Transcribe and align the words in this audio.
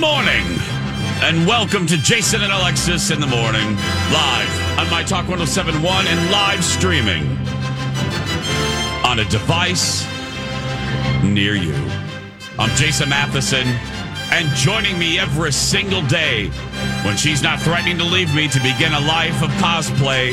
morning, 0.00 0.44
and 1.22 1.44
welcome 1.44 1.84
to 1.84 1.96
Jason 1.98 2.42
and 2.42 2.52
Alexis 2.52 3.10
in 3.10 3.18
the 3.20 3.26
morning, 3.26 3.74
live 4.12 4.78
on 4.78 4.88
My 4.90 5.02
Talk 5.02 5.26
1071 5.28 6.06
and 6.06 6.30
live 6.30 6.62
streaming 6.62 7.26
on 9.04 9.18
a 9.18 9.24
device 9.24 10.06
near 11.24 11.56
you. 11.56 11.74
I'm 12.60 12.70
Jason 12.76 13.08
Matheson, 13.08 13.66
and 14.30 14.46
joining 14.54 14.96
me 15.00 15.18
every 15.18 15.50
single 15.50 16.02
day 16.02 16.46
when 17.04 17.16
she's 17.16 17.42
not 17.42 17.60
threatening 17.60 17.98
to 17.98 18.04
leave 18.04 18.32
me 18.36 18.46
to 18.46 18.60
begin 18.60 18.92
a 18.92 19.00
life 19.00 19.42
of 19.42 19.50
cosplay, 19.58 20.30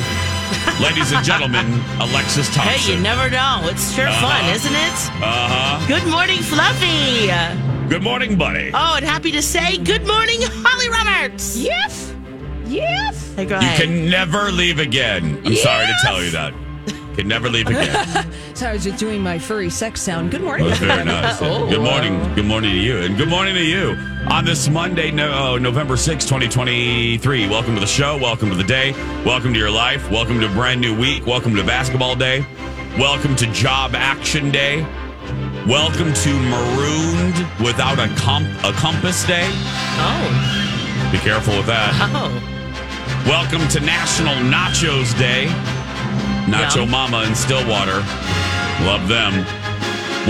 ladies 0.80 1.12
and 1.12 1.26
gentlemen, 1.26 1.66
Alexis 2.00 2.54
Thompson. 2.54 2.80
Hey, 2.80 2.94
you 2.94 3.02
never 3.02 3.32
know. 3.32 3.62
It's 3.64 3.92
sure 3.96 4.12
fun, 4.22 4.46
isn't 4.54 4.76
it? 4.76 4.98
Uh 5.24 5.80
huh. 5.82 5.88
Good 5.88 6.06
morning, 6.12 6.42
Fluffy. 6.44 7.65
Good 7.90 8.02
morning, 8.04 8.36
buddy. 8.38 8.72
Oh, 8.74 8.96
and 8.96 9.06
happy 9.06 9.32
to 9.32 9.42
say 9.42 9.78
good 9.78 10.06
morning, 10.08 10.40
Holly 10.42 10.90
Roberts. 10.90 11.56
Yes. 11.56 12.14
Yes. 12.66 13.34
Hey, 13.36 13.46
go 13.46 13.56
You 13.60 13.62
ahead. 13.68 13.82
can 13.82 14.10
never 14.10 14.52
leave 14.52 14.80
again. 14.80 15.42
I'm 15.46 15.56
sorry 15.56 15.86
to 15.86 15.94
tell 16.02 16.24
you 16.24 16.32
that. 16.32 16.54
Can 17.16 17.28
never 17.28 17.48
leave 17.50 17.68
again. 17.68 18.32
So 18.56 18.68
I 18.70 18.72
was 18.74 18.86
just 18.86 18.98
doing 19.00 19.22
my 19.22 19.38
furry 19.38 19.70
sex 19.70 20.02
sound. 20.02 20.32
Good 20.32 20.42
morning. 20.42 20.66
That 20.68 20.80
was 20.80 20.80
very 20.80 21.04
nice. 21.06 21.42
Oh. 21.42 21.68
Good 21.70 21.82
morning. 21.82 22.34
Good 22.36 22.46
morning 22.46 22.72
to 22.72 22.78
you. 22.78 23.00
And 23.00 23.18
good 23.18 23.28
morning 23.28 23.54
to 23.56 23.62
you 23.64 23.90
on 24.30 24.46
this 24.46 24.70
Monday, 24.70 25.12
no, 25.12 25.30
oh, 25.34 25.58
November 25.58 25.98
sixth, 25.98 26.26
2023. 26.30 27.50
Welcome 27.50 27.74
to 27.76 27.82
the 27.82 27.86
show. 27.86 28.18
Welcome 28.18 28.50
to 28.52 28.56
the 28.56 28.64
day. 28.64 28.94
Welcome 29.26 29.52
to 29.52 29.60
your 29.60 29.70
life. 29.72 30.10
Welcome 30.10 30.40
to 30.40 30.46
a 30.50 30.54
brand 30.54 30.80
new 30.80 30.98
week. 30.98 31.26
Welcome 31.26 31.54
to 31.58 31.66
basketball 31.66 32.16
day. 32.16 32.46
Welcome 32.98 33.36
to 33.36 33.46
job 33.52 33.94
action 33.94 34.52
day. 34.52 34.86
Welcome 35.66 36.14
to 36.14 36.30
marooned 36.42 37.38
without 37.60 37.98
a, 37.98 38.08
comp- 38.16 38.48
a 38.64 38.72
compass 38.74 39.26
day. 39.26 39.48
Oh, 39.98 41.10
Be 41.12 41.18
careful 41.18 41.58
with 41.58 41.66
that. 41.66 41.92
oh. 42.14 42.30
Welcome 43.26 43.68
to 43.70 43.80
National 43.80 44.36
Nachos 44.46 45.18
Day. 45.18 45.48
Nacho 46.46 46.82
Yum. 46.86 46.92
Mama 46.92 47.24
in 47.24 47.34
Stillwater. 47.34 48.06
Love 48.86 49.08
them. 49.08 49.34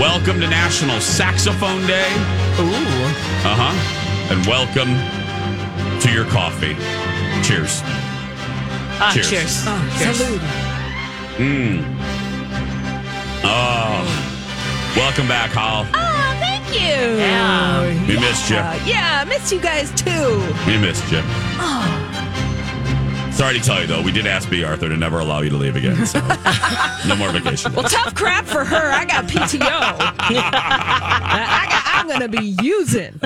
Welcome 0.00 0.40
to 0.40 0.48
National 0.48 0.98
Saxophone 1.02 1.86
Day. 1.86 2.08
Ooh. 2.56 2.72
Uh 3.44 3.52
huh. 3.60 4.32
And 4.32 4.40
welcome 4.46 4.96
to 6.00 6.10
your 6.10 6.24
coffee. 6.24 6.74
Cheers. 7.44 7.82
Ah, 8.98 9.10
Cheers. 9.12 9.28
cheers. 9.28 9.64
Oh, 9.66 9.96
cheers. 9.98 10.16
salute. 10.16 10.40
Oh. 13.44 14.25
Welcome 14.96 15.28
back, 15.28 15.50
Hal. 15.50 15.86
Oh, 15.94 16.36
thank 16.40 16.66
you. 16.72 17.18
Yeah. 17.18 17.82
We 18.06 18.18
missed 18.18 18.48
you. 18.48 18.56
Yeah, 18.56 19.20
I 19.22 19.24
missed 19.28 19.52
you 19.52 19.60
guys 19.60 19.92
too. 19.92 20.42
We 20.66 20.78
missed 20.78 21.12
you. 21.12 21.20
Sorry 23.30 23.52
to 23.58 23.60
tell 23.60 23.82
you, 23.82 23.86
though, 23.86 24.00
we 24.00 24.12
did 24.12 24.26
ask 24.26 24.48
B. 24.48 24.64
Arthur 24.64 24.88
to 24.88 24.96
never 24.96 25.20
allow 25.20 25.42
you 25.42 25.50
to 25.50 25.56
leave 25.56 25.76
again. 25.76 26.06
So 26.06 26.18
no 27.06 27.14
more 27.16 27.30
vacation. 27.30 27.74
Well, 27.74 27.84
tough 27.84 28.14
crap 28.14 28.46
for 28.46 28.64
her. 28.64 28.90
I 28.90 29.04
got 29.04 29.26
PTO. 29.26 29.60
I 29.60 30.14
got, 31.68 31.82
I'm 31.94 32.08
going 32.08 32.20
to 32.20 32.28
be 32.28 32.56
using. 32.62 33.20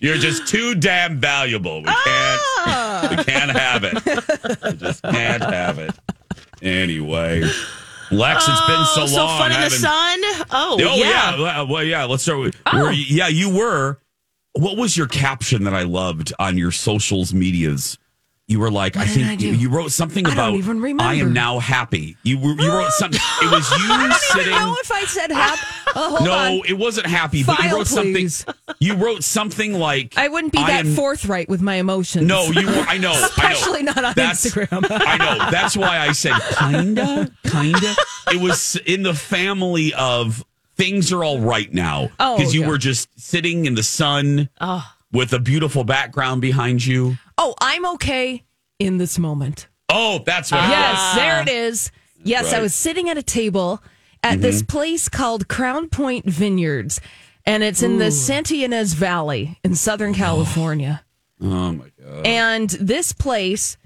You're 0.00 0.18
just 0.18 0.46
too 0.46 0.74
damn 0.74 1.18
valuable. 1.18 1.78
We 1.78 1.86
can't. 1.86 1.96
Ah. 2.04 3.06
We 3.10 3.16
can't 3.24 3.50
have 3.50 3.84
it. 3.84 3.94
We 4.64 4.72
just 4.74 5.02
can't 5.02 5.42
have 5.42 5.78
it. 5.78 5.92
Anyway, 6.60 7.50
Lex, 8.12 8.46
it's 8.48 8.66
been 8.66 8.84
so 8.94 9.02
Oh, 9.02 9.06
so 9.06 9.24
long. 9.24 9.38
fun 9.38 9.52
in 9.52 9.60
the 9.60 9.70
sun. 9.70 10.18
Oh, 10.50 10.76
Oh 10.78 10.78
yeah. 10.78 10.94
yeah. 10.96 11.38
Well, 11.38 11.46
uh, 11.62 11.64
Well, 11.66 11.84
yeah. 11.84 12.04
Let's 12.04 12.22
start 12.22 12.38
with. 12.40 12.56
Oh. 12.66 12.90
you- 12.90 13.16
yeah, 13.16 13.28
you 13.28 13.48
were. 13.50 13.98
What 14.54 14.76
was 14.76 14.96
your 14.96 15.06
caption 15.06 15.64
that 15.64 15.74
I 15.74 15.82
loved 15.84 16.32
on 16.38 16.58
your 16.58 16.70
socials 16.72 17.32
medias? 17.32 17.96
You 18.48 18.58
were 18.58 18.70
like, 18.72 18.96
I 18.96 19.00
What 19.00 19.08
did 19.08 19.14
think 19.26 19.40
I 19.40 19.44
you, 19.44 19.52
you 19.52 19.70
wrote 19.70 19.92
something 19.92 20.26
about. 20.26 20.38
I 20.38 20.46
don't 20.50 20.58
even 20.58 20.80
remember. 20.80 21.04
I 21.04 21.14
am 21.14 21.32
now 21.32 21.58
happy. 21.60 22.16
You 22.22 22.38
were, 22.38 22.52
you 22.60 22.70
wrote 22.70 22.90
something. 22.98 23.20
It 23.40 23.50
was 23.50 23.70
you 23.70 23.76
I 23.80 24.08
don't 24.08 24.14
sitting. 24.14 24.52
even 24.52 24.62
know 24.66 24.76
if 24.82 24.92
I 24.92 25.04
said 25.04 25.30
happy. 25.32 25.60
Oh, 25.94 26.18
no, 26.24 26.32
on. 26.32 26.62
it 26.66 26.72
wasn't 26.78 27.06
happy. 27.06 27.44
but 27.44 27.58
you 27.58 27.64
File, 27.68 27.76
wrote 27.76 27.86
something. 27.86 28.14
please. 28.14 28.46
You 28.78 28.94
wrote 28.94 29.22
something 29.22 29.74
like. 29.74 30.14
I 30.16 30.28
wouldn't 30.28 30.54
be 30.54 30.58
that 30.58 30.86
am- 30.86 30.94
forthright 30.94 31.50
with 31.50 31.60
my 31.60 31.74
emotions. 31.74 32.26
No, 32.26 32.44
you. 32.44 32.66
were- 32.66 32.72
I 32.72 32.96
know. 32.96 33.10
I 33.12 33.14
know. 33.14 33.24
Especially 33.26 33.82
not 33.82 33.98
on 33.98 34.14
That's- 34.14 34.42
Instagram. 34.46 34.86
I 34.90 35.18
know. 35.18 35.50
That's 35.50 35.76
why 35.76 35.98
I 35.98 36.12
said 36.12 36.32
kinda, 36.58 37.30
kinda. 37.44 37.94
It 38.28 38.40
was 38.40 38.76
in 38.86 39.02
the 39.02 39.12
family 39.12 39.92
of 39.92 40.42
things 40.78 41.12
are 41.12 41.22
all 41.22 41.40
right 41.40 41.70
now 41.72 42.08
Oh, 42.18 42.38
because 42.38 42.54
you 42.54 42.62
yeah. 42.62 42.68
were 42.68 42.78
just 42.78 43.08
sitting 43.20 43.66
in 43.66 43.74
the 43.74 43.82
sun 43.82 44.48
oh. 44.62 44.90
with 45.12 45.34
a 45.34 45.38
beautiful 45.38 45.84
background 45.84 46.40
behind 46.40 46.86
you. 46.86 47.18
Oh, 47.44 47.56
I'm 47.60 47.84
okay 47.94 48.44
in 48.78 48.98
this 48.98 49.18
moment. 49.18 49.66
Oh, 49.88 50.22
that's 50.24 50.52
what. 50.52 50.60
Yes, 50.60 51.16
there 51.16 51.42
it 51.42 51.48
is. 51.48 51.90
Yes, 52.22 52.44
Right. 52.44 52.54
I 52.54 52.60
was 52.60 52.72
sitting 52.72 53.08
at 53.08 53.18
a 53.18 53.22
table 53.22 53.82
at 54.22 54.40
this 54.40 54.62
mm-hmm. 54.62 54.76
place 54.76 55.08
called 55.08 55.48
Crown 55.48 55.88
Point 55.88 56.24
Vineyards, 56.24 57.00
and 57.44 57.64
it's 57.64 57.82
in 57.82 57.98
the 57.98 58.12
Santa 58.12 58.54
Ynez 58.54 58.94
Valley 58.94 59.58
in 59.64 59.74
Southern 59.74 60.12
oh. 60.12 60.14
California. 60.14 61.02
Oh 61.40 61.72
my 61.72 61.90
god. 62.00 62.24
And 62.24 62.70
this 62.70 63.12
place 63.12 63.76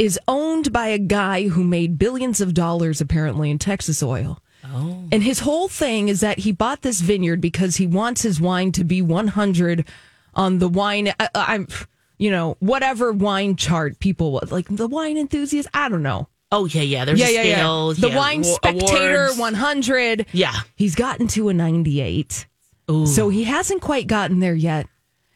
is 0.00 0.18
owned 0.26 0.72
by 0.72 0.88
a 0.88 0.98
guy 0.98 1.46
who 1.46 1.62
made 1.62 2.00
billions 2.00 2.40
of 2.40 2.52
dollars 2.52 3.00
apparently 3.00 3.48
in 3.48 3.60
Texas 3.60 4.02
oil. 4.02 4.40
Oh. 4.64 5.04
And 5.12 5.22
his 5.22 5.38
whole 5.38 5.68
thing 5.68 6.08
is 6.08 6.18
that 6.18 6.40
he 6.40 6.50
bought 6.50 6.82
this 6.82 7.00
vineyard 7.00 7.40
because 7.40 7.76
he 7.76 7.86
wants 7.86 8.22
his 8.22 8.40
wine 8.40 8.72
to 8.72 8.82
be 8.82 9.00
100 9.00 9.86
on 10.34 10.58
the 10.58 10.68
wine. 10.68 11.12
I, 11.20 11.28
I'm, 11.36 11.68
you 12.18 12.30
know, 12.30 12.56
whatever 12.60 13.12
wine 13.12 13.56
chart 13.56 13.98
people 13.98 14.40
like 14.50 14.66
the 14.68 14.86
wine 14.88 15.16
enthusiast. 15.16 15.68
I 15.72 15.88
don't 15.88 16.02
know. 16.02 16.28
Oh, 16.50 16.64
yeah, 16.66 16.82
yeah. 16.82 17.04
There's 17.04 17.20
Yeah, 17.20 17.26
a 17.28 17.32
yeah, 17.32 17.42
yeah. 17.42 17.92
The 17.96 18.08
yeah, 18.08 18.16
wine 18.16 18.40
wa- 18.40 18.54
spectator 18.54 19.24
awards. 19.24 19.38
100. 19.38 20.26
Yeah. 20.32 20.54
He's 20.76 20.94
gotten 20.94 21.26
to 21.28 21.48
a 21.50 21.54
98. 21.54 22.46
Ooh. 22.90 23.06
So 23.06 23.28
he 23.28 23.44
hasn't 23.44 23.82
quite 23.82 24.06
gotten 24.06 24.40
there 24.40 24.54
yet. 24.54 24.86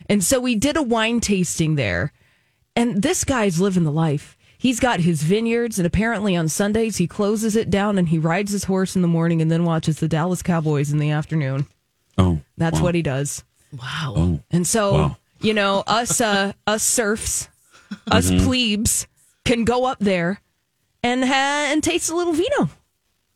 And 0.08 0.24
so 0.24 0.40
we 0.40 0.54
did 0.54 0.76
a 0.78 0.82
wine 0.82 1.20
tasting 1.20 1.74
there. 1.74 2.12
And 2.74 3.02
this 3.02 3.24
guy's 3.24 3.60
living 3.60 3.84
the 3.84 3.92
life. 3.92 4.36
He's 4.56 4.80
got 4.80 5.00
his 5.00 5.22
vineyards, 5.24 5.78
and 5.78 5.86
apparently 5.86 6.34
on 6.36 6.48
Sundays 6.48 6.96
he 6.96 7.06
closes 7.08 7.56
it 7.56 7.68
down 7.68 7.98
and 7.98 8.08
he 8.08 8.18
rides 8.18 8.52
his 8.52 8.64
horse 8.64 8.94
in 8.96 9.02
the 9.02 9.08
morning 9.08 9.42
and 9.42 9.50
then 9.50 9.64
watches 9.64 9.98
the 9.98 10.08
Dallas 10.08 10.40
Cowboys 10.40 10.92
in 10.92 10.98
the 10.98 11.10
afternoon. 11.10 11.66
Oh, 12.16 12.40
That's 12.56 12.78
wow. 12.78 12.82
what 12.84 12.94
he 12.94 13.02
does. 13.02 13.42
wow. 13.76 14.14
Oh, 14.16 14.40
And 14.50 14.66
so, 14.66 14.92
Wow. 14.92 15.16
You 15.42 15.54
know, 15.54 15.82
us 15.86 16.20
uh 16.20 16.52
us 16.66 16.82
serfs, 16.82 17.48
us 18.10 18.30
Mm-hmm. 18.30 18.44
plebes 18.44 19.06
can 19.44 19.64
go 19.64 19.84
up 19.84 19.98
there 19.98 20.40
and 21.02 21.24
ha- 21.24 21.68
and 21.72 21.82
taste 21.82 22.10
a 22.10 22.16
little 22.16 22.32
vino 22.32 22.70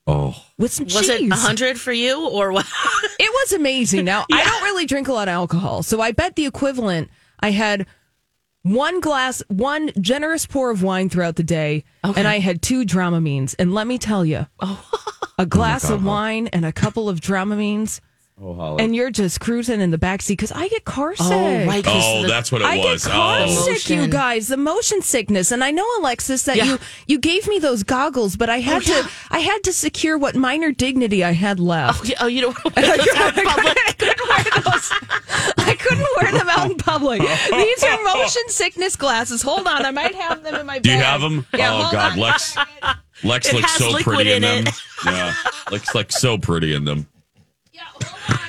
oh. 0.07 0.37
with 0.57 0.73
some 0.73 0.85
Was 0.87 0.95
cheese. 1.09 1.11
it 1.11 1.29
100 1.31 1.81
for 1.81 1.93
you 1.93 2.27
or 2.29 2.53
what? 2.53 2.67
It 3.19 3.31
was 3.33 3.53
amazing. 3.55 4.05
Now, 4.05 4.25
I 4.33 4.45
don't 4.45 4.63
really 4.63 4.87
drink 4.87 5.09
a 5.09 5.13
lot 5.13 5.27
of 5.29 5.33
alcohol, 5.33 5.83
so 5.83 6.01
I 6.01 6.13
bet 6.13 6.37
the 6.37 6.47
equivalent 6.47 7.11
I 7.41 7.51
had 7.51 7.87
one 8.63 9.01
glass, 9.01 9.43
one 9.49 9.91
generous 10.01 10.45
pour 10.47 10.71
of 10.71 10.83
wine 10.83 11.09
throughout 11.09 11.37
the 11.37 11.43
day, 11.43 11.85
Okay. 12.05 12.19
and 12.21 12.29
I 12.29 12.39
had 12.41 12.63
two 12.63 12.85
Dramamines. 12.85 13.55
And 13.59 13.73
let 13.75 13.87
me 13.87 13.97
tell 13.99 14.25
you, 14.25 14.47
a 15.39 15.47
glass 15.47 15.89
of 15.89 16.05
wine 16.05 16.49
and 16.49 16.65
a 16.67 16.73
couple 16.73 17.09
of 17.09 17.21
Dramamines, 17.21 18.01
Oh, 18.39 18.53
Holly. 18.53 18.85
and 18.85 18.95
you're 18.95 19.11
just 19.11 19.41
cruising 19.41 19.81
in 19.81 19.91
the 19.91 19.97
backseat 19.97 20.29
because 20.29 20.53
I 20.53 20.69
get 20.69 20.85
car 20.85 21.15
oh, 21.19 21.25
sick. 21.25 21.33
Oh, 21.33 21.65
right. 21.67 21.83
'cause 21.83 22.03
oh, 22.05 22.21
the- 22.23 22.29
that's 22.29 22.53
what 22.53 22.61
it 22.61 22.67
I 22.67 22.77
was. 22.77 23.03
get 23.05 23.11
car 23.13 23.39
oh. 23.41 23.65
sick, 23.75 23.89
you 23.89 24.07
guys. 24.09 24.49
The 24.49 24.59
motion 24.59 25.01
sickness, 25.01 25.51
and 25.53 25.65
I 25.65 25.71
know 25.71 25.87
Alexis 26.01 26.43
that 26.43 26.57
Yeah. 26.57 26.65
you 26.65 26.79
you 27.07 27.19
gave 27.19 27.49
me 27.49 27.59
those 27.59 27.83
goggles, 27.83 28.37
but 28.37 28.51
I 28.51 28.59
had 28.61 28.83
Oh, 28.89 28.93
yeah. 28.95 29.03
to 29.03 29.11
I 29.31 29.39
had 29.39 29.63
to 29.65 29.73
secure 29.73 30.19
what 30.19 30.35
minor 30.37 30.71
dignity 30.71 31.25
I 31.25 31.33
had 31.33 31.59
left. 31.59 32.01
Oh, 32.03 32.05
yeah, 32.05 32.17
oh, 32.21 32.27
you 32.27 32.43
don't 32.43 32.63
want 32.63 32.77
to 32.77 32.83
wear 32.87 32.97
those 32.99 33.09
out 33.17 33.39
in 33.39 33.45
public. 33.47 33.79
I 33.87 33.93
couldn't 33.97 34.29
wear 34.29 34.63
those. 34.63 34.93
I 35.57 35.75
couldn't 35.77 36.07
wear 36.21 36.33
them 36.33 36.49
out 36.51 36.71
in 36.71 36.77
public. 36.77 37.23
These 37.23 37.85
are 37.85 38.03
motion 38.05 38.43
sickness 38.49 38.97
glasses. 38.97 39.41
Hold 39.41 39.67
on, 39.67 39.87
I 39.87 39.91
might 39.93 40.15
have 40.15 40.43
them 40.43 40.55
in 40.57 40.67
my 40.67 40.75
bag. 40.75 40.83
Do 40.83 40.91
you 40.93 40.99
have 40.99 41.23
them? 41.23 41.47
Yeah, 41.55 41.73
oh 41.73 41.79
hold 41.85 41.93
God, 41.93 42.13
on. 42.13 42.19
Lex. 42.19 42.57
Lex 43.25 43.49
It 43.49 43.55
looks 43.55 43.73
so 43.77 43.97
pretty 44.01 44.31
in, 44.33 44.45
in 44.45 44.65
them. 44.65 44.67
it. 44.67 44.81
Yeah, 45.07 45.35
Lex 45.71 45.95
looks 45.95 46.21
so 46.21 46.37
pretty 46.37 46.75
in 46.75 46.85
them. 46.85 47.07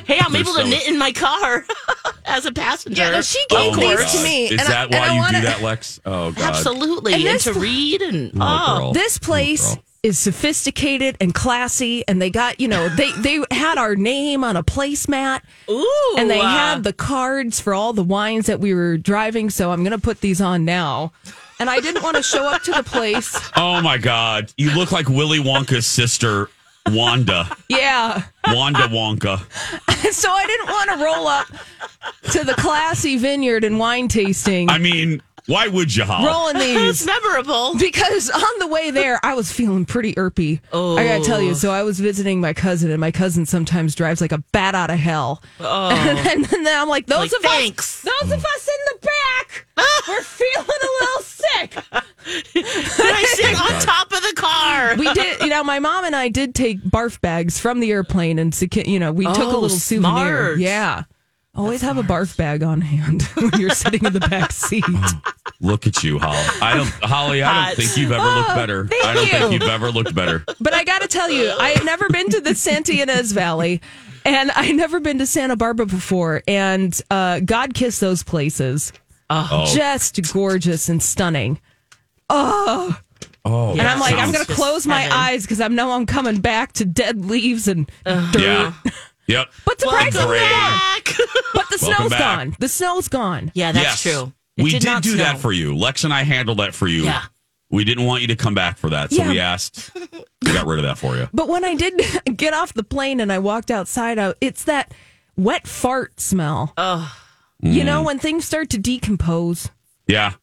Hey, 0.05 0.17
I'm 0.21 0.31
They're 0.31 0.41
able 0.41 0.53
to 0.53 0.63
knit 0.63 0.87
in 0.87 0.97
my 0.97 1.11
car 1.11 1.65
as 2.25 2.45
a 2.45 2.51
passenger. 2.51 3.01
Yeah, 3.01 3.09
no, 3.11 3.21
she 3.21 3.43
Oh 3.51 3.75
gave 3.75 3.75
my 3.83 3.95
these 3.97 4.11
to 4.13 4.23
me. 4.23 4.45
Is 4.45 4.51
and 4.51 4.59
that 4.61 4.83
and 4.85 4.93
why 4.93 5.07
I 5.07 5.13
you 5.13 5.19
wanna- 5.19 5.41
do 5.41 5.45
that, 5.47 5.61
Lex? 5.61 5.99
Oh 6.05 6.31
God. 6.31 6.43
Absolutely. 6.55 7.13
And 7.13 7.23
And, 7.23 7.35
this- 7.35 7.43
to 7.45 7.53
read 7.53 8.01
and 8.01 8.31
Oh, 8.35 8.39
oh, 8.39 8.77
girl. 8.79 8.93
This 8.93 9.17
place 9.17 9.75
is 10.03 10.17
sophisticated 10.17 11.17
and 11.19 11.33
classy, 11.33 12.07
and 12.07 12.21
they 12.21 12.29
got 12.29 12.59
you 12.61 12.67
know 12.69 12.87
they 12.87 13.11
they 13.13 13.43
had 13.51 13.77
our 13.77 13.95
name 13.95 14.43
on 14.45 14.55
a 14.55 14.63
placemat. 14.63 15.41
ooh, 15.69 16.15
And 16.17 16.29
they 16.29 16.39
uh, 16.39 16.47
had 16.47 16.83
the 16.83 16.93
cards 16.93 17.59
for 17.59 17.73
all 17.73 17.91
the 17.91 18.03
wines 18.03 18.45
that 18.45 18.59
we 18.61 18.73
were 18.73 18.97
driving, 18.97 19.49
so 19.49 19.71
I'm 19.71 19.79
going 19.83 19.91
to 19.91 19.97
put 20.01 20.21
these 20.21 20.39
on 20.39 20.63
now. 20.63 21.11
And 21.59 21.69
I 21.69 21.79
didn't 21.81 22.03
want 22.03 22.15
to 22.15 22.23
show 22.23 22.45
up 22.45 22.61
to 22.63 22.71
the 22.71 22.83
place. 22.83 23.37
Oh 23.57 23.81
my 23.81 23.97
God, 23.97 24.53
you 24.57 24.73
look 24.75 24.91
like 24.91 25.09
Willy 25.09 25.39
Wonka's 25.39 25.87
sister 25.87 26.49
Wanda. 26.91 27.49
Yeah. 27.69 28.23
Wanda 28.47 28.87
Wonka. 28.87 29.39
so 30.13 30.31
I 30.31 30.45
didn't 30.47 30.67
want 30.69 30.89
to 30.91 31.05
roll 31.05 31.27
up 31.27 31.47
to 32.31 32.43
the 32.43 32.53
classy 32.53 33.17
vineyard 33.17 33.63
and 33.63 33.79
wine 33.79 34.07
tasting. 34.07 34.69
I 34.69 34.77
mean, 34.77 35.21
why 35.47 35.67
would 35.67 35.95
you, 35.95 36.03
Hol? 36.03 36.25
rolling 36.25 36.55
It's 36.59 36.99
these 36.99 37.05
memorable. 37.05 37.77
because 37.77 38.29
on 38.29 38.59
the 38.59 38.67
way 38.67 38.91
there 38.91 39.19
I 39.23 39.33
was 39.33 39.51
feeling 39.51 39.85
pretty 39.85 40.13
irpy. 40.15 40.59
I 40.73 41.03
gotta 41.05 41.23
tell 41.23 41.41
you. 41.41 41.51
Oh. 41.51 41.53
So 41.53 41.71
I 41.71 41.83
was 41.83 41.99
visiting 41.99 42.41
my 42.41 42.53
cousin, 42.53 42.91
and 42.91 42.99
my 42.99 43.11
cousin 43.11 43.45
sometimes 43.45 43.95
drives 43.95 44.19
like 44.21 44.31
a 44.33 44.39
bat 44.51 44.75
out 44.75 44.89
of 44.89 44.99
hell. 44.99 45.41
Oh, 45.59 45.89
and, 45.91 46.43
then 46.45 46.67
I'm 46.67 46.89
like, 46.89 47.07
those 47.07 47.31
Like, 47.31 47.43
of 47.43 47.49
thanks. 47.49 48.05
us, 48.05 48.13
those 48.21 48.31
of 48.33 48.43
us 48.43 48.67
in 48.67 48.93
the 48.99 49.07
back, 49.07 49.67
we're 50.07 50.21
feeling 50.21 50.67
a 50.67 51.03
little 51.05 51.21
sick. 51.53 51.71
Did 51.71 52.65
I 52.65 53.23
sit 53.35 53.61
on 53.61 53.81
top 53.81 54.11
of 54.11 54.21
the 54.21 54.33
car? 54.35 54.95
We 54.97 55.13
did, 55.13 55.41
you 55.41 55.47
know, 55.49 55.63
my 55.63 55.79
mom 55.79 56.05
and 56.05 56.15
I 56.15 56.29
did 56.29 56.53
take 56.55 56.81
barf 56.81 57.19
bags 57.21 57.59
from 57.59 57.79
the 57.79 57.91
airplane, 57.91 58.39
and 58.39 58.55
you 58.87 58.99
know, 58.99 59.11
we 59.11 59.25
took 59.25 59.37
a 59.37 59.41
Oh, 59.43 59.45
little 59.59 59.69
souvenir. 59.69 60.09
smart. 60.11 60.59
Yeah. 60.59 61.03
Always 61.55 61.81
have 61.81 61.97
a 61.97 62.03
barf 62.03 62.37
bag 62.37 62.61
on 62.61 62.81
hand 62.81 63.23
when 63.33 63.49
you're 63.59 63.71
sitting 63.71 64.05
in 64.05 64.13
the 64.13 64.19
back 64.19 64.51
seat. 64.51 64.85
Look 65.59 65.87
at 65.87 66.03
you, 66.03 66.19
Holly. 66.19 66.37
I 66.61 66.75
don't, 66.77 66.87
Holly. 67.01 67.41
I 67.41 67.67
don't 67.67 67.75
think 67.77 67.97
you've 67.97 68.11
ever 68.11 68.23
looked 68.23 68.49
better. 68.55 68.87
thank 68.87 69.03
I 69.05 69.13
don't 69.15 69.25
you. 69.25 69.31
think 69.31 69.51
you've 69.53 69.63
ever 69.71 69.91
looked 69.91 70.13
better. 70.13 70.43
But 70.59 70.75
I 70.75 70.83
got 70.83 71.01
to 71.01 71.07
tell 71.07 71.31
you, 71.31 71.51
I 71.57 71.69
had 71.69 71.83
never 71.83 72.07
been 72.09 72.29
to 72.29 72.41
the 72.41 72.53
Santa 72.53 72.91
Ynez 72.91 73.31
Valley, 73.31 73.81
and 74.23 74.51
I've 74.51 74.75
never 74.75 74.99
been 74.99 75.17
to 75.17 75.25
Santa 75.25 75.55
Barbara 75.55 75.87
before. 75.87 76.43
And 76.47 76.99
uh, 77.09 77.39
God 77.39 77.73
kiss 77.73 77.99
those 77.99 78.21
places, 78.21 78.93
Oh. 79.29 79.47
oh, 79.51 79.75
just 79.75 80.19
gorgeous 80.33 80.89
and 80.89 81.01
stunning. 81.03 81.59
oh. 82.29 82.97
And 83.45 83.81
I'm 83.81 83.99
like, 83.99 84.15
I'm 84.15 84.31
gonna 84.33 84.45
close 84.45 84.85
my 84.85 84.99
heaven. 85.01 85.17
eyes 85.17 85.41
because 85.43 85.61
I 85.61 85.67
know 85.69 85.91
I'm 85.91 86.05
coming 86.05 86.41
back 86.41 86.73
to 86.73 86.85
dead 86.85 87.25
leaves 87.25 87.67
and 87.69 87.89
dirt. 88.05 88.35
Yeah. 88.39 88.73
Yep. 89.27 89.47
But 89.65 89.79
surprisingly, 89.81 90.27
Great. 90.27 90.39
back. 90.49 91.03
but 91.53 91.69
the 91.69 91.77
Welcome 91.81 91.95
snow's 91.97 92.09
back. 92.11 92.19
gone. 92.19 92.55
The 92.59 92.67
snow's 92.69 93.07
gone. 93.07 93.51
Yeah, 93.53 93.71
that's 93.73 94.05
yes. 94.05 94.15
true. 94.15 94.33
It 94.57 94.63
we 94.63 94.71
did, 94.71 94.85
not 94.85 95.03
do 95.03 95.17
that 95.17 95.37
for 95.37 95.51
you. 95.51 95.75
Lex 95.75 96.03
and 96.03 96.13
I 96.13 96.23
handled 96.23 96.59
that 96.59 96.73
for 96.73 96.87
you. 96.87 97.03
Yeah. 97.03 97.23
We 97.69 97.83
didn't 97.83 98.05
want 98.05 98.21
you 98.21 98.27
to 98.29 98.35
come 98.37 98.53
back 98.53 98.77
for 98.77 98.89
that, 98.89 99.11
so 99.11 99.17
Yeah. 99.23 99.29
we 99.29 99.39
asked. 99.39 99.91
We 99.93 100.53
got 100.53 100.65
rid 100.65 100.79
of 100.79 100.85
that 100.85 100.97
for 100.97 101.15
you. 101.17 101.27
But 101.33 101.47
when 101.49 101.63
I 101.65 101.75
did 101.75 102.01
get 102.37 102.53
off 102.53 102.73
the 102.73 102.83
plane 102.83 103.19
and 103.19 103.31
I 103.31 103.39
walked 103.39 103.69
outside, 103.71 104.17
I, 104.17 104.33
it's 104.39 104.63
that 104.63 104.93
wet 105.35 105.67
fart 105.67 106.19
smell. 106.19 106.73
You 106.77 107.05
Mm. 107.63 107.85
know, 107.85 108.03
when 108.03 108.19
things 108.19 108.45
start 108.45 108.69
to 108.71 108.77
decompose. 108.77 109.69
Yeah. 110.07 110.33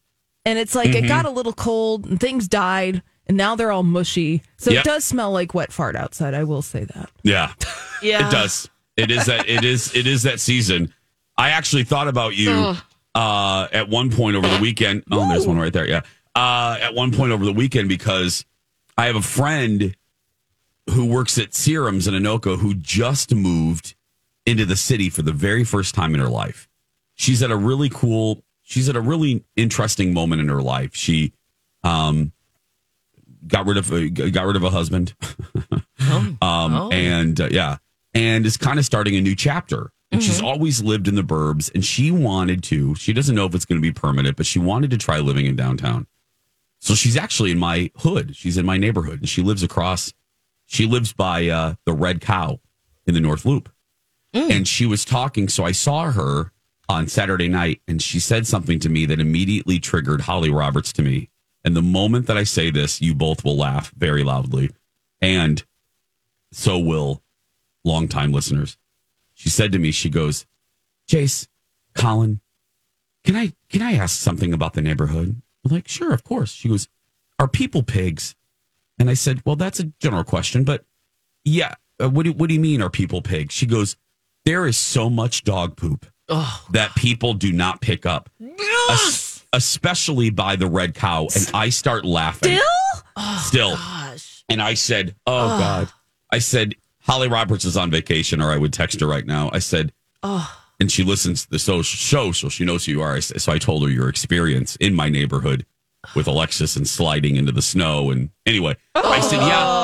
and 0.45 0.59
it's 0.59 0.75
like 0.75 0.91
Mm-hmm. 0.91 1.05
it 1.05 1.09
got 1.09 1.25
a 1.25 1.31
little 1.31 1.53
cold 1.55 2.07
and 2.07 2.21
things 2.21 2.49
died 2.49 3.03
and 3.27 3.37
now 3.37 3.55
they're 3.57 3.73
all 3.73 3.83
mushy 3.83 4.43
so 4.59 4.71
Yep. 4.71 4.81
it 4.81 4.85
does 4.85 5.05
smell 5.05 5.31
like 5.33 5.55
wet 5.55 5.73
fart 5.73 5.97
outside 5.97 6.35
i 6.35 6.45
will 6.45 6.61
say 6.61 6.85
that 6.85 7.11
Yeah. 7.23 7.53
Yeah. 8.03 8.29
It 8.29 8.31
does. 8.31 8.69
It 8.99 9.11
is 9.11 9.25
that. 9.27 9.49
It 9.49 9.65
is. 9.65 9.95
It 9.97 10.07
is 10.07 10.25
that 10.25 10.39
season. 10.39 10.93
I 11.39 11.51
actually 11.51 11.85
thought 11.85 12.07
about 12.07 12.37
you 12.37 12.75
uh, 13.15 13.67
at 13.73 13.89
one 13.89 14.11
point 14.11 14.37
over 14.37 14.47
the 14.47 14.59
weekend. 14.61 15.05
Oh, 15.11 15.27
there's 15.27 15.47
one 15.47 15.59
right 15.59 15.73
there. 15.73 15.89
Yeah. 15.89 16.03
Uh, 16.35 16.77
at 16.83 16.95
one 16.95 17.13
point 17.13 17.33
over 17.33 17.47
the 17.47 17.53
weekend 17.53 17.89
because 17.89 18.45
I 18.99 19.07
have 19.07 19.17
a 19.17 19.23
friend 19.23 19.97
who 20.91 21.07
works 21.07 21.39
at 21.39 21.55
Serums 21.55 22.07
in 22.07 22.13
Anoka 22.13 22.59
who 22.59 22.75
just 22.75 23.35
moved 23.35 23.95
into 24.45 24.67
the 24.67 24.77
city 24.77 25.09
for 25.09 25.23
the 25.23 25.33
very 25.33 25.65
first 25.65 25.95
time 25.95 26.13
in 26.15 26.21
her 26.21 26.29
life. 26.29 26.69
She's 27.15 27.43
at 27.43 27.51
a 27.51 27.57
really 27.57 27.89
cool. 27.89 28.45
She's 28.63 28.89
at 28.89 28.97
a 28.97 29.01
really 29.01 29.45
interesting 29.57 30.15
moment 30.15 30.41
in 30.41 30.49
her 30.49 30.63
life. 30.63 30.95
She 30.95 31.33
um, 31.83 32.33
got 33.47 33.67
rid 33.67 33.77
of 33.77 33.93
a, 33.93 34.09
got 34.09 34.47
rid 34.47 34.57
of 34.57 34.65
a 34.65 34.71
husband. 34.71 35.15
um, 36.43 36.93
and 36.93 37.41
uh, 37.41 37.49
yeah, 37.51 37.79
and 38.15 38.45
is 38.47 38.57
kind 38.57 38.79
of 38.79 38.85
starting 38.85 39.17
a 39.17 39.21
new 39.21 39.35
chapter. 39.35 39.91
And 40.13 40.23
she's 40.23 40.41
always 40.41 40.81
lived 40.81 41.09
in 41.09 41.17
the 41.17 41.23
burbs, 41.23 41.75
and 41.75 41.85
she 41.85 42.13
wanted 42.13 42.63
to. 42.65 42.95
She 42.95 43.13
doesn't 43.13 43.35
know 43.35 43.47
if 43.47 43.55
it's 43.55 43.65
going 43.65 43.81
to 43.81 43.83
be 43.83 43.91
permanent, 43.91 44.37
but 44.37 44.47
she 44.47 44.61
wanted 44.61 44.91
to 44.93 44.97
try 44.97 45.19
living 45.19 45.45
in 45.45 45.57
downtown. 45.57 46.07
So 46.79 46.95
she's 46.95 47.17
actually 47.17 47.51
in 47.51 47.59
my 47.59 47.91
hood. 47.97 48.37
She's 48.37 48.57
in 48.57 48.65
my 48.65 48.77
neighborhood, 48.77 49.19
and 49.19 49.29
she 49.29 49.43
lives 49.43 49.65
across. 49.65 50.13
She 50.67 50.87
lives 50.87 51.13
by 51.13 51.49
uh, 51.49 51.75
the 51.85 51.95
Red 51.95 52.21
Cow 52.21 52.61
in 53.09 53.15
the 53.15 53.21
North 53.21 53.45
Loop, 53.45 53.73
and 54.51 54.69
she 54.69 54.87
was 54.87 55.05
talking. 55.05 55.49
So 55.49 55.65
I 55.65 55.73
saw 55.73 56.13
her 56.13 56.53
on 56.89 57.09
Saturday 57.09 57.49
night, 57.49 57.81
and 57.89 58.01
she 58.03 58.21
said 58.21 58.47
something 58.47 58.79
to 58.81 58.89
me 58.89 59.07
that 59.07 59.21
immediately 59.21 59.79
triggered 59.79 60.23
Holly 60.23 60.51
Roberts 60.51 60.93
to 60.95 61.03
me. 61.03 61.31
And 61.65 61.75
the 61.75 61.83
moment 61.83 62.27
that 62.27 62.37
I 62.37 62.45
say 62.45 62.71
this, 62.71 63.01
you 63.01 63.15
both 63.15 63.45
will 63.45 63.57
laugh 63.57 63.91
very 63.97 64.23
loudly, 64.23 64.71
and 65.21 65.65
so 66.53 66.79
will 66.79 67.23
longtime 67.85 68.33
listeners. 68.33 68.77
She 69.33 69.49
said 69.49 69.73
to 69.73 69.79
me, 69.79 69.91
she 69.91 70.11
goes, 70.11 70.47
Jace, 71.09 71.49
Colin, 71.95 72.41
can 73.25 73.37
I 73.37 73.53
can 73.71 73.83
I 73.83 73.95
ask 73.95 74.21
something 74.21 74.53
about 74.53 74.75
the 74.75 74.83
neighborhood? 74.83 75.41
I'm 75.65 75.73
like, 75.73 75.89
sure, 75.89 76.13
of 76.13 76.25
course. 76.25 76.53
She 76.53 76.69
goes, 76.69 76.89
Are 77.39 77.49
people 77.49 77.83
pigs? 77.83 78.35
And 78.99 79.09
I 79.09 79.15
said, 79.15 79.43
Well, 79.45 79.57
that's 79.57 79.81
a 79.81 79.93
general 80.01 80.25
question, 80.25 80.65
but 80.65 80.85
yeah, 81.45 81.75
uh, 82.03 82.11
what 82.11 82.25
do 82.25 82.33
what 82.33 82.49
do 82.49 82.55
you 82.55 82.61
mean 82.61 82.83
are 82.83 82.91
people 82.91 83.23
pigs? 83.23 83.55
She 83.55 83.67
goes, 83.67 83.97
There 84.45 84.67
is 84.67 84.77
so 84.77 85.09
much 85.09 85.45
dog 85.45 85.77
poop 85.77 86.07
that 86.29 86.93
people 86.97 87.35
do 87.35 87.53
not 87.53 87.81
pick 87.81 88.07
up. 88.07 88.31
Es- 88.91 89.45
especially 89.53 90.31
by 90.31 90.57
the 90.57 90.67
red 90.67 90.95
cow. 90.95 91.29
And 91.35 91.51
I 91.55 91.69
start 91.69 92.05
laughing. 92.05 92.59
Still? 93.39 93.77
Still. 93.77 93.79
And 94.49 94.61
I 94.61 94.75
said, 94.75 95.15
Oh 95.27 95.59
God. 95.59 95.89
I 96.33 96.39
said, 96.39 96.75
Holly 97.01 97.29
Roberts 97.29 97.65
is 97.65 97.77
on 97.77 97.91
vacation, 97.91 98.41
or 98.41 98.51
I 98.51 98.57
would 98.57 98.73
text 98.73 99.01
her 99.01 99.07
right 99.07 99.27
now. 99.27 99.51
I 99.53 99.59
said, 99.61 99.93
Oh. 100.23 100.51
and 100.81 100.91
she 100.91 101.05
listens 101.05 101.45
to 101.45 101.51
the 101.51 101.83
show, 101.83 102.33
so 102.33 102.49
she 102.49 102.65
knows 102.65 102.87
who 102.87 102.93
you 102.93 103.03
are. 103.03 103.15
I 103.15 103.21
So 103.21 103.53
I 103.53 103.59
told 103.59 103.83
her 103.85 103.89
your 103.91 104.09
experience 104.09 104.77
in 104.77 104.95
my 104.95 105.09
neighborhood 105.09 105.67
with 106.17 106.27
Alexis 106.27 106.77
and 106.77 106.89
sliding 106.89 107.37
into 107.37 107.53
the 107.53 107.63
snow. 107.63 108.11
And 108.11 108.31
anyway, 108.47 108.77
I 108.95 109.21
said, 109.21 109.37
yeah. 109.41 109.84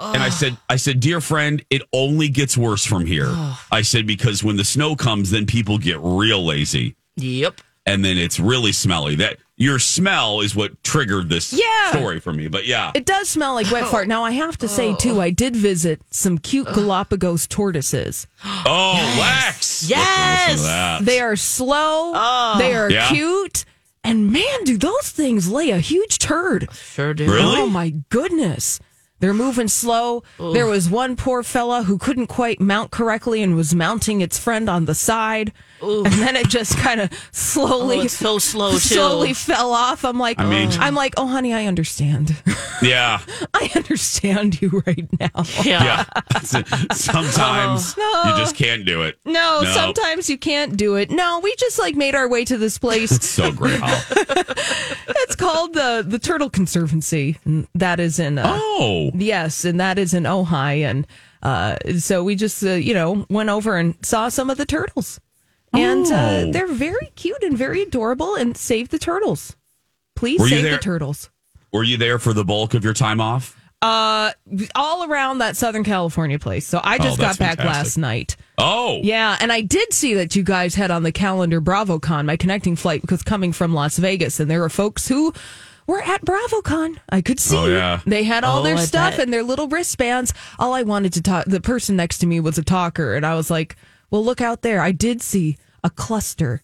And 0.00 0.22
I 0.22 0.30
said, 0.30 0.56
I 0.68 0.76
said, 0.76 1.00
dear 1.00 1.20
friend, 1.20 1.62
it 1.70 1.82
only 1.92 2.28
gets 2.28 2.56
worse 2.56 2.84
from 2.84 3.04
here. 3.06 3.28
I 3.70 3.82
said, 3.82 4.06
because 4.06 4.42
when 4.42 4.56
the 4.56 4.64
snow 4.64 4.96
comes, 4.96 5.30
then 5.30 5.46
people 5.46 5.76
get 5.78 5.98
real 6.00 6.44
lazy 6.44 6.96
Yep. 7.16 7.60
and 7.86 8.04
then 8.04 8.16
it's 8.16 8.40
really 8.40 8.72
smelly. 8.72 9.14
That 9.16 9.36
your 9.56 9.78
smell 9.78 10.40
is 10.40 10.56
what 10.56 10.82
triggered 10.82 11.28
this 11.28 11.52
Yeah. 11.52 11.90
story 11.90 12.18
for 12.18 12.32
me. 12.32 12.48
But 12.48 12.64
yeah. 12.66 12.92
It 12.94 13.04
does 13.04 13.28
smell 13.28 13.52
like 13.52 13.70
wet 13.70 13.88
fart. 13.88 14.06
Oh. 14.06 14.08
Now 14.08 14.24
I 14.24 14.30
have 14.30 14.56
to 14.58 14.68
say 14.68 14.94
too, 14.96 15.20
I 15.20 15.28
did 15.30 15.54
visit 15.54 16.00
some 16.10 16.38
cute 16.38 16.68
Galapagos 16.72 17.46
tortoises. 17.46 18.26
oh, 18.44 19.16
Lex. 19.20 19.82
Yes. 19.90 20.52
Listen 20.60 20.98
to. 20.98 21.04
They 21.04 21.20
are 21.20 21.36
slow. 21.36 22.12
Oh. 22.14 22.54
They 22.58 22.74
are 22.74 22.90
Yeah. 22.90 23.08
cute. 23.10 23.64
And 24.02 24.32
man, 24.32 24.64
do 24.64 24.78
those 24.78 25.10
things 25.10 25.48
lay 25.50 25.68
a 25.70 25.78
huge 25.78 26.18
turd. 26.18 26.68
Sure 26.72 27.12
do. 27.12 27.30
Really? 27.30 27.56
Oh 27.60 27.66
my 27.66 27.90
goodness. 28.08 28.80
They're 29.20 29.34
moving 29.34 29.68
slow. 29.68 30.22
There 30.38 30.66
was 30.66 30.88
one 30.90 31.14
poor 31.16 31.42
fella 31.42 31.82
who 31.84 31.98
couldn't 31.98 32.26
quite 32.26 32.60
mount 32.60 32.90
correctly 32.90 33.42
and 33.42 33.54
was 33.54 33.74
mounting 33.74 34.20
its 34.20 34.38
friend 34.38 34.68
on 34.68 34.86
the 34.86 34.94
side. 34.94 35.52
And 35.82 36.04
then 36.06 36.36
it 36.36 36.48
just 36.48 36.76
kind 36.76 37.00
of 37.00 37.10
slowly 37.32 38.00
Oh, 38.00 38.06
so 38.06 38.38
slow, 38.38 38.72
too. 38.72 38.78
slowly 38.78 39.32
fell 39.32 39.72
off. 39.72 40.04
I'm 40.04 40.18
like, 40.18 40.38
I 40.38 40.44
mean- 40.48 40.68
oh. 40.72 40.76
I'm 40.78 40.94
like, 40.94 41.14
oh 41.16 41.26
honey, 41.26 41.52
I 41.54 41.66
understand. 41.66 42.34
Yeah. 42.82 43.20
I 43.52 43.70
understand 43.76 44.62
you 44.62 44.82
right 44.86 45.06
now. 45.20 45.44
Yeah. 45.62 46.06
Yeah. 46.24 46.40
Sometimes 46.92 47.94
uh-huh. 47.98 48.24
No. 48.24 48.30
you 48.30 48.38
just 48.42 48.56
can't 48.56 48.86
do 48.86 49.02
it. 49.02 49.18
No, 49.26 49.60
No. 49.62 49.70
sometimes 49.74 50.30
you 50.30 50.38
can't 50.38 50.78
do 50.78 50.96
it. 50.96 51.10
No, 51.10 51.40
we 51.42 51.54
just 51.56 51.78
like 51.78 51.94
made 51.94 52.14
our 52.14 52.26
way 52.26 52.42
to 52.46 52.56
this 52.56 52.78
place. 52.78 53.12
It's 53.12 53.28
so 53.28 53.52
great. 53.52 53.80
Called 55.90 56.04
the 56.06 56.10
the 56.10 56.18
Turtle 56.18 56.50
Conservancy. 56.50 57.38
That 57.74 58.00
is 58.00 58.18
in 58.18 58.38
uh, 58.38 58.44
Oh. 58.60 59.10
Yes, 59.14 59.64
and 59.64 59.80
that 59.80 59.98
is 59.98 60.14
in 60.14 60.24
Ojai, 60.24 60.82
and 60.88 61.06
uh, 61.42 61.76
so 61.98 62.22
we 62.24 62.34
just 62.36 62.62
uh, 62.64 62.70
you 62.72 62.94
know 62.94 63.26
went 63.28 63.48
over 63.50 63.76
and 63.76 63.94
saw 64.04 64.28
some 64.28 64.50
of 64.50 64.58
the 64.58 64.66
turtles, 64.66 65.20
and 65.72 66.06
uh, 66.06 66.10
Oh. 66.46 66.52
they're 66.52 66.66
very 66.72 67.10
cute 67.16 67.42
and 67.42 67.56
very 67.56 67.82
adorable. 67.82 68.34
And 68.34 68.56
save 68.56 68.88
the 68.90 68.98
turtles, 68.98 69.56
please 70.16 70.40
Were 70.40 70.48
save 70.48 70.70
the 70.70 70.78
turtles. 70.78 71.30
Were 71.72 71.84
you 71.84 71.96
there 71.96 72.18
for 72.18 72.32
the 72.32 72.44
bulk 72.44 72.74
of 72.74 72.84
your 72.84 72.94
time 72.94 73.20
off? 73.20 73.56
Uh, 73.82 74.32
all 74.74 75.10
around 75.10 75.38
that 75.38 75.56
Southern 75.56 75.84
California 75.84 76.38
place. 76.38 76.66
So 76.66 76.82
I 76.84 76.98
just 76.98 77.18
Oh, 77.18 77.22
got 77.22 77.38
back 77.38 77.56
fantastic. 77.56 77.64
last 77.84 77.96
night. 77.96 78.36
Oh. 78.58 79.00
Yeah, 79.02 79.38
and 79.40 79.50
I 79.50 79.62
did 79.62 79.94
see 79.94 80.12
that 80.14 80.36
you 80.36 80.42
guys 80.42 80.74
had 80.74 80.90
on 80.90 81.02
the 81.02 81.12
calendar 81.12 81.62
BravoCon, 81.62 82.26
my 82.26 82.36
connecting 82.36 82.76
flight, 82.76 83.00
because 83.00 83.22
coming 83.22 83.52
from 83.54 83.72
Las 83.72 83.96
Vegas, 83.96 84.38
and 84.38 84.50
there 84.50 84.60
were 84.60 84.68
folks 84.68 85.08
who 85.08 85.32
were 85.90 86.00
at 86.02 86.24
BravoCon. 86.24 86.96
I 87.10 87.20
could 87.20 87.38
see. 87.40 87.56
Oh, 87.56 87.66
yeah. 87.66 88.00
They 88.06 88.24
had 88.24 88.44
all 88.44 88.60
Oh, 88.60 88.62
their 88.62 88.76
I 88.76 88.84
stuff 88.84 89.12
bet. 89.16 89.20
and 89.24 89.32
their 89.32 89.42
little 89.42 89.68
wristbands. 89.68 90.32
All 90.58 90.72
I 90.72 90.82
wanted 90.82 91.12
to 91.14 91.22
talk, 91.22 91.44
the 91.46 91.60
person 91.60 91.96
next 91.96 92.18
to 92.18 92.26
me 92.26 92.40
was 92.40 92.56
a 92.58 92.62
talker, 92.62 93.14
and 93.14 93.26
I 93.26 93.34
was 93.34 93.50
like, 93.50 93.76
well, 94.10 94.24
look 94.24 94.40
out 94.40 94.62
there. 94.62 94.80
I 94.80 94.92
did 94.92 95.20
see 95.22 95.56
a 95.84 95.90
cluster 95.90 96.62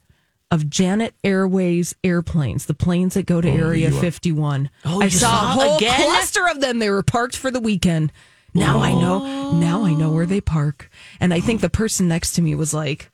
of 0.50 0.70
Janet 0.70 1.14
Airways 1.24 1.94
airplanes, 2.04 2.66
the 2.66 2.74
planes 2.74 3.14
that 3.14 3.26
go 3.26 3.40
to 3.40 3.48
oh, 3.50 3.54
Area 3.56 3.90
you 3.90 3.96
are- 3.96 4.00
51. 4.00 4.70
Oh, 4.84 5.02
I 5.02 5.08
saw, 5.08 5.28
saw 5.28 5.34
a 5.44 5.48
whole 5.64 5.76
again? 5.76 6.00
cluster 6.08 6.46
of 6.48 6.60
them. 6.60 6.78
They 6.78 6.88
were 6.90 7.02
parked 7.02 7.36
for 7.36 7.50
the 7.50 7.60
weekend. 7.60 8.12
Now 8.54 8.78
I 8.80 8.92
know. 8.92 9.52
Now 9.52 9.84
I 9.84 9.92
know 9.92 10.10
where 10.12 10.24
they 10.24 10.40
park. 10.40 10.88
And 11.20 11.34
I 11.34 11.40
think 11.40 11.60
the 11.60 11.68
person 11.68 12.08
next 12.08 12.32
to 12.34 12.42
me 12.42 12.54
was 12.54 12.72
like, 12.72 13.10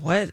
"What? 0.00 0.30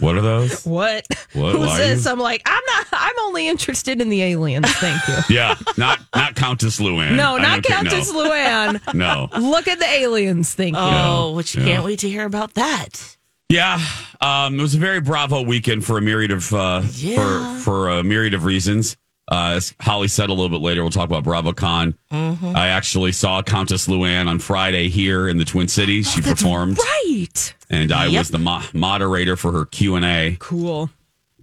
What 0.00 0.16
are 0.16 0.22
those? 0.22 0.64
What? 0.66 1.06
What? 1.34 1.52
Who's 1.52 1.66
Why 1.66 1.74
are 1.76 1.78
this?" 1.78 2.04
you- 2.04 2.10
I'm 2.10 2.18
like, 2.18 2.42
"I'm 2.46 2.62
not. 2.66 2.86
I'm 2.92 3.14
only 3.22 3.46
interested 3.46 4.00
in 4.00 4.08
the 4.08 4.22
aliens. 4.22 4.70
Thank 4.74 5.00
you." 5.06 5.14
Yeah, 5.36 5.54
not 5.76 6.00
not 6.14 6.34
Countess 6.34 6.80
Luann. 6.80 7.14
No, 7.16 7.36
I 7.36 7.42
not 7.42 7.62
don't 7.62 7.64
care- 7.64 7.76
Countess 7.76 8.12
Luann. 8.12 8.94
No. 8.94 9.28
no. 9.32 9.38
Look 9.50 9.68
at 9.68 9.78
the 9.78 9.86
aliens. 9.88 10.52
Thank 10.54 10.74
you. 10.74 10.82
Oh, 10.82 11.32
which 11.32 11.54
you 11.54 11.62
Yeah. 11.62 11.68
can't 11.74 11.84
wait 11.84 12.00
to 12.00 12.08
hear 12.08 12.24
about 12.24 12.54
that. 12.54 13.16
Yeah, 13.50 13.78
um, 14.20 14.58
it 14.58 14.62
was 14.62 14.74
a 14.74 14.78
very 14.78 15.00
bravo 15.00 15.42
weekend 15.42 15.84
for 15.84 15.96
a 15.98 16.00
myriad 16.00 16.32
of 16.32 16.52
uh, 16.52 16.82
Yeah. 16.94 17.54
for 17.56 17.60
for 17.60 17.88
a 17.90 18.02
myriad 18.02 18.34
of 18.34 18.44
reasons. 18.44 18.96
Uh, 19.30 19.54
as 19.56 19.74
Holly 19.80 20.08
said 20.08 20.28
a 20.28 20.32
little 20.34 20.50
bit 20.50 20.60
later, 20.60 20.82
we'll 20.82 20.90
talk 20.90 21.08
about 21.08 21.24
BravoCon. 21.24 21.94
Mm-hmm. 22.12 22.54
I 22.54 22.68
actually 22.68 23.12
saw 23.12 23.42
Countess 23.42 23.88
Luann 23.88 24.28
on 24.28 24.38
Friday 24.38 24.88
here 24.90 25.28
in 25.28 25.38
the 25.38 25.46
Twin 25.46 25.66
Cities. 25.68 26.10
She 26.10 26.20
oh, 26.20 26.24
performed, 26.24 26.78
Right. 26.78 27.54
and 27.70 27.90
I 27.90 28.06
Yep. 28.06 28.18
was 28.20 28.30
the 28.30 28.38
mo- 28.38 28.62
moderator 28.74 29.36
for 29.36 29.50
her 29.52 29.64
Q 29.64 29.94
and 29.94 30.04
A. 30.04 30.36
Cool. 30.40 30.90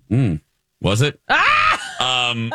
Hmm. 0.10 0.36
Was 0.82 1.02
it? 1.02 1.20
Ah! 1.30 1.58
Um, 2.02 2.52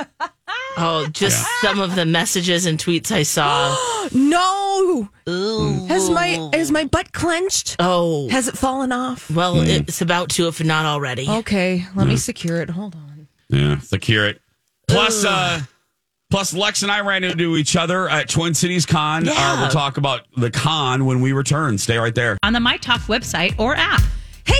oh, 0.76 1.06
just 1.12 1.46
some 1.60 1.78
of 1.78 1.94
the 1.94 2.04
messages 2.04 2.66
and 2.66 2.78
tweets 2.80 3.12
I 3.12 3.22
saw. 3.22 3.76
No. 4.12 5.08
Ooh. 5.28 5.86
Has 5.86 6.08
my 6.10 6.48
has 6.52 6.70
my 6.70 6.84
butt 6.84 7.12
clenched? 7.12 7.76
Oh, 7.80 8.28
Has 8.28 8.46
it 8.48 8.56
fallen 8.56 8.90
off? 8.92 9.30
well, 9.30 9.56
hmm. 9.60 9.66
it's 9.68 10.00
about 10.00 10.30
to, 10.30 10.46
if 10.48 10.62
not 10.62 10.84
already. 10.84 11.28
Okay, 11.28 11.84
let 11.96 12.06
me 12.06 12.14
hmm. 12.14 12.18
secure 12.18 12.60
it. 12.60 12.70
Hold 12.70 12.94
on. 12.94 13.28
Yeah, 13.48 13.78
secure 13.80 14.26
it. 14.26 14.40
Plus, 14.88 15.24
uh, 15.24 15.60
plus 16.30 16.54
Lex 16.54 16.82
and 16.82 16.92
I 16.92 17.00
ran 17.00 17.24
into 17.24 17.56
each 17.56 17.76
other 17.76 18.08
at 18.08 18.28
Twin 18.28 18.54
Cities 18.54 18.86
Con. 18.86 19.28
Uh, 19.28 19.56
we'll 19.60 19.70
talk 19.70 19.96
about 19.96 20.22
the 20.36 20.50
con 20.50 21.04
when 21.06 21.20
we 21.20 21.32
return. 21.32 21.78
Stay 21.78 21.98
right 21.98 22.14
there. 22.14 22.38
on 22.42 22.52
the 22.52 22.60
My 22.60 22.76
Talk 22.76 23.00
website 23.02 23.58
or 23.58 23.74
app. 23.76 24.02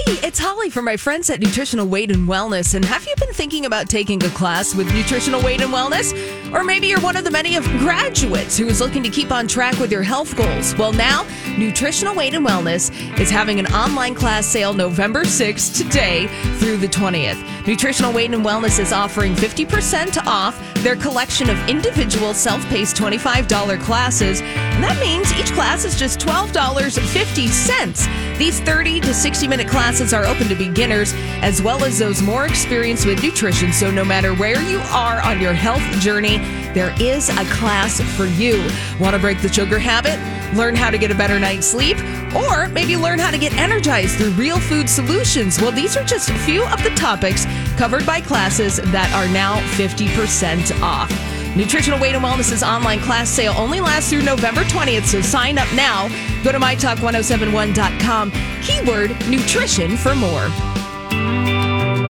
Hey, 0.07 0.29
it's 0.29 0.39
Holly 0.39 0.71
from 0.71 0.85
my 0.85 0.97
friends 0.97 1.29
at 1.31 1.41
Nutritional 1.41 1.85
Weight 1.85 2.13
and 2.13 2.29
Wellness. 2.29 2.77
And 2.77 2.85
have 2.85 3.05
you 3.09 3.15
been 3.17 3.33
thinking 3.33 3.67
about 3.67 3.89
taking 3.89 4.23
a 4.23 4.29
class 4.29 4.73
with 4.73 4.87
Nutritional 4.95 5.43
Weight 5.43 5.61
and 5.61 5.73
Wellness? 5.73 6.13
Or 6.53 6.63
maybe 6.63 6.87
you're 6.87 7.01
one 7.01 7.17
of 7.17 7.25
the 7.25 7.31
many 7.33 7.57
of 7.57 7.65
graduates 7.81 8.57
who 8.57 8.69
is 8.69 8.81
looking 8.81 9.03
to 9.03 9.09
keep 9.09 9.33
on 9.33 9.49
track 9.49 9.77
with 9.81 9.91
your 9.91 10.05
health 10.05 10.37
goals. 10.37 10.77
Well, 10.77 10.93
now 10.93 11.27
Nutritional 11.59 12.15
Weight 12.15 12.35
and 12.35 12.47
Wellness 12.47 12.93
is 13.19 13.31
having 13.31 13.59
an 13.59 13.67
online 13.67 14.15
class 14.15 14.47
sale 14.47 14.73
November 14.73 15.25
6th 15.25 15.77
today 15.77 16.29
through 16.59 16.77
the 16.77 16.87
20th. 16.87 17.67
Nutritional 17.67 18.13
Weight 18.13 18.33
and 18.33 18.45
Wellness 18.45 18.79
is 18.79 18.93
offering 18.93 19.35
50% 19.35 20.25
off 20.25 20.57
their 20.85 20.95
collection 20.95 21.51
of 21.51 21.59
individual 21.69 22.33
self-paced 22.33 22.95
$25 22.95 23.81
classes. 23.81 24.41
And 24.41 24.85
that 24.85 25.01
means 25.01 25.33
each 25.33 25.53
class 25.53 25.85
is 25.85 25.99
just 25.99 26.21
$12.50. 26.21 28.39
These 28.39 28.61
30 28.61 29.01
to 29.01 29.13
60 29.13 29.49
minute 29.49 29.67
classes 29.67 29.96
are 30.01 30.27
open 30.27 30.49
to 30.49 30.55
beginners 30.55 31.13
as 31.43 31.63
well 31.63 31.83
as 31.85 31.99
those 31.99 32.21
more 32.21 32.47
experienced 32.47 33.07
with 33.07 33.23
nutrition. 33.23 33.73
So 33.73 33.91
no 33.91 34.05
matter 34.05 34.35
where 34.35 34.61
you 34.63 34.79
are 34.91 35.23
on 35.23 35.41
your 35.41 35.55
health 35.55 35.83
journey, 36.01 36.39
there 36.75 36.95
is 37.01 37.31
a 37.31 37.45
class 37.47 38.01
for 38.17 38.27
you. 38.27 38.69
Want 39.01 39.15
to 39.15 39.19
break 39.19 39.41
the 39.41 39.53
sugar 39.53 39.79
habit? 39.79 40.19
Learn 40.55 40.77
how 40.77 40.91
to 40.91 40.99
get 40.99 41.11
a 41.11 41.15
better 41.15 41.41
night's 41.41 41.67
sleep? 41.67 41.97
Or 42.35 42.69
maybe 42.69 42.97
learn 42.97 43.19
how 43.19 43.31
to 43.31 43.39
get 43.39 43.55
energized 43.55 44.19
through 44.19 44.31
real 44.33 44.61
food 44.61 44.89
solutions? 44.89 45.61
Well, 45.61 45.73
these 45.73 45.97
are 45.97 46.05
just 46.05 46.29
a 46.29 46.39
few 46.41 46.65
of 46.67 46.83
the 46.83 46.91
topics 46.91 47.47
covered 47.77 48.05
by 48.05 48.21
classes 48.21 48.77
that 48.77 49.11
are 49.15 49.33
now 49.33 49.61
50% 49.77 50.81
off. 50.83 51.36
Nutritional 51.57 51.99
Weight 51.99 52.15
and 52.15 52.23
Wellness's 52.23 52.63
online 52.63 53.01
class 53.01 53.31
sale 53.31 53.55
only 53.57 53.81
lasts 53.81 54.11
through 54.11 54.23
November 54.23 54.63
20th, 54.65 55.07
so 55.07 55.23
sign 55.23 55.57
up 55.57 55.73
now. 55.73 56.07
Go 56.45 56.53
to 56.53 56.59
mytalk1071.com, 56.59 58.31
keyword 58.61 59.11
nutrition 59.27 59.97
for 59.97 60.15
more. 60.15 60.51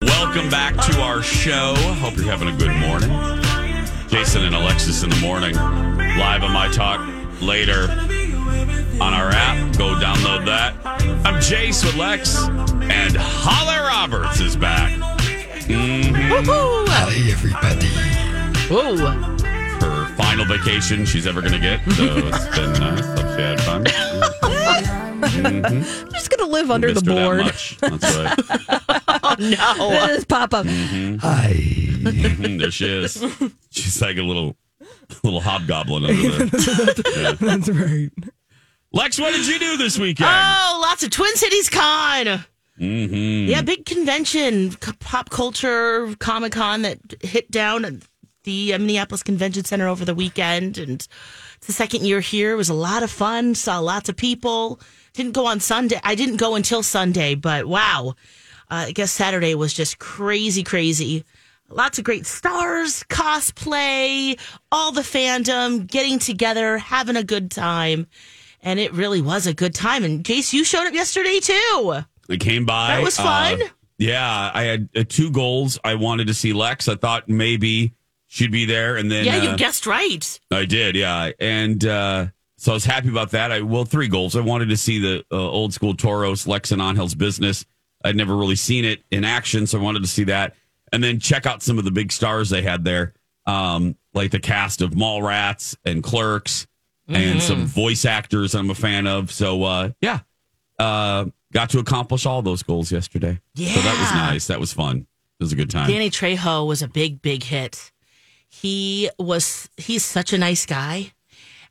Welcome 0.02 0.50
back 0.50 0.74
to 0.88 1.00
our 1.00 1.22
show. 1.22 1.76
Hope 2.00 2.18
you're 2.18 2.26
having 2.26 2.48
a 2.48 2.58
good 2.58 2.76
morning. 2.78 3.10
Jason 4.10 4.46
and 4.46 4.56
Alexis 4.56 5.04
in 5.04 5.12
the 5.12 5.16
morning, 5.18 5.54
live 5.56 6.44
on 6.44 6.52
My 6.52 6.68
Talk 6.70 7.08
later 7.40 7.84
on 9.00 9.14
our 9.14 9.30
app. 9.30 9.78
Go 9.78 9.94
download 9.94 10.46
that. 10.48 10.74
I'm 11.24 11.36
Jace 11.36 11.86
with 11.86 11.96
Lex, 11.98 12.36
and 12.90 13.16
Holly 13.16 13.78
Roberts 13.78 14.40
is 14.40 14.56
back. 14.56 14.92
Mm-hmm. 15.68 16.16
Woohoo! 16.34 16.88
Hi, 16.88 17.32
everybody. 17.32 18.16
Whoa. 18.68 19.35
Her 20.38 20.44
final 20.46 20.58
vacation 20.58 21.06
she's 21.06 21.28
ever 21.28 21.42
going 21.42 21.54
to 21.54 21.60
get. 21.60 21.80
So 21.94 22.04
it's 22.18 22.58
been 22.58 22.74
nice. 22.74 23.06
Hope 23.06 23.36
she 23.36 23.42
had 23.42 23.62
fun. 23.62 23.88
I'm 25.46 25.84
just 26.12 26.30
going 26.30 26.40
to 26.40 26.46
live 26.48 26.70
under 26.72 26.94
the 26.94 27.02
Missed 27.02 27.08
her 27.08 27.14
that 27.16 27.26
board. 27.26 27.38
much. 27.40 27.78
That's 27.78 28.18
right. 29.30 29.40
No. 29.40 30.08
Just 30.08 30.28
pop 30.28 30.54
up. 30.54 30.66
Hi. 30.66 31.54
Mhm, 31.56 32.60
there 32.60 32.72
she 32.72 32.86
is. 32.88 33.24
She's 33.72 34.02
like 34.02 34.18
a 34.18 34.22
little 34.22 34.56
little 35.24 35.40
hobgoblin 35.42 36.06
over 36.06 36.46
there. 36.46 37.34
That's 37.34 37.70
right. 37.70 38.10
Lex, 38.92 39.20
what 39.20 39.34
did 39.34 39.48
you 39.48 39.58
do 39.60 39.78
this 39.78 39.98
weekend? 39.98 40.30
Oh, 40.32 40.80
lots 40.82 41.04
of 41.04 41.10
Twin 41.10 41.36
Cities 41.36 41.70
Con. 41.70 42.26
mm-hmm. 42.80 43.50
Yeah, 43.50 43.62
big 43.62 43.86
convention, 43.86 44.72
pop 45.00 45.30
culture, 45.30 46.14
Comic 46.20 46.54
Con 46.54 46.84
that 46.84 47.00
hit 47.22 47.50
down 47.52 47.84
at 47.86 47.94
the 48.46 48.74
uh, 48.74 48.80
Minneapolis 48.80 49.22
Convention 49.22 49.66
Center 49.66 49.88
over 49.88 50.06
the 50.06 50.16
weekend. 50.16 50.78
And 50.78 51.06
it's 51.58 51.68
the 51.68 51.74
second 51.74 52.06
year 52.06 52.22
here. 52.22 52.54
It 52.54 52.56
was 52.56 52.70
a 52.70 52.74
lot 52.74 53.04
of 53.04 53.12
fun. 53.12 53.54
Saw 53.54 53.80
lots 53.80 54.08
of 54.08 54.16
people. 54.16 54.80
Didn't 55.14 55.34
go 55.34 55.46
on 55.46 55.60
Sunday. 55.60 56.00
I 56.04 56.16
didn't 56.16 56.38
go 56.38 56.56
until 56.56 56.82
Sunday, 56.82 57.36
but 57.36 57.66
wow. 57.66 58.16
Uh, 58.72 58.88
I 58.88 58.92
guess 58.94 59.12
Saturday 59.12 59.54
was 59.54 59.74
just 59.74 60.00
crazy, 60.00 60.64
crazy. 60.64 61.24
Lots 61.70 61.98
of 61.98 62.06
great 62.06 62.26
stars, 62.26 63.04
cosplay, 63.10 64.40
all 64.72 64.92
the 64.92 65.02
fandom 65.02 65.88
getting 65.88 66.20
together, 66.20 66.78
having 66.78 67.16
a 67.16 67.24
good 67.24 67.52
time. 67.52 68.08
And 68.62 68.80
it 68.80 68.94
really 68.94 69.22
was 69.22 69.48
a 69.48 69.54
good 69.54 69.76
time. 69.76 70.04
And 70.04 70.24
Jace, 70.24 70.54
you 70.54 70.64
showed 70.64 70.88
up 70.88 70.94
yesterday 70.94 71.40
too. 71.40 72.02
I 72.30 72.38
came 72.38 72.66
by. 72.66 72.96
That 72.96 73.04
was 73.04 73.18
fun. 73.18 73.62
uh, 73.62 73.68
yeah, 73.98 74.52
I 74.54 74.64
had 74.64 74.90
uh, 74.96 75.04
two 75.08 75.32
goals. 75.32 75.80
I 75.84 75.96
wanted 75.96 76.28
to 76.28 76.34
see 76.34 76.54
Lex. 76.54 76.88
I 76.88 76.96
thought 76.96 77.30
maybe 77.30 77.94
she'd 78.28 78.52
be 78.52 78.66
there, 78.66 78.96
and 78.98 79.12
then 79.12 79.26
Yeah, 79.26 79.38
uh, 79.38 79.52
you 79.52 79.58
guessed 79.58 79.86
right. 79.86 80.40
I 80.52 80.66
did. 80.66 80.96
Yeah, 80.96 81.32
and 81.40 81.84
uh, 81.86 82.28
so 82.58 82.72
I 82.72 82.76
was 82.76 82.86
happy 82.86 83.10
about 83.10 83.32
that. 83.32 83.52
I 83.52 83.62
well, 83.62 83.86
three 83.86 84.08
goals. 84.08 84.36
I 84.36 84.42
wanted 84.42 84.70
to 84.70 84.78
see 84.78 85.00
the 85.00 85.26
uh, 85.32 85.36
old 85.36 85.74
school 85.74 85.96
Toros, 85.96 86.48
Lex 86.48 86.72
and 86.72 86.82
On 86.82 86.96
Hill's 86.96 87.16
business. 87.16 87.66
I'd 88.04 88.16
never 88.16 88.36
really 88.36 88.56
seen 88.56 88.86
it 88.86 89.04
in 89.12 89.24
action, 89.24 89.66
so 89.68 89.80
I 89.80 89.82
wanted 89.82 90.04
to 90.04 90.10
see 90.10 90.26
that, 90.26 90.56
and 90.92 91.04
then 91.04 91.20
check 91.20 91.46
out 91.46 91.64
some 91.64 91.78
of 91.80 91.86
the 91.86 91.92
big 91.92 92.12
stars 92.12 92.50
they 92.50 92.62
had 92.62 92.84
there, 92.84 93.14
um, 93.48 93.96
like 94.14 94.32
the 94.32 94.40
cast 94.40 94.82
of 94.82 94.92
Mallrats 94.92 95.76
and 95.86 96.04
Clerks, 96.04 96.68
and 97.08 97.42
some 97.42 97.66
voice 97.66 98.06
actors 98.06 98.54
I'm 98.56 98.70
a 98.70 98.76
fan 98.76 99.08
of. 99.08 99.32
So 99.32 99.64
uh, 99.64 99.90
yeah, 100.02 100.20
uh, 100.80 101.26
got 101.52 101.70
to 101.72 101.80
accomplish 101.80 102.26
all 102.26 102.42
those 102.42 102.64
goals 102.64 102.92
yesterday. 102.92 103.40
Yeah, 103.56 103.74
so 103.74 103.82
that 103.82 104.00
was 104.00 104.12
nice. 104.12 104.48
That 104.48 104.60
was 104.60 104.72
fun. 104.74 105.08
It 105.40 105.44
was 105.44 105.52
a 105.52 105.56
good 105.56 105.70
time. 105.70 105.90
Danny 105.90 106.10
Trejo 106.10 106.66
was 106.66 106.82
a 106.82 106.88
big, 106.88 107.22
big 107.22 107.44
hit. 107.44 107.92
He 108.62 109.10
was, 109.20 109.70
he's 109.78 110.04
such 110.04 110.34
a 110.34 110.38
nice 110.38 110.66
guy. 110.66 111.12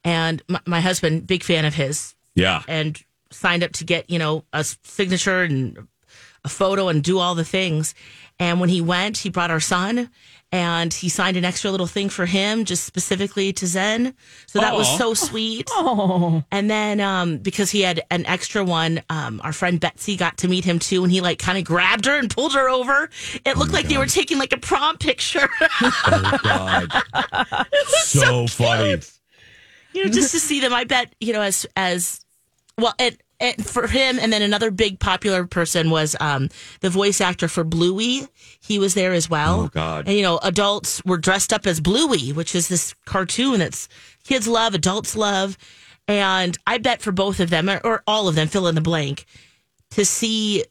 And 0.05 0.43
my, 0.49 0.61
my 0.67 0.81
husband, 0.81 1.27
big 1.27 1.43
fan 1.43 1.65
of 1.65 1.75
his, 1.75 2.15
yeah, 2.35 2.63
and 2.69 3.03
signed 3.31 3.63
up 3.63 3.73
to 3.73 3.85
get, 3.85 4.11
you 4.11 4.19
know, 4.19 4.45
a 4.53 4.63
signature 4.63 5.43
and 5.43 5.89
a 6.45 6.49
photo 6.49 6.89
and 6.89 7.03
do 7.03 7.19
all 7.19 7.35
the 7.35 7.45
things. 7.45 7.95
And 8.39 8.61
when 8.61 8.69
he 8.69 8.81
went, 8.81 9.17
he 9.19 9.31
brought 9.31 9.51
our 9.51 9.61
son 9.61 10.11
and 10.55 10.95
he 10.95 11.09
signed 11.09 11.37
an 11.37 11.45
extra 11.45 11.73
little 11.73 11.89
thing 11.89 12.09
for 12.09 12.27
him, 12.27 12.65
just 12.65 12.85
specifically 12.85 13.53
to 13.55 13.67
Zen. 13.67 14.15
So 14.47 14.61
that 14.61 14.73
was 14.75 14.87
so 14.97 15.13
sweet. 15.13 15.69
Oh, 15.77 16.45
And 16.53 16.71
then 16.71 17.01
um, 17.01 17.39
because 17.39 17.71
he 17.71 17.81
had 17.81 18.03
an 18.11 18.25
extra 18.27 18.63
one, 18.65 19.03
um, 19.11 19.41
our 19.43 19.53
friend 19.53 19.81
Betsy 19.81 20.17
got 20.17 20.39
to 20.39 20.49
meet 20.49 20.65
him 20.65 20.79
too, 20.79 21.03
and 21.03 21.11
he 21.13 21.21
like 21.21 21.39
kind 21.41 21.59
of 21.59 21.65
grabbed 21.65 22.07
her 22.07 22.17
and 22.17 22.31
pulled 22.31 22.55
her 22.55 22.69
over. 22.69 23.11
It 23.45 23.57
looked 23.57 23.73
like 23.73 23.89
they 23.89 23.99
were 23.99 24.07
taking 24.07 24.39
like 24.39 24.53
a 24.53 24.57
prom 24.57 24.97
picture, 24.97 25.49
oh 25.61 26.39
god, 26.43 27.03
so, 28.05 28.47
funny. 28.47 29.01
you 29.93 30.05
know, 30.05 30.11
just 30.11 30.31
to 30.33 30.41
see 30.41 30.61
them. 30.61 30.73
I 30.73 30.85
bet 30.85 31.15
you 31.21 31.33
know 31.33 31.43
as 31.43 31.67
as 31.77 32.25
well. 32.79 32.95
It, 32.99 33.15
it 33.15 33.24
for 33.63 33.87
him, 33.87 34.19
and 34.19 34.33
then 34.33 34.43
another 34.43 34.71
big 34.71 35.01
popular 35.01 35.47
person 35.47 35.91
was 35.91 36.17
um, 36.21 36.49
the 36.81 36.91
voice 36.91 37.21
actor 37.21 37.49
for 37.49 37.65
Bluey. 37.65 38.27
He 38.61 38.79
was 38.79 38.95
there 38.95 39.13
as 39.13 39.29
well. 39.29 39.63
Oh, 39.63 39.69
God. 39.69 40.07
And 40.07 40.17
you 40.17 40.23
know, 40.23 40.39
adults 40.43 41.05
were 41.05 41.19
dressed 41.19 41.53
up 41.53 41.67
as 41.67 41.81
Bluey, 41.81 42.33
which 42.33 42.55
is 42.55 42.69
this 42.69 42.95
cartoon 43.05 43.59
that's 43.59 43.89
kids 44.25 44.47
love, 44.47 44.75
adults 44.75 45.17
love, 45.17 45.59
and 46.07 46.57
I 46.67 46.79
bet 46.79 47.03
for 47.03 47.13
both 47.13 47.41
of 47.41 47.51
them 47.51 47.69
or, 47.69 47.81
or 47.85 48.03
all 48.07 48.29
of 48.29 48.35
them, 48.35 48.49
fill 48.49 48.67
in 48.67 48.75
the 48.75 48.81
blank, 48.81 49.27
to 49.91 50.05
see 50.05 50.65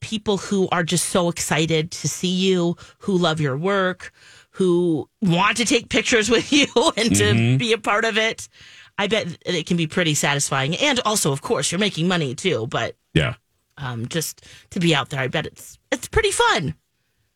people 0.00 0.36
who 0.36 0.68
are 0.70 0.82
just 0.84 1.06
so 1.06 1.28
excited 1.28 1.90
to 1.90 2.08
see 2.08 2.28
you, 2.28 2.76
who 2.98 3.16
love 3.16 3.40
your 3.40 3.56
work, 3.56 4.12
who 4.50 5.08
want 5.22 5.56
to 5.56 5.64
take 5.64 5.88
pictures 5.88 6.30
with 6.34 6.52
you 6.52 6.66
and 6.96 7.14
to 7.16 7.58
be 7.58 7.72
a 7.72 7.78
part 7.78 8.04
of 8.04 8.18
it. 8.18 8.48
I 8.98 9.06
bet 9.08 9.38
it 9.44 9.66
can 9.66 9.76
be 9.76 9.86
pretty 9.86 10.14
satisfying. 10.14 10.76
And 10.76 11.00
also, 11.04 11.32
of 11.32 11.42
course, 11.42 11.72
you're 11.72 11.78
making 11.80 12.06
money 12.08 12.34
too. 12.34 12.66
But 12.68 12.96
Yeah. 13.12 13.34
um, 13.76 14.06
just 14.08 14.46
to 14.70 14.80
be 14.80 14.94
out 14.94 15.10
there, 15.10 15.20
I 15.20 15.28
bet 15.28 15.46
it's 15.46 15.78
it's 15.90 16.08
pretty 16.08 16.30
fun. 16.30 16.74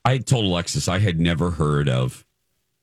I 0.04 0.18
told 0.18 0.44
Alexis 0.44 0.88
I 0.88 0.98
had 1.00 1.18
never 1.20 1.50
heard 1.50 1.88
of, 1.88 2.24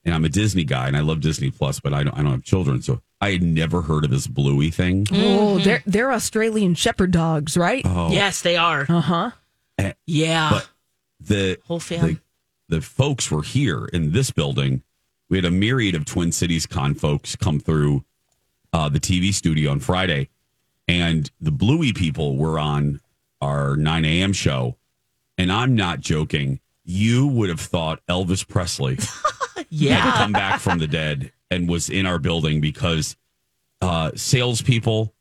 and 0.03 0.13
I'm 0.13 0.25
a 0.25 0.29
Disney 0.29 0.63
guy 0.65 0.88
and 0.88 0.96
I 0.98 1.00
love 1.00 1.22
Disney 1.22 1.50
Plus, 1.51 1.79
but 1.79 1.94
I 1.94 2.03
don't 2.03 2.13
I 2.17 2.22
don't 2.22 2.32
have 2.32 2.44
children, 2.44 2.82
so 2.82 3.01
I 3.22 3.32
had 3.32 3.41
never 3.44 3.82
heard 3.82 4.03
of 4.03 4.12
this 4.12 4.27
Bluey 4.27 4.72
thing. 4.72 5.08
Oh, 5.12 5.58
they're 5.60 5.82
they're 5.86 6.12
Australian 6.12 6.75
Shepherd 6.75 7.12
dogs, 7.12 7.55
right? 7.58 7.82
Oh, 7.86 8.12
Yes, 8.12 8.41
they 8.41 8.58
are. 8.58 8.86
Uh 8.89 9.01
huh. 9.01 9.32
Yeah. 10.05 10.50
but 10.51 10.70
the 11.20 11.58
Whole 11.65 11.79
family, 11.79 12.20
the, 12.70 12.77
the 12.77 12.82
folks 12.82 13.32
were 13.32 13.41
here 13.41 13.86
in 13.86 14.12
this 14.12 14.32
building. 14.32 14.84
We 15.29 15.38
had 15.38 15.46
a 15.46 15.51
myriad 15.51 15.96
of 15.96 16.05
Twin 16.05 16.32
Cities 16.32 16.65
Con 16.67 16.94
folks 16.94 17.36
come 17.36 17.60
through 17.60 18.03
uh, 18.75 18.89
the 18.89 19.00
TV 19.00 19.34
studio 19.34 19.72
on 19.72 19.79
Friday, 19.79 20.27
and 20.86 21.32
the 21.39 21.51
Bluey 21.51 21.94
people 21.94 22.36
were 22.36 22.60
on 22.60 23.00
our 23.39 23.77
9 23.77 24.03
a.m. 24.03 24.34
show. 24.34 24.75
And 25.38 25.50
I'm 25.50 25.75
not 25.75 26.01
joking. 26.01 26.60
You 26.84 27.25
would 27.25 27.48
have 27.48 27.62
thought 27.62 28.05
Elvis 28.10 28.46
Presley 28.46 28.96
had 29.55 29.65
yeah. 29.70 30.12
come 30.17 30.34
back 30.34 30.60
from 30.60 30.79
the 30.79 30.88
dead 30.88 31.32
and 31.50 31.70
was 31.70 31.89
in 31.89 32.05
our 32.05 32.20
building 32.20 32.60
because 32.60 33.15
uh, 33.82 34.12
salespeople, 34.13 35.13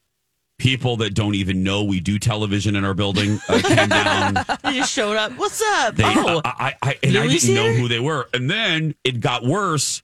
people 0.59 0.97
that 0.97 1.15
don't 1.15 1.37
even 1.37 1.63
know 1.63 1.85
we 1.85 2.01
do 2.01 2.19
television 2.19 2.75
in 2.75 2.85
our 2.85 2.95
building, 2.95 3.39
uh, 3.49 3.61
came 3.65 3.89
down. 3.89 4.35
They 4.65 4.79
just 4.79 4.93
showed 4.93 5.17
up. 5.17 5.31
What's 5.39 5.63
up? 5.63 5.95
They, 5.95 6.03
oh, 6.05 6.41
I, 6.45 6.75
I, 6.83 6.91
I, 6.91 6.99
and 7.05 7.17
I 7.17 7.29
didn't 7.29 7.55
know 7.55 7.73
who 7.73 7.87
they 7.87 8.01
were. 8.01 8.29
And 8.35 8.51
then 8.51 8.97
it 9.05 9.21
got 9.21 9.45
worse 9.45 10.03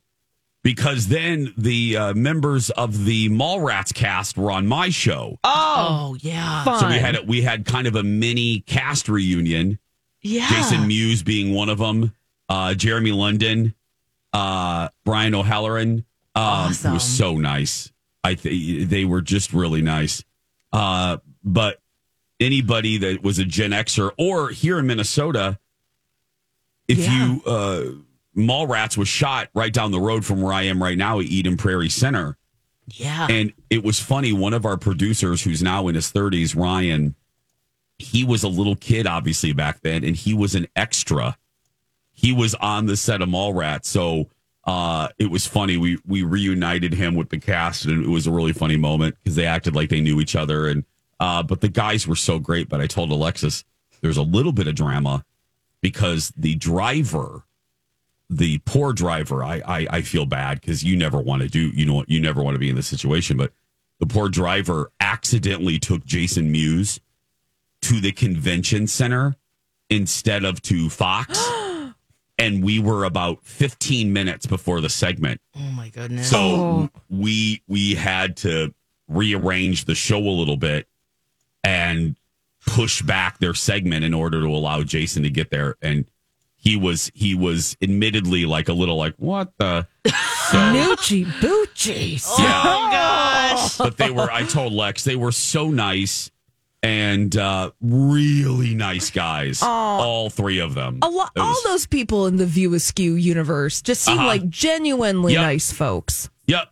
because 0.62 1.08
then 1.08 1.54
the 1.56 1.96
uh, 1.96 2.14
members 2.14 2.70
of 2.70 3.04
the 3.04 3.28
Mallrats 3.30 3.94
cast 3.94 4.36
were 4.36 4.50
on 4.50 4.66
my 4.66 4.90
show. 4.90 5.38
oh, 5.44 6.16
yeah. 6.20 6.64
Fun. 6.64 6.80
So 6.80 6.88
we 6.88 6.94
had 6.98 7.28
we 7.28 7.42
had 7.42 7.64
kind 7.64 7.86
of 7.86 7.96
a 7.96 8.02
mini 8.02 8.60
cast 8.60 9.08
reunion. 9.08 9.78
Yeah. 10.22 10.48
Jason 10.50 10.86
Mewes 10.86 11.22
being 11.22 11.54
one 11.54 11.68
of 11.70 11.78
them, 11.78 12.14
uh, 12.48 12.74
Jeremy 12.74 13.12
London, 13.12 13.74
uh, 14.34 14.88
Brian 15.04 15.34
O'Halloran, 15.34 16.04
um, 16.34 16.42
Awesome. 16.44 16.88
who 16.90 16.94
was 16.94 17.04
so 17.04 17.36
nice. 17.38 17.90
I 18.22 18.34
th- 18.34 18.86
they 18.88 19.06
were 19.06 19.22
just 19.22 19.54
really 19.54 19.80
nice. 19.80 20.22
Uh, 20.74 21.16
but 21.42 21.80
anybody 22.38 22.98
that 22.98 23.22
was 23.22 23.38
a 23.38 23.46
Gen 23.46 23.70
Xer 23.70 24.10
or 24.18 24.50
here 24.50 24.78
in 24.78 24.86
Minnesota, 24.86 25.58
if 26.86 26.98
Yeah. 26.98 27.26
you 27.26 27.42
uh, 27.46 27.82
Mallrats 28.36 28.96
was 28.96 29.08
shot 29.08 29.48
right 29.54 29.72
down 29.72 29.90
the 29.90 30.00
road 30.00 30.24
from 30.24 30.40
where 30.40 30.52
I 30.52 30.62
am 30.62 30.82
right 30.82 30.96
now 30.96 31.18
at 31.20 31.26
Eden 31.26 31.56
Prairie 31.56 31.88
Center. 31.88 32.36
yeah. 32.86 33.26
And 33.28 33.52
it 33.70 33.82
was 33.82 33.98
funny. 34.00 34.32
One 34.32 34.54
of 34.54 34.64
our 34.64 34.76
producers, 34.76 35.42
who's 35.42 35.62
now 35.62 35.88
in 35.88 35.94
his 35.94 36.12
30s, 36.12 36.56
Ryan, 36.56 37.14
he 37.98 38.24
was 38.24 38.42
a 38.42 38.48
little 38.48 38.76
kid, 38.76 39.06
obviously, 39.06 39.52
back 39.52 39.80
then, 39.82 40.04
and 40.04 40.16
he 40.16 40.32
was 40.32 40.54
an 40.54 40.66
extra. 40.74 41.36
He 42.12 42.32
was 42.32 42.54
on 42.54 42.86
the 42.86 42.96
set 42.96 43.20
of 43.20 43.28
Mallrats. 43.28 43.86
So 43.86 44.30
uh, 44.64 45.08
it 45.18 45.30
was 45.30 45.46
funny. 45.46 45.76
We 45.76 45.98
we 46.06 46.22
reunited 46.22 46.94
him 46.94 47.14
with 47.14 47.30
the 47.30 47.38
cast, 47.38 47.84
and 47.84 48.04
it 48.04 48.08
was 48.08 48.26
a 48.26 48.30
really 48.30 48.52
funny 48.52 48.76
moment 48.76 49.16
because 49.22 49.36
they 49.36 49.46
acted 49.46 49.74
like 49.74 49.90
they 49.90 50.00
knew 50.00 50.20
each 50.20 50.36
other. 50.36 50.68
And 50.68 50.84
uh, 51.18 51.42
but 51.42 51.60
the 51.60 51.68
guys 51.68 52.06
were 52.06 52.16
so 52.16 52.38
great. 52.38 52.68
But 52.68 52.80
I 52.80 52.86
told 52.86 53.10
Alexis 53.10 53.64
there's 54.00 54.16
a 54.16 54.22
little 54.22 54.52
bit 54.52 54.66
of 54.66 54.74
drama 54.74 55.24
because 55.80 56.32
the 56.36 56.54
driver 56.54 57.44
the 58.32 58.58
poor 58.64 58.92
driver 58.92 59.42
i 59.44 59.60
i, 59.66 59.86
I 59.90 60.02
feel 60.02 60.24
bad 60.24 60.60
because 60.60 60.84
you 60.84 60.96
never 60.96 61.18
want 61.18 61.42
to 61.42 61.48
do 61.48 61.68
you 61.70 61.84
know 61.84 62.04
you 62.08 62.20
never 62.20 62.42
want 62.42 62.54
to 62.54 62.58
be 62.58 62.70
in 62.70 62.76
this 62.76 62.86
situation 62.86 63.36
but 63.36 63.52
the 63.98 64.06
poor 64.06 64.28
driver 64.28 64.90
accidentally 65.00 65.78
took 65.78 66.04
jason 66.04 66.50
mewes 66.50 67.00
to 67.82 68.00
the 68.00 68.12
convention 68.12 68.86
center 68.86 69.36
instead 69.88 70.44
of 70.44 70.62
to 70.62 70.88
fox 70.88 71.38
and 72.38 72.62
we 72.62 72.78
were 72.78 73.04
about 73.04 73.44
15 73.44 74.12
minutes 74.12 74.46
before 74.46 74.80
the 74.80 74.88
segment 74.88 75.40
oh, 75.56 75.72
my 75.72 75.88
goodness. 75.88 76.30
so 76.30 76.38
oh. 76.38 76.90
we 77.10 77.62
we 77.68 77.94
had 77.94 78.36
to 78.38 78.72
rearrange 79.08 79.84
the 79.84 79.94
show 79.94 80.18
a 80.18 80.30
little 80.30 80.56
bit 80.56 80.86
and 81.64 82.16
push 82.66 83.02
back 83.02 83.38
their 83.38 83.54
segment 83.54 84.04
in 84.04 84.14
order 84.14 84.40
to 84.40 84.46
allow 84.46 84.82
Jason 84.82 85.22
to 85.22 85.30
get 85.30 85.50
there. 85.50 85.76
And 85.82 86.06
he 86.62 86.76
was 86.76 87.10
he 87.14 87.34
was 87.34 87.76
admittedly 87.82 88.44
like 88.46 88.68
a 88.68 88.72
little 88.72 88.96
like 88.96 89.14
what 89.16 89.52
the 89.58 89.86
so 90.06 90.12
Noochie 90.58 91.24
boochies. 91.40 92.24
yeah. 92.38 92.62
oh, 92.64 92.90
gosh. 92.92 93.76
But 93.78 93.96
they 93.96 94.10
were 94.10 94.30
I 94.30 94.44
told 94.44 94.72
Lex 94.72 95.04
they 95.04 95.16
were 95.16 95.32
so 95.32 95.70
nice 95.70 96.30
and 96.82 97.36
uh 97.36 97.70
really 97.80 98.74
nice 98.74 99.10
guys. 99.10 99.60
all 99.62 100.30
three 100.30 100.58
of 100.60 100.74
them. 100.74 100.98
A 101.02 101.08
lo- 101.08 101.24
It 101.34 101.40
all 101.40 101.56
those 101.64 101.86
people 101.86 102.26
in 102.26 102.36
the 102.36 102.46
View 102.46 102.72
Askew 102.74 103.14
universe 103.14 103.82
just 103.82 104.02
seem 104.02 104.18
Uh-huh. 104.18 104.26
like 104.26 104.48
genuinely 104.48 105.32
Yep. 105.34 105.42
nice 105.42 105.72
folks. 105.72 106.30
Yep, 106.46 106.68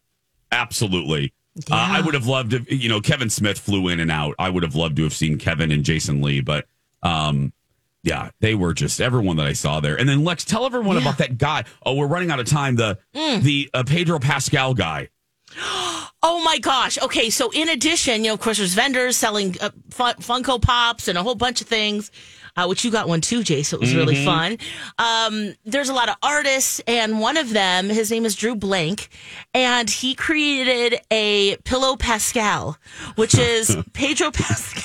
absolutely. 0.53 1.33
Uh, 1.70 1.74
I 1.74 2.01
would 2.01 2.14
have 2.14 2.27
loved 2.27 2.53
if 2.55 2.70
you 2.70 2.88
know 2.88 3.01
Kevin 3.01 3.31
Smith 3.31 3.59
flew 3.59 3.88
in 3.88 4.01
and 4.01 4.11
out. 4.11 4.35
I 4.38 4.48
would 4.48 4.62
have 4.62 4.74
loved 4.77 4.96
to 4.96 5.03
have 5.03 5.12
seen 5.14 5.38
Kevin 5.38 5.72
and 5.72 5.85
Jason 5.85 6.22
Lee, 6.22 6.40
but 6.40 6.66
um, 7.03 7.53
yeah, 8.02 8.30
they 8.40 8.54
were 8.54 8.74
just 8.74 9.00
everyone 9.00 9.37
that 9.37 9.46
I 9.46 9.52
saw 9.52 9.80
there. 9.80 9.96
And 9.98 10.08
then 10.08 10.24
Lex, 10.24 10.44
tell 10.44 10.64
everyone 10.66 10.96
about 10.96 11.18
that 11.18 11.37
guy. 11.38 11.64
Oh, 11.84 11.94
we're 11.94 12.06
running 12.06 12.30
out 12.30 12.40
of 12.40 12.46
time. 12.46 12.76
The 12.76 12.98
the 13.12 13.68
uh, 13.74 13.82
Pedro 13.84 14.18
Pascal 14.18 14.74
guy. 14.74 15.08
Oh 16.20 16.42
my 16.42 16.58
gosh. 16.58 16.98
Okay, 17.00 17.30
so 17.30 17.48
in 17.52 17.68
addition, 17.68 18.24
you 18.24 18.30
know, 18.30 18.34
of 18.34 18.40
course, 18.40 18.58
there's 18.58 18.74
vendors 18.74 19.16
selling 19.16 19.54
uh, 19.61 19.70
fun- 19.90 20.16
Funko 20.16 20.61
Pops 20.61 21.06
and 21.06 21.16
a 21.16 21.22
whole 21.22 21.37
bunch 21.37 21.61
of 21.61 21.68
things, 21.68 22.11
uh, 22.56 22.66
which 22.66 22.84
you 22.84 22.90
got 22.90 23.06
one 23.08 23.20
too, 23.20 23.44
Jay. 23.44 23.62
So 23.62 23.76
it 23.76 23.80
was 23.80 23.94
really 23.94 24.24
fun. 24.24 24.58
Um, 24.98 25.54
there's 25.64 25.90
a 25.90 25.94
lot 25.94 26.08
of 26.08 26.16
artists, 26.20 26.80
and 26.88 27.20
one 27.20 27.37
of 27.37 27.50
them, 27.50 27.88
his 27.88 28.11
name 28.11 28.24
is 28.24 28.34
Drew 28.34 28.56
Blank, 28.56 29.11
and 29.54 29.88
he 29.88 30.16
created 30.16 31.00
a 31.12 31.56
Pillow 31.58 31.94
Pascal, 31.94 32.76
which 33.14 33.38
is 33.38 33.76
Pedro 33.92 34.32
Pascal, 34.32 34.82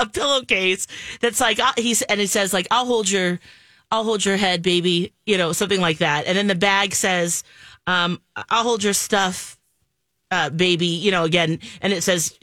a 0.00 0.06
pillowcase 0.06 0.86
that's 1.20 1.40
like 1.40 1.58
uh, 1.58 1.72
he's 1.76 2.02
and 2.02 2.20
it 2.20 2.28
says 2.28 2.52
like 2.52 2.66
I'll 2.70 2.86
hold 2.86 3.10
your, 3.10 3.38
I'll 3.90 4.04
hold 4.04 4.24
your 4.24 4.36
head, 4.36 4.62
baby, 4.62 5.12
you 5.26 5.38
know, 5.38 5.52
something 5.52 5.80
like 5.80 5.98
that, 5.98 6.26
and 6.26 6.36
then 6.36 6.46
the 6.46 6.54
bag 6.54 6.94
says, 6.94 7.42
um, 7.86 8.20
I'll 8.50 8.62
hold 8.64 8.82
your 8.84 8.92
stuff 8.92 9.58
uh, 10.30 10.50
baby, 10.50 10.86
you 10.86 11.10
know, 11.10 11.24
again, 11.24 11.58
and 11.80 11.92
it 11.92 12.02
says 12.02 12.38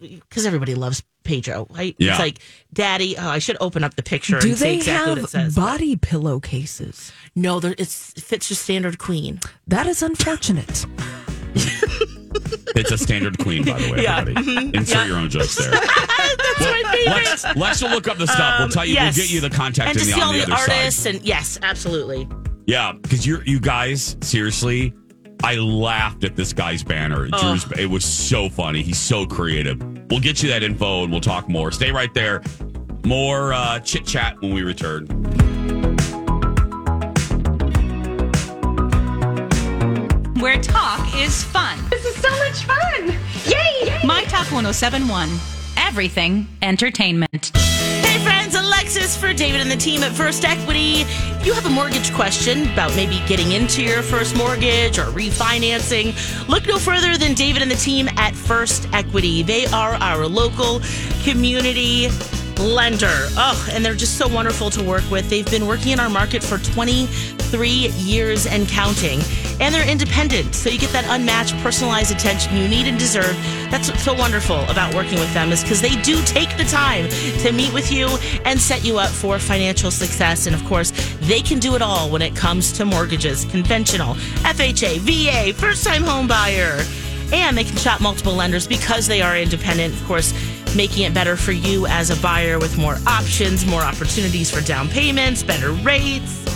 because 0.00 0.46
everybody 0.46 0.74
loves 0.74 1.02
Pedro, 1.22 1.66
right? 1.70 1.94
Yeah. 1.98 2.12
It's 2.12 2.18
like 2.18 2.38
daddy. 2.72 3.16
Oh, 3.16 3.28
I 3.28 3.38
should 3.38 3.56
open 3.60 3.84
up 3.84 3.94
the 3.94 4.02
picture 4.02 4.40
Do 4.40 4.48
and 4.48 4.58
say 4.58 4.70
they 4.70 4.76
exactly 4.76 5.10
what 5.10 5.18
it 5.18 5.20
have 5.20 5.30
says. 5.30 5.54
body 5.54 5.96
pillowcases? 5.96 7.12
no, 7.36 7.58
it's 7.58 8.12
it 8.14 8.22
fits 8.22 8.48
just 8.48 8.62
standard 8.62 8.98
queen. 8.98 9.38
That 9.66 9.86
is 9.86 10.02
unfortunate. 10.02 10.86
It's 12.76 12.90
a 12.90 12.98
standard 12.98 13.38
queen, 13.38 13.64
by 13.64 13.78
the 13.80 13.92
way. 13.92 14.02
Yeah. 14.02 14.18
Everybody, 14.18 14.70
insert 14.76 15.06
your 15.06 15.18
own 15.18 15.30
jokes 15.30 15.56
there. 15.56 15.70
That's 15.70 16.60
my 16.60 16.82
favorite. 16.92 17.06
Lex, 17.06 17.56
Lex 17.56 17.82
will 17.82 17.90
look 17.90 18.08
up 18.08 18.18
the 18.18 18.26
stuff. 18.26 18.60
we'll 18.60 18.68
tell 18.68 18.84
you. 18.84 18.94
Yes. 18.94 19.16
We'll 19.16 19.26
get 19.26 19.32
you 19.32 19.40
the 19.40 19.50
contact 19.50 19.90
and 19.90 20.00
in 20.00 20.06
the, 20.06 20.12
see 20.12 20.20
all 20.20 20.32
the 20.32 20.44
the, 20.44 20.52
artists 20.52 21.02
side. 21.02 21.16
and 21.16 21.24
yes, 21.24 21.58
absolutely. 21.62 22.28
Yeah, 22.66 22.92
because 22.92 23.26
you 23.26 23.40
you 23.46 23.58
guys 23.60 24.16
seriously, 24.20 24.94
I 25.42 25.56
laughed 25.56 26.24
at 26.24 26.36
this 26.36 26.52
guy's 26.52 26.84
banner. 26.84 27.28
Drew's, 27.28 27.70
it 27.78 27.86
was 27.86 28.04
so 28.04 28.48
funny. 28.48 28.82
He's 28.82 28.98
so 28.98 29.26
creative. 29.26 29.80
We'll 30.10 30.20
get 30.20 30.42
you 30.42 30.48
that 30.50 30.62
info 30.62 31.02
and 31.02 31.10
we'll 31.10 31.20
talk 31.20 31.48
more. 31.48 31.72
Stay 31.72 31.90
right 31.90 32.12
there. 32.14 32.42
More 33.04 33.52
uh, 33.52 33.80
chit 33.80 34.06
chat 34.06 34.40
when 34.40 34.52
we 34.52 34.62
return. 34.62 35.06
Where 40.40 40.58
talk 40.58 41.14
is 41.14 41.44
fun. 41.44 41.78
This 41.90 42.02
is 42.06 42.16
so 42.16 42.30
much 42.30 42.64
fun! 42.64 43.08
Yay! 43.44 44.00
My 44.06 44.24
Talk 44.24 44.50
1071. 44.50 45.28
Everything 45.76 46.48
entertainment. 46.62 47.54
Hey 47.54 48.24
friends, 48.24 48.54
Alexis 48.54 49.18
for 49.18 49.34
David 49.34 49.60
and 49.60 49.70
the 49.70 49.76
team 49.76 50.02
at 50.02 50.12
First 50.12 50.46
Equity. 50.46 51.02
If 51.02 51.44
you 51.44 51.52
have 51.52 51.66
a 51.66 51.70
mortgage 51.70 52.14
question 52.14 52.72
about 52.72 52.96
maybe 52.96 53.22
getting 53.28 53.52
into 53.52 53.82
your 53.82 54.00
first 54.00 54.34
mortgage 54.34 54.98
or 54.98 55.04
refinancing, 55.12 56.16
look 56.48 56.66
no 56.66 56.78
further 56.78 57.18
than 57.18 57.34
David 57.34 57.60
and 57.60 57.70
the 57.70 57.76
team 57.76 58.08
at 58.16 58.34
First 58.34 58.88
Equity. 58.94 59.42
They 59.42 59.66
are 59.66 59.92
our 59.96 60.26
local 60.26 60.80
community 61.22 62.08
lender. 62.58 63.28
Oh, 63.36 63.68
and 63.72 63.84
they're 63.84 63.94
just 63.94 64.16
so 64.16 64.26
wonderful 64.26 64.70
to 64.70 64.82
work 64.82 65.08
with. 65.10 65.28
They've 65.28 65.50
been 65.50 65.66
working 65.66 65.92
in 65.92 66.00
our 66.00 66.10
market 66.10 66.42
for 66.42 66.56
23 66.58 67.68
years 67.68 68.46
and 68.46 68.68
counting. 68.68 69.20
And 69.60 69.74
they're 69.74 69.88
independent, 69.88 70.54
so 70.54 70.70
you 70.70 70.78
get 70.78 70.90
that 70.92 71.04
unmatched 71.08 71.54
personalized 71.58 72.10
attention 72.10 72.56
you 72.56 72.66
need 72.66 72.86
and 72.86 72.98
deserve. 72.98 73.36
That's 73.70 73.90
what's 73.90 74.02
so 74.02 74.14
wonderful 74.14 74.60
about 74.70 74.94
working 74.94 75.20
with 75.20 75.32
them 75.34 75.52
is 75.52 75.62
because 75.62 75.82
they 75.82 76.00
do 76.00 76.20
take 76.22 76.56
the 76.56 76.64
time 76.64 77.08
to 77.40 77.52
meet 77.52 77.72
with 77.74 77.92
you 77.92 78.08
and 78.46 78.58
set 78.58 78.84
you 78.84 78.98
up 78.98 79.10
for 79.10 79.38
financial 79.38 79.90
success. 79.90 80.46
And 80.46 80.56
of 80.56 80.64
course, 80.64 80.92
they 81.20 81.42
can 81.42 81.58
do 81.58 81.74
it 81.74 81.82
all 81.82 82.10
when 82.10 82.22
it 82.22 82.34
comes 82.34 82.72
to 82.72 82.86
mortgages, 82.86 83.44
conventional, 83.44 84.14
FHA, 84.44 84.98
VA, 85.00 85.52
first 85.52 85.84
time 85.84 86.02
home 86.02 86.26
buyer. 86.26 86.82
And 87.32 87.56
they 87.56 87.64
can 87.64 87.76
shop 87.76 88.00
multiple 88.00 88.34
lenders 88.34 88.66
because 88.66 89.06
they 89.06 89.20
are 89.20 89.36
independent, 89.36 89.94
of 89.94 90.04
course, 90.06 90.32
making 90.74 91.04
it 91.04 91.14
better 91.14 91.36
for 91.36 91.52
you 91.52 91.86
as 91.86 92.10
a 92.10 92.20
buyer 92.22 92.58
with 92.58 92.78
more 92.78 92.96
options, 93.06 93.66
more 93.66 93.82
opportunities 93.82 94.50
for 94.50 94.60
down 94.62 94.88
payments, 94.88 95.42
better 95.42 95.72
rates. 95.72 96.49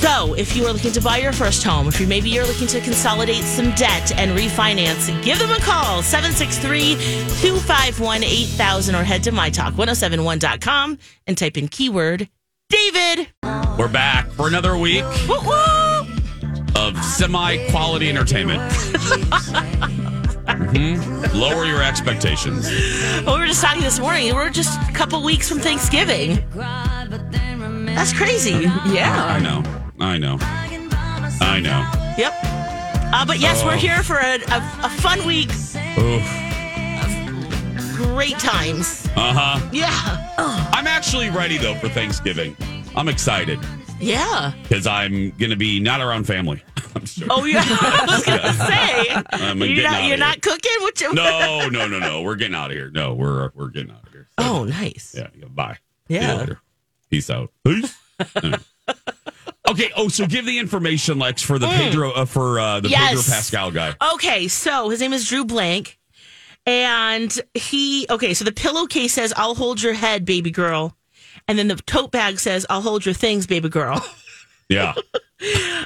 So, 0.00 0.34
if 0.34 0.54
you 0.56 0.64
are 0.66 0.72
looking 0.72 0.92
to 0.92 1.00
buy 1.00 1.16
your 1.18 1.32
first 1.32 1.64
home, 1.64 1.88
if 1.88 2.00
you 2.00 2.06
maybe 2.06 2.30
you're 2.30 2.46
looking 2.46 2.68
to 2.68 2.80
consolidate 2.80 3.42
some 3.42 3.72
debt 3.72 4.12
and 4.16 4.30
refinance, 4.38 5.10
give 5.24 5.38
them 5.40 5.50
a 5.50 5.58
call 5.58 6.02
763-251-8000 6.02 9.00
or 9.00 9.04
head 9.04 9.24
to 9.24 9.32
mytalk1071.com 9.32 10.98
and 11.26 11.36
type 11.36 11.56
in 11.56 11.66
keyword 11.68 12.28
David. 12.68 13.28
We're 13.76 13.88
back 13.88 14.28
for 14.30 14.46
another 14.46 14.76
week 14.78 15.04
Woo 15.28 15.40
woo! 15.44 16.06
of 16.76 16.96
semi 17.04 17.56
quality 17.70 18.08
entertainment. 18.08 18.72
Mhm. 20.48 21.34
Lower 21.34 21.64
your 21.66 21.82
expectations. 21.82 22.66
Well, 23.24 23.34
we 23.36 23.40
were 23.42 23.46
just 23.46 23.62
talking 23.62 23.82
this 23.82 23.98
morning. 24.00 24.34
We're 24.34 24.48
just 24.50 24.80
a 24.88 24.92
couple 24.92 25.22
weeks 25.22 25.46
from 25.48 25.58
Thanksgiving. 25.60 26.42
That's 26.54 28.12
crazy. 28.14 28.62
Yeah. 28.86 29.24
I 29.26 29.38
know. 29.40 29.62
I 30.00 30.18
know. 30.18 30.36
I 30.40 31.60
know. 31.60 31.90
Yep. 32.18 32.34
Uh, 33.12 33.24
but 33.26 33.38
yes, 33.40 33.62
Oh. 33.62 33.66
we're 33.66 33.76
here 33.76 34.02
for 34.02 34.16
a, 34.16 34.34
a, 34.36 34.58
a 34.84 34.90
fun 35.00 35.24
week. 35.26 35.50
Oof. 35.98 36.22
Great 37.96 38.38
times. 38.38 39.06
Uh 39.16 39.32
huh. 39.34 39.68
Yeah. 39.72 39.90
I'm 40.72 40.86
actually 40.86 41.30
ready 41.30 41.58
though 41.58 41.74
for 41.76 41.88
Thanksgiving. 41.88 42.56
I'm 42.94 43.08
excited 43.08 43.58
Yeah. 44.00 44.52
because 44.62 44.86
I'm 44.86 45.30
going 45.32 45.50
to 45.50 45.56
be 45.56 45.80
not 45.80 46.00
around 46.00 46.24
family. 46.24 46.62
I'm 46.94 47.06
sure. 47.06 47.26
Oh 47.30 47.44
yeah. 47.44 47.62
I 47.66 48.04
was 48.08 48.24
gonna 48.24 48.52
say 48.54 49.22
I'm 49.44 49.58
you're 49.58 49.68
getting 49.68 49.82
not 49.84 49.98
you're 50.00 50.08
here. 50.10 50.16
not 50.18 50.40
cooking. 50.42 50.72
What 50.80 51.00
you- 51.00 51.12
No, 51.14 51.68
no, 51.72 51.86
no, 51.88 51.98
no. 51.98 52.22
We're 52.22 52.36
getting 52.36 52.54
out 52.54 52.70
of 52.70 52.76
here. 52.76 52.90
No, 52.90 53.14
we're 53.14 53.50
we're 53.54 53.68
getting 53.68 53.90
out 53.90 54.06
of 54.06 54.12
here. 54.12 54.28
So, 54.38 54.44
Oh, 54.46 54.64
nice. 54.64 55.14
yeah. 55.16 55.28
yeah, 55.36 55.46
Bye. 55.48 55.78
See 56.08 56.14
you 56.14 56.20
Yeah. 56.20 56.34
later. 56.34 56.60
Peace 57.10 57.30
out. 57.30 57.50
Peace. 57.64 57.94
Okay. 59.70 59.90
Oh, 59.96 60.08
so 60.08 60.26
give 60.26 60.44
the 60.46 60.58
information, 60.58 61.18
Lex, 61.18 61.42
for 61.42 61.58
the 61.58 61.66
Pedro 61.68 62.12
uh, 62.12 62.24
for 62.24 62.58
uh, 62.60 62.80
the 62.80 62.88
Mm. 62.88 62.92
Yes. 62.92 63.08
Pedro 63.08 63.22
Pascal 63.22 63.70
guy. 63.70 63.94
Okay, 64.14 64.48
so 64.48 64.88
his 64.88 65.00
name 65.00 65.12
is 65.12 65.28
Drew 65.28 65.44
Blank, 65.44 65.98
and 66.66 67.36
he 67.54 68.06
okay. 68.10 68.34
So 68.34 68.44
the 68.44 68.52
pillowcase 68.52 69.12
says, 69.12 69.32
"I'll 69.36 69.54
hold 69.54 69.82
your 69.82 69.94
head, 69.94 70.24
baby 70.24 70.50
girl," 70.50 70.96
and 71.46 71.58
then 71.58 71.68
the 71.68 71.76
tote 71.76 72.10
bag 72.12 72.38
says, 72.40 72.66
"I'll 72.68 72.82
hold 72.82 73.04
your 73.06 73.14
things, 73.14 73.46
baby 73.46 73.68
girl." 73.68 74.04
Yeah. 74.70 74.92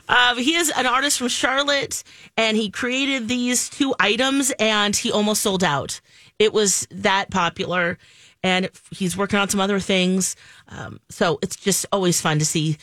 Um, 0.08 0.38
he 0.38 0.56
is 0.56 0.72
an 0.76 0.86
artist 0.86 1.18
from 1.18 1.28
Charlotte, 1.28 2.02
and 2.36 2.56
he 2.56 2.68
created 2.68 3.28
these 3.28 3.68
two 3.68 3.94
items, 4.00 4.50
and 4.58 4.96
he 4.96 5.12
almost 5.12 5.40
sold 5.42 5.62
out. 5.62 6.00
It 6.40 6.52
was 6.52 6.88
that 6.90 7.30
popular, 7.30 7.96
and 8.42 8.68
he's 8.90 9.16
working 9.16 9.38
on 9.38 9.48
some 9.48 9.60
other 9.60 9.78
things. 9.78 10.34
Um, 10.66 10.98
so 11.10 11.38
it's 11.42 11.54
just 11.54 11.86
always 11.92 12.20
fun 12.20 12.40
to 12.40 12.44
see 12.44 12.76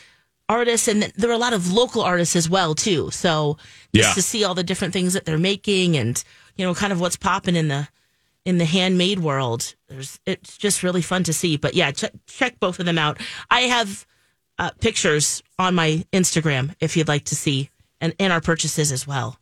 artists, 0.49 0.88
and 0.88 1.03
there 1.15 1.29
are 1.29 1.33
a 1.33 1.38
lot 1.38 1.53
of 1.53 1.71
local 1.71 2.01
artists 2.01 2.35
as 2.35 2.49
well 2.49 2.75
too. 2.75 3.12
So 3.12 3.57
just 3.95 4.09
Yeah. 4.09 4.13
to 4.15 4.21
see 4.21 4.43
all 4.43 4.55
the 4.55 4.63
different 4.63 4.93
things 4.93 5.13
that 5.13 5.23
they're 5.25 5.38
making, 5.38 5.95
and 5.95 6.21
you 6.57 6.65
know, 6.65 6.73
kind 6.75 6.91
of 6.91 6.99
what's 6.99 7.15
popping 7.15 7.55
in 7.55 7.67
the 7.69 7.88
in 8.45 8.57
the 8.57 8.65
handmade 8.65 9.19
world. 9.19 9.75
There's 9.88 10.19
it's 10.25 10.57
just 10.57 10.81
really 10.83 11.01
fun 11.01 11.23
to 11.25 11.33
see. 11.33 11.55
But 11.55 11.75
yeah, 11.75 11.91
check 11.91 12.12
check 12.27 12.59
both 12.59 12.79
of 12.79 12.85
them 12.85 12.97
out. 12.97 13.19
I 13.49 13.62
have 13.62 14.05
uh, 14.57 14.71
pictures 14.81 15.41
on 15.57 15.75
my 15.75 16.03
Instagram 16.12 16.75
if 16.81 16.97
you'd 16.97 17.07
like 17.07 17.25
to 17.25 17.35
see, 17.35 17.69
and 18.01 18.13
and 18.19 18.33
our 18.33 18.41
purchases 18.41 18.91
as 18.91 19.05
well. 19.07 19.38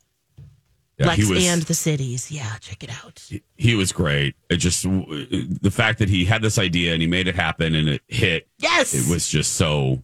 Yeah, 0.98 1.06
Lex 1.06 1.22
he 1.22 1.32
was 1.32 1.46
and 1.46 1.62
the 1.62 1.74
cities. 1.74 2.28
Yeah, 2.30 2.56
check 2.58 2.82
it 2.82 2.90
out. 2.90 3.22
he 3.56 3.74
was 3.76 3.92
great. 3.92 4.34
It 4.50 4.56
just 4.56 4.82
the 4.82 5.70
fact 5.72 6.00
that 6.00 6.08
he 6.08 6.24
had 6.24 6.42
this 6.42 6.58
idea 6.58 6.92
and 6.92 7.00
he 7.00 7.06
made 7.06 7.28
it 7.28 7.36
happen 7.36 7.74
and 7.76 7.88
it 7.88 8.02
hit. 8.08 8.48
Yes, 8.58 8.94
It 8.94 9.08
was 9.08 9.28
just 9.28 9.52
so. 9.54 10.02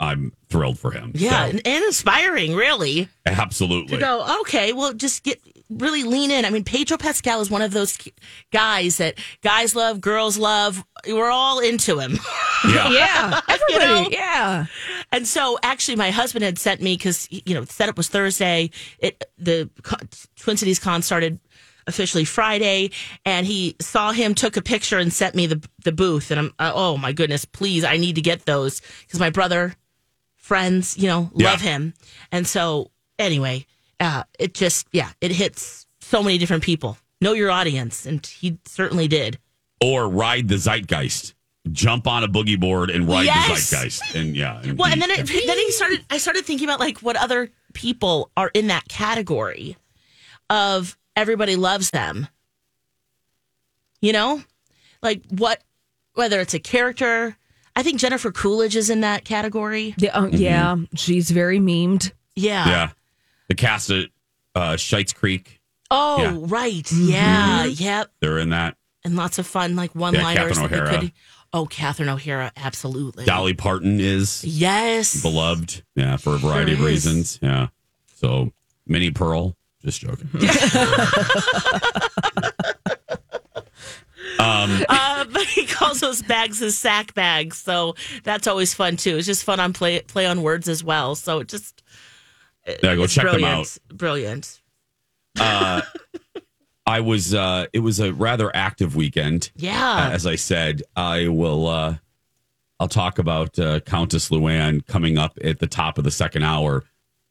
I'm 0.00 0.32
thrilled 0.48 0.78
for 0.78 0.90
him. 0.92 1.12
yeah, 1.14 1.30
So, 1.44 1.50
and, 1.50 1.66
and 1.66 1.84
inspiring, 1.84 2.54
really. 2.54 3.08
absolutely. 3.26 3.96
To 3.96 4.00
go, 4.00 4.40
okay, 4.42 4.72
well, 4.72 4.92
just 4.92 5.24
get 5.24 5.40
really 5.70 6.02
lean 6.04 6.30
in. 6.30 6.44
I 6.44 6.50
mean, 6.50 6.64
Pedro 6.64 6.96
Pascal 6.96 7.40
is 7.40 7.50
one 7.50 7.62
of 7.62 7.72
those 7.72 7.98
guys 8.52 8.96
that 8.98 9.18
guys 9.42 9.74
love, 9.74 10.00
girls 10.00 10.38
love. 10.38 10.84
We're 11.06 11.30
all 11.30 11.58
into 11.58 11.98
him. 11.98 12.18
Yeah. 12.66 12.88
Yeah. 12.90 13.40
Everybody. 13.48 13.84
know? 13.86 14.08
Yeah. 14.10 14.66
And 15.12 15.26
so, 15.26 15.58
actually, 15.62 15.96
my 15.96 16.10
husband 16.10 16.44
had 16.44 16.58
sent 16.58 16.80
me 16.82 16.96
because 16.96 17.28
you 17.30 17.54
know 17.54 17.60
the 17.64 17.72
setup 17.72 17.96
was 17.96 18.08
Thursday. 18.08 18.70
It 18.98 19.22
the 19.38 19.70
Twin 20.36 20.56
Cities 20.56 20.78
Con 20.80 21.02
started 21.02 21.38
officially 21.86 22.24
Friday, 22.24 22.90
and 23.24 23.46
he 23.46 23.76
saw 23.80 24.10
him, 24.12 24.34
took 24.34 24.56
a 24.56 24.62
picture, 24.62 24.98
and 24.98 25.12
sent 25.12 25.34
me 25.36 25.46
the 25.46 25.64
the 25.84 25.92
booth. 25.92 26.30
And 26.32 26.40
I'm 26.40 26.52
uh, 26.58 26.72
oh 26.74 26.96
my 26.96 27.12
goodness, 27.12 27.44
please, 27.44 27.84
I 27.84 27.96
need 27.96 28.16
to 28.16 28.22
get 28.22 28.44
those 28.44 28.80
because 29.02 29.20
my 29.20 29.30
brother, 29.30 29.74
friends, 30.48 30.96
you 30.96 31.06
know, 31.06 31.30
Yeah. 31.36 31.50
love 31.50 31.60
him. 31.60 31.92
And 32.32 32.46
so, 32.46 32.90
anyway, 33.18 33.66
uh, 34.00 34.24
it 34.38 34.54
just 34.54 34.86
yeah, 34.92 35.10
it 35.20 35.30
hits 35.30 35.86
so 36.00 36.22
many 36.22 36.38
different 36.38 36.62
people. 36.64 36.96
Know 37.20 37.34
your 37.34 37.50
audience, 37.50 38.06
and 38.06 38.24
he 38.26 38.58
certainly 38.64 39.08
did. 39.08 39.38
Or 39.80 40.08
ride 40.08 40.48
the 40.48 40.56
zeitgeist. 40.56 41.34
Jump 41.70 42.06
on 42.06 42.24
a 42.24 42.28
boogie 42.28 42.58
board 42.58 42.88
and 42.90 43.06
ride 43.06 43.26
Yes. 43.26 43.70
the 43.70 43.76
zeitgeist. 43.76 44.14
And 44.14 44.34
yeah. 44.34 44.62
Well, 44.72 44.88
he- 44.88 44.92
and 44.94 45.02
then 45.02 45.10
it, 45.10 45.26
then 45.26 45.58
he 45.58 45.70
started. 45.72 46.04
I 46.08 46.16
started 46.18 46.46
thinking 46.46 46.66
about 46.66 46.80
like 46.80 46.98
what 47.00 47.16
other 47.16 47.50
people 47.74 48.30
are 48.36 48.50
in 48.54 48.68
that 48.68 48.88
category 48.88 49.76
of 50.48 50.96
everybody 51.14 51.56
loves 51.56 51.90
them. 51.90 52.26
You 54.00 54.12
know, 54.12 54.42
like 55.02 55.22
what 55.28 55.62
whether 56.14 56.40
it's 56.40 56.54
a 56.54 56.58
character. 56.60 57.36
I 57.78 57.82
think 57.84 58.00
Jennifer 58.00 58.32
Coolidge 58.32 58.74
is 58.74 58.90
in 58.90 59.02
that 59.02 59.24
category. 59.24 59.94
Yeah. 59.98 60.10
uh, 60.18 60.26
yeah. 60.32 60.74
She's 60.96 61.30
very 61.30 61.60
memed. 61.60 62.10
Yeah. 62.34 62.66
yeah. 62.68 62.90
The 63.46 63.54
cast 63.54 63.90
at 63.90 64.06
uh, 64.56 64.72
Schitt's 64.72 65.12
Creek, 65.12 65.60
Oh, 65.88 66.20
Yeah. 66.20 66.36
right. 66.40 66.90
Yeah. 66.92 67.64
Yep. 67.66 68.10
they're 68.20 68.38
in 68.38 68.50
that. 68.50 68.76
And 69.04 69.14
lots 69.14 69.38
of 69.38 69.46
fun 69.46 69.76
like 69.76 69.94
one 69.94 70.12
liners. 70.14 70.58
Catherine 70.58 70.80
O'Hara. 70.82 71.12
Oh, 71.52 71.66
Catherine 71.66 72.08
O'Hara, 72.08 72.50
absolutely. 72.56 73.24
Dolly 73.24 73.54
Parton 73.54 74.00
is 74.00 74.44
Yes. 74.44 75.22
beloved. 75.22 75.84
Yeah, 75.94 76.16
for 76.16 76.34
a 76.34 76.38
variety 76.38 76.72
of 76.72 76.78
Sure 76.78 76.88
is. 76.88 77.06
reasons. 77.06 77.38
Yeah. 77.40 77.68
So, 78.16 78.52
Minnie 78.88 79.12
Pearl, 79.12 79.56
just 79.84 80.00
joking. 80.00 80.28
um, 84.38 84.84
uh, 84.88 85.24
but 85.24 85.44
he 85.46 85.66
calls 85.66 86.00
those 86.00 86.22
bags 86.22 86.58
his 86.58 86.78
sack 86.78 87.14
bags, 87.14 87.58
so 87.58 87.94
that's 88.24 88.46
always 88.46 88.74
fun 88.74 88.96
too. 88.96 89.16
It's 89.16 89.26
just 89.26 89.44
fun 89.44 89.60
on 89.60 89.72
play 89.72 90.00
play 90.00 90.26
on 90.26 90.42
words 90.42 90.68
as 90.68 90.82
well. 90.84 91.14
So 91.14 91.40
it 91.40 91.48
just 91.48 91.82
yeah, 92.66 92.94
go 92.94 93.06
check 93.06 93.22
brilliant. 93.22 93.42
them 93.42 93.60
out. 93.60 93.78
Brilliant. 93.96 94.60
Uh, 95.38 95.82
I 96.86 97.00
was. 97.00 97.34
Uh, 97.34 97.66
it 97.72 97.80
was 97.80 98.00
a 98.00 98.12
rather 98.12 98.54
active 98.54 98.96
weekend. 98.96 99.50
Yeah. 99.56 100.10
As 100.12 100.26
I 100.26 100.36
said, 100.36 100.82
I 100.96 101.28
will. 101.28 101.66
Uh, 101.66 101.96
I'll 102.80 102.88
talk 102.88 103.18
about 103.18 103.58
uh, 103.58 103.80
Countess 103.80 104.30
Luann 104.30 104.86
coming 104.86 105.18
up 105.18 105.36
at 105.42 105.58
the 105.58 105.66
top 105.66 105.98
of 105.98 106.04
the 106.04 106.10
second 106.10 106.44
hour, 106.44 106.84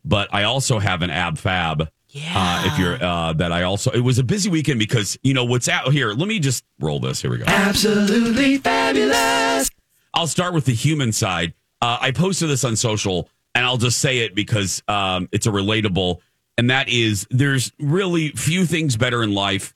but 0.04 0.34
I 0.34 0.44
also 0.44 0.80
have 0.80 1.02
an 1.02 1.10
ab 1.10 1.38
fab. 1.38 1.90
Yeah. 2.18 2.34
Uh, 2.36 2.68
if 2.68 2.80
you're 2.80 3.04
uh, 3.04 3.34
that, 3.34 3.52
I 3.52 3.64
also 3.64 3.92
it 3.92 4.00
was 4.00 4.20
a 4.20 4.24
busy 4.24 4.50
weekend 4.50 4.80
because 4.80 5.18
you 5.24 5.34
know 5.34 5.46
what's 5.46 5.68
out 5.68 5.92
here. 5.94 6.14
Let 6.14 6.28
me 6.28 6.40
just 6.40 6.64
roll 6.80 7.00
this. 7.00 7.22
Here 7.22 7.32
we 7.32 7.38
go. 7.38 7.46
Absolutely 7.48 8.58
fabulous. 8.58 9.70
I'll 10.14 10.28
start 10.28 10.54
with 10.54 10.66
the 10.66 10.74
human 10.74 11.12
side. 11.12 11.54
Uh, 11.82 11.98
I 12.02 12.12
posted 12.12 12.50
this 12.50 12.64
on 12.64 12.76
social, 12.76 13.30
and 13.54 13.66
I'll 13.66 13.78
just 13.78 14.00
say 14.00 14.20
it 14.20 14.34
because 14.34 14.82
um, 14.88 15.30
it's 15.32 15.46
a 15.46 15.52
relatable, 15.52 16.18
and 16.58 16.70
that 16.72 16.90
is 16.90 17.28
there's 17.30 17.72
really 17.80 18.30
few 18.30 18.66
things 18.66 18.98
better 18.98 19.22
in 19.22 19.34
life 19.34 19.76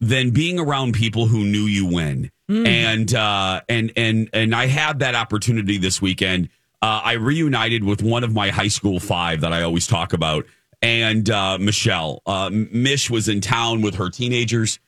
than 0.00 0.30
being 0.30 0.58
around 0.58 0.94
people 0.94 1.26
who 1.26 1.44
knew 1.44 1.64
you 1.64 1.86
when. 1.86 2.30
And 2.66 3.14
uh, 3.14 3.62
and 3.68 3.92
and 3.96 4.28
and 4.34 4.54
I 4.54 4.66
had 4.66 4.98
that 4.98 5.14
opportunity 5.14 5.78
this 5.78 6.02
weekend. 6.02 6.50
Uh, 6.82 7.00
I 7.02 7.12
reunited 7.12 7.82
with 7.84 8.02
one 8.02 8.22
of 8.24 8.34
my 8.34 8.50
high 8.50 8.68
school 8.68 9.00
five 9.00 9.40
that 9.40 9.54
I 9.54 9.62
always 9.62 9.86
talk 9.86 10.12
about, 10.12 10.44
and 10.84 11.30
uh, 11.30 11.56
Michelle. 11.58 12.20
Uh, 12.26 12.50
Mish 12.52 13.08
was 13.08 13.26
in 13.26 13.40
town 13.40 13.80
with 13.80 13.94
her 13.94 14.10
teenagers, 14.10 14.78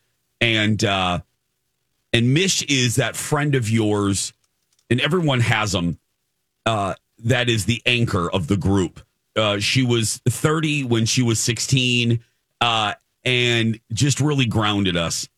and 0.42 0.84
uh, 0.84 1.20
and 2.12 2.34
Mish 2.34 2.62
is 2.64 2.96
that 2.96 3.16
friend 3.16 3.54
of 3.54 3.68
yours 3.70 4.34
and 4.90 5.00
everyone 5.00 5.40
has 5.40 5.72
them. 5.72 5.98
Uh, 6.66 6.94
that 7.24 7.48
is 7.48 7.64
the 7.64 7.80
anchor 7.86 8.30
of 8.30 8.46
the 8.46 8.58
group. 8.58 9.00
Uh, 9.34 9.58
she 9.58 9.82
was 9.82 10.20
30 10.28 10.84
when 10.84 11.06
she 11.06 11.22
was 11.22 11.40
16, 11.40 12.20
uh, 12.60 12.92
and 13.24 13.80
just 13.92 14.20
really 14.20 14.46
grounded 14.46 14.96
us. 14.96 15.28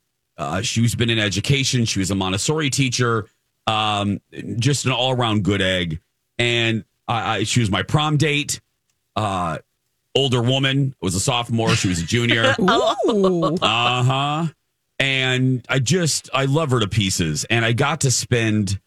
She's 0.62 0.94
been 0.94 1.11
in 1.11 1.18
education. 1.18 1.85
She 1.85 2.01
was 2.01 2.11
a 2.11 2.14
Montessori 2.14 2.71
teacher, 2.71 3.27
um, 3.66 4.21
just 4.57 4.87
an 4.87 4.92
all 4.92 5.12
around 5.12 5.44
good 5.44 5.62
egg. 5.62 6.01
And 6.37 6.85
I, 7.07 7.37
I, 7.37 7.44
she 7.44 7.61
was 7.61 7.71
my 7.71 7.83
prom 7.83 8.16
date. 8.16 8.61
Uh, 9.16 9.59
older 10.14 10.42
woman 10.42 10.94
was 11.01 11.14
a 11.14 11.21
sophomore. 11.21 11.75
She 11.75 11.88
was 11.88 12.01
a 12.01 12.07
junior. 12.07 12.55
Uh 13.62 14.03
huh. 14.03 14.47
And 14.99 15.64
I 15.68 15.79
just, 15.79 16.29
I 16.35 16.47
love 16.47 16.71
her 16.71 16.81
to 16.81 16.88
pieces. 16.88 17.44
And 17.49 17.64
I 17.64 17.73
got 17.73 18.01
to 18.01 18.11
spend 18.11 18.81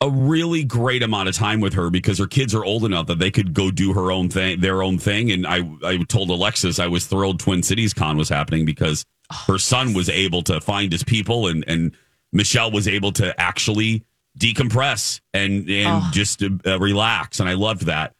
a 0.00 0.08
really 0.08 0.64
great 0.64 1.02
amount 1.02 1.28
of 1.28 1.34
time 1.34 1.60
with 1.60 1.74
her 1.74 1.90
because 1.90 2.18
her 2.18 2.26
kids 2.26 2.54
are 2.54 2.64
old 2.64 2.84
enough 2.86 3.06
that 3.08 3.18
they 3.18 3.30
could 3.30 3.52
go 3.52 3.70
do 3.70 3.92
her 3.92 4.10
own 4.10 4.30
thing, 4.30 4.60
their 4.60 4.82
own 4.82 4.98
thing. 4.98 5.30
And 5.30 5.46
I, 5.46 5.68
I 5.84 5.98
told 6.04 6.30
Alexis 6.30 6.78
I 6.78 6.86
was 6.86 7.06
thrilled 7.06 7.40
Twin 7.40 7.62
Cities 7.62 7.92
Con 7.92 8.16
was 8.16 8.30
happening 8.30 8.64
because 8.64 9.04
her 9.46 9.58
son 9.58 9.92
was 9.92 10.08
able 10.08 10.42
to 10.44 10.60
find 10.60 10.90
his 10.90 11.04
people 11.04 11.48
and, 11.48 11.64
and 11.66 11.92
Michelle 12.32 12.70
was 12.70 12.88
able 12.88 13.12
to 13.12 13.38
actually 13.38 14.02
decompress 14.38 15.20
and, 15.34 15.68
and 15.68 16.12
just 16.12 16.42
uh, 16.42 16.78
relax. 16.80 17.38
And 17.40 17.48
I 17.48 17.54
loved 17.54 17.82
that 17.86 18.14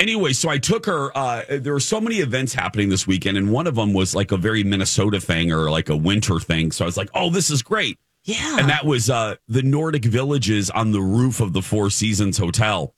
anyway, 0.00 0.32
so 0.32 0.48
I 0.48 0.58
took 0.58 0.86
her. 0.86 1.16
Uh, 1.16 1.42
there 1.48 1.72
were 1.72 1.80
so 1.80 2.00
many 2.00 2.16
events 2.16 2.54
happening 2.54 2.88
this 2.88 3.06
weekend, 3.06 3.38
and 3.38 3.52
one 3.52 3.66
of 3.66 3.76
them 3.76 3.92
was 3.92 4.14
like 4.14 4.32
a 4.32 4.36
very 4.36 4.64
Minnesota 4.64 5.20
thing 5.20 5.52
or 5.52 5.70
like 5.70 5.88
a 5.88 5.96
winter 5.96 6.40
thing. 6.40 6.72
So 6.72 6.84
I 6.84 6.86
was 6.86 6.96
like, 6.96 7.10
"Oh, 7.14 7.30
this 7.30 7.50
is 7.50 7.62
great!" 7.62 7.98
Yeah. 8.24 8.58
And 8.58 8.68
that 8.68 8.84
was 8.84 9.08
uh, 9.08 9.36
the 9.48 9.62
Nordic 9.62 10.04
Villages 10.04 10.70
on 10.70 10.92
the 10.92 11.00
roof 11.00 11.40
of 11.40 11.52
the 11.52 11.62
Four 11.62 11.90
Seasons 11.90 12.36
Hotel. 12.38 12.94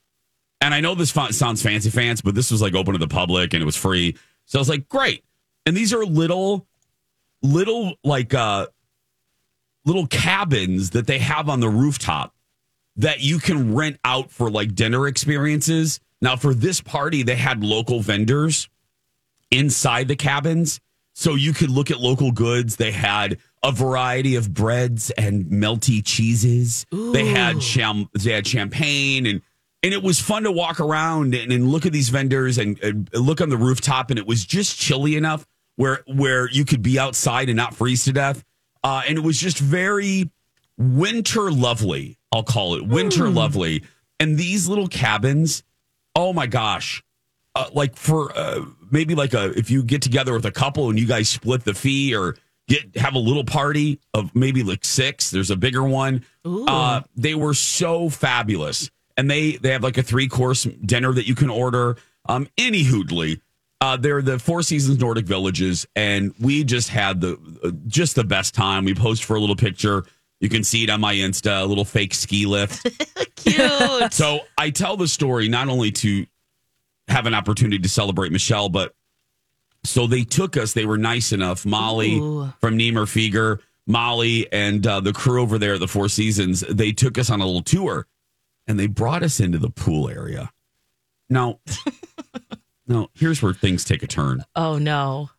And 0.61 0.73
I 0.73 0.81
know 0.81 0.95
this 0.95 1.11
sounds 1.11 1.62
fancy, 1.62 1.91
fans, 1.91 2.23
but 2.23 2.35
this 2.35 2.51
was 2.51 2.62
like 2.62 2.75
open 2.75 2.93
to 2.93 2.99
the 2.99 3.09
public 3.09 3.53
and 3.53 3.62
it 3.62 3.67
was 3.67 3.77
free. 3.77 4.17
So 4.47 4.59
I 4.59 4.61
was 4.61 4.69
like, 4.69 4.88
"Great!" 4.88 5.25
And 5.67 5.77
these 5.77 5.93
are 5.93 6.05
little, 6.05 6.67
little 7.43 7.95
like 8.05 8.33
uh, 8.33 8.69
little 9.85 10.07
cabins 10.07 10.91
that 10.91 11.07
they 11.07 11.19
have 11.19 11.49
on 11.49 11.61
the 11.61 11.69
rooftop 11.69 12.35
that 12.97 13.21
you 13.21 13.38
can 13.38 13.75
rent 13.75 13.99
out 14.05 14.31
for 14.31 14.51
like 14.51 14.75
dinner 14.75 15.07
experiences. 15.07 16.01
Now, 16.23 16.37
for 16.37 16.55
this 16.55 16.81
party, 16.81 17.23
they 17.25 17.37
had 17.37 17.63
local 17.63 18.01
vendors 18.01 18.71
inside 19.51 20.09
the 20.09 20.17
cabins. 20.17 20.81
So 21.15 21.35
you 21.35 21.53
could 21.53 21.69
look 21.69 21.91
at 21.91 22.01
local 22.01 22.33
goods. 22.33 22.77
They 22.77 22.93
had 22.93 23.39
a 23.63 23.71
variety 23.71 24.37
of 24.37 24.55
breads 24.55 25.11
and 25.11 25.45
melty 25.47 26.03
cheeses. 26.03 26.87
They 26.91 27.27
had 27.27 27.61
cham- 27.61 28.09
they 28.15 28.33
had 28.33 28.47
champagne 28.47 29.27
and 29.27 29.43
and 29.85 29.93
it 29.93 30.03
was 30.03 30.21
fun 30.21 30.45
to 30.45 30.53
walk 30.53 30.79
around 30.79 31.35
and, 31.35 31.53
and 31.53 31.69
look 31.69 31.87
at 31.87 31.93
these 31.93 32.09
vendors 32.09 32.57
and, 32.57 32.81
and 32.83 33.11
look 33.13 33.41
on 33.41 33.49
the 33.51 33.57
rooftop. 33.57 34.11
And 34.11 34.19
it 34.19 34.27
was 34.27 34.45
just 34.45 34.79
chilly 34.79 35.17
enough 35.17 35.45
where 35.77 36.03
where 36.07 36.49
you 36.49 36.65
could 36.65 36.83
be 36.83 36.99
outside 36.99 37.49
and 37.49 37.57
not 37.57 37.75
freeze 37.75 38.05
to 38.05 38.13
death. 38.13 38.43
Uh, 38.83 39.03
and 39.07 39.19
it 39.19 39.23
was 39.23 39.39
just 39.39 39.59
very 39.59 40.31
winter 40.79 41.51
lovely. 41.51 42.17
I'll 42.33 42.43
call 42.43 42.75
it 42.77 42.87
winter 42.87 43.29
lovely. 43.29 43.83
And 44.19 44.39
these 44.39 44.69
little 44.69 44.89
cabins, 44.89 45.63
oh 46.16 46.33
my 46.33 46.46
gosh, 46.46 47.03
uh, 47.55 47.68
like 47.72 47.96
for 47.96 48.37
uh, 48.37 48.64
maybe 48.90 49.14
like 49.14 49.35
a 49.35 49.51
if 49.59 49.70
you 49.70 49.83
get 49.83 50.03
together 50.03 50.33
with 50.33 50.46
a 50.46 50.53
couple 50.53 50.88
and 50.88 50.98
you 50.98 51.07
guys 51.07 51.29
split 51.29 51.64
the 51.64 51.75
fee 51.75 52.14
or 52.14 52.37
get 52.68 52.96
have 52.96 53.14
a 53.14 53.18
little 53.18 53.44
party 53.44 54.01
of 54.14 54.35
maybe 54.35 54.62
like 54.62 54.85
six. 54.85 55.31
There's 55.31 55.51
a 55.51 55.57
bigger 55.57 55.83
one. 55.83 56.25
Uh, 56.44 57.03
they 57.16 57.35
were 57.35 57.55
so 57.55 58.09
fabulous, 58.09 58.90
and 59.16 59.31
they 59.31 59.53
they 59.53 59.70
have 59.70 59.83
like 59.83 59.98
a 59.98 60.03
three 60.03 60.29
course 60.29 60.64
dinner 60.64 61.12
that 61.12 61.27
you 61.27 61.35
can 61.35 61.51
order. 61.51 61.96
Um, 62.27 62.48
any 62.57 62.85
hoodly. 62.85 63.40
Uh, 63.81 63.96
they're 63.96 64.22
the 64.22 64.38
Four 64.38 64.62
Seasons 64.62 65.01
Nordic 65.01 65.27
Villages, 65.27 65.88
and 65.96 66.33
we 66.38 66.62
just 66.62 66.88
had 66.88 67.20
the 67.20 67.37
uh, 67.64 67.72
just 67.88 68.14
the 68.14 68.22
best 68.22 68.55
time. 68.55 68.85
We 68.85 68.94
post 68.94 69.25
for 69.25 69.35
a 69.35 69.40
little 69.40 69.57
picture. 69.57 70.05
You 70.43 70.49
can 70.49 70.65
see 70.65 70.83
it 70.83 70.91
on 70.91 71.01
my 71.01 71.15
Insta, 71.15 71.63
a 71.63 71.65
little 71.65 71.85
fake 71.85 72.13
ski 72.15 72.47
lift. 72.47 72.85
Cute. 73.37 74.13
So 74.13 74.41
I 74.59 74.71
tell 74.71 74.97
the 74.97 75.07
story 75.07 75.49
not 75.49 75.69
only 75.69 75.93
to 75.93 76.27
have 77.07 77.27
an 77.27 77.35
opportunity 77.35 77.79
to 77.79 77.89
celebrate 77.89 78.33
Michelle, 78.33 78.69
but 78.69 78.93
so 79.85 80.09
they 80.09 80.25
took 80.25 80.57
us. 80.57 80.73
They 80.73 80.85
were 80.85 80.99
nice 80.99 81.31
enough. 81.31 81.65
Molly 81.65 82.17
Ooh. 82.17 82.53
from 82.61 82.77
Nemer 82.77 83.07
Fieger, 83.07 83.61
Molly, 83.87 84.53
and 84.53 84.85
uh, 84.85 84.99
the 84.99 85.13
crew 85.13 85.41
over 85.43 85.59
there 85.59 85.75
at 85.75 85.81
the 85.81 85.87
Four 85.87 86.09
Seasons. 86.09 86.65
They 86.69 86.91
took 86.91 87.19
us 87.19 87.31
on 87.31 87.41
a 87.41 87.47
little 87.47 87.63
tour, 87.63 88.09
and 88.67 88.81
they 88.81 88.89
brought 88.89 89.23
us 89.23 89.39
into 89.39 89.59
the 89.59 89.71
pool 89.71 90.09
area. 90.09 90.51
Now, 91.31 91.61
now 92.89 93.11
here's 93.15 93.41
where 93.41 93.55
things 93.55 93.85
take 93.85 94.03
a 94.03 94.09
turn. 94.09 94.45
oh 94.57 94.79
no. 94.79 95.31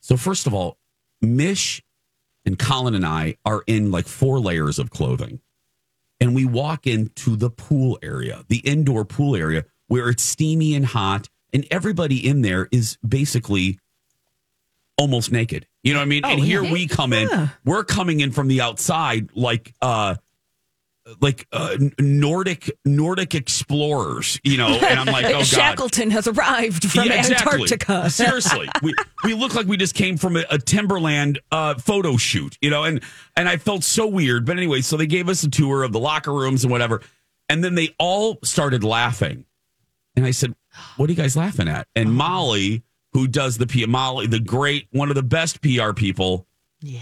So 0.00 0.16
first 0.16 0.48
of 0.48 0.54
all, 0.54 0.76
Mish 1.22 1.84
and 2.44 2.58
Colin 2.58 2.94
and 2.94 3.06
I 3.06 3.36
are 3.44 3.62
in 3.66 3.90
like 3.90 4.06
four 4.06 4.40
layers 4.40 4.78
of 4.78 4.90
clothing. 4.90 5.40
And 6.20 6.34
we 6.34 6.44
walk 6.44 6.86
into 6.86 7.36
the 7.36 7.50
pool 7.50 7.98
area, 8.02 8.44
the 8.48 8.58
indoor 8.58 9.04
pool 9.04 9.36
area 9.36 9.64
where 9.88 10.08
it's 10.08 10.22
steamy 10.22 10.74
and 10.74 10.86
hot 10.86 11.28
and 11.52 11.66
everybody 11.70 12.26
in 12.26 12.42
there 12.42 12.68
is 12.72 12.96
basically 13.06 13.78
almost 14.96 15.32
naked. 15.32 15.66
You 15.82 15.92
know 15.92 15.98
what 16.00 16.04
I 16.04 16.08
mean? 16.08 16.24
and 16.24 16.40
here 16.40 16.62
we 16.62 16.86
come 16.86 17.12
in. 17.12 17.50
We're 17.64 17.84
coming 17.84 18.20
in 18.20 18.30
from 18.30 18.48
the 18.48 18.60
outside 18.60 19.30
like 19.34 19.74
uh 19.82 20.14
like 21.20 21.46
uh, 21.52 21.76
Nordic 21.98 22.70
Nordic 22.84 23.34
explorers, 23.34 24.40
you 24.42 24.56
know, 24.56 24.68
and 24.68 24.98
I'm 24.98 25.06
like, 25.06 25.26
oh 25.28 25.32
god, 25.32 25.46
Shackleton 25.46 26.10
has 26.10 26.26
arrived 26.26 26.90
from 26.90 27.06
yeah, 27.06 27.18
exactly. 27.18 27.52
Antarctica. 27.52 28.10
Seriously, 28.10 28.68
we 28.82 28.94
we 29.24 29.34
look 29.34 29.54
like 29.54 29.66
we 29.66 29.76
just 29.76 29.94
came 29.94 30.16
from 30.16 30.36
a, 30.36 30.44
a 30.50 30.58
Timberland 30.58 31.40
uh, 31.50 31.74
photo 31.74 32.16
shoot, 32.16 32.56
you 32.60 32.70
know, 32.70 32.84
and 32.84 33.02
and 33.36 33.48
I 33.48 33.56
felt 33.56 33.84
so 33.84 34.06
weird. 34.06 34.46
But 34.46 34.56
anyway, 34.56 34.80
so 34.80 34.96
they 34.96 35.06
gave 35.06 35.28
us 35.28 35.42
a 35.42 35.50
tour 35.50 35.82
of 35.82 35.92
the 35.92 36.00
locker 36.00 36.32
rooms 36.32 36.64
and 36.64 36.70
whatever, 36.70 37.02
and 37.48 37.62
then 37.62 37.74
they 37.74 37.94
all 37.98 38.38
started 38.42 38.82
laughing, 38.82 39.44
and 40.16 40.24
I 40.24 40.30
said, 40.30 40.54
"What 40.96 41.10
are 41.10 41.12
you 41.12 41.16
guys 41.16 41.36
laughing 41.36 41.68
at?" 41.68 41.86
And 41.94 42.14
Molly, 42.14 42.82
who 43.12 43.28
does 43.28 43.58
the 43.58 43.66
P, 43.66 43.84
Molly, 43.84 44.26
the 44.26 44.40
great 44.40 44.88
one 44.90 45.10
of 45.10 45.16
the 45.16 45.22
best 45.22 45.60
PR 45.60 45.92
people 45.92 46.46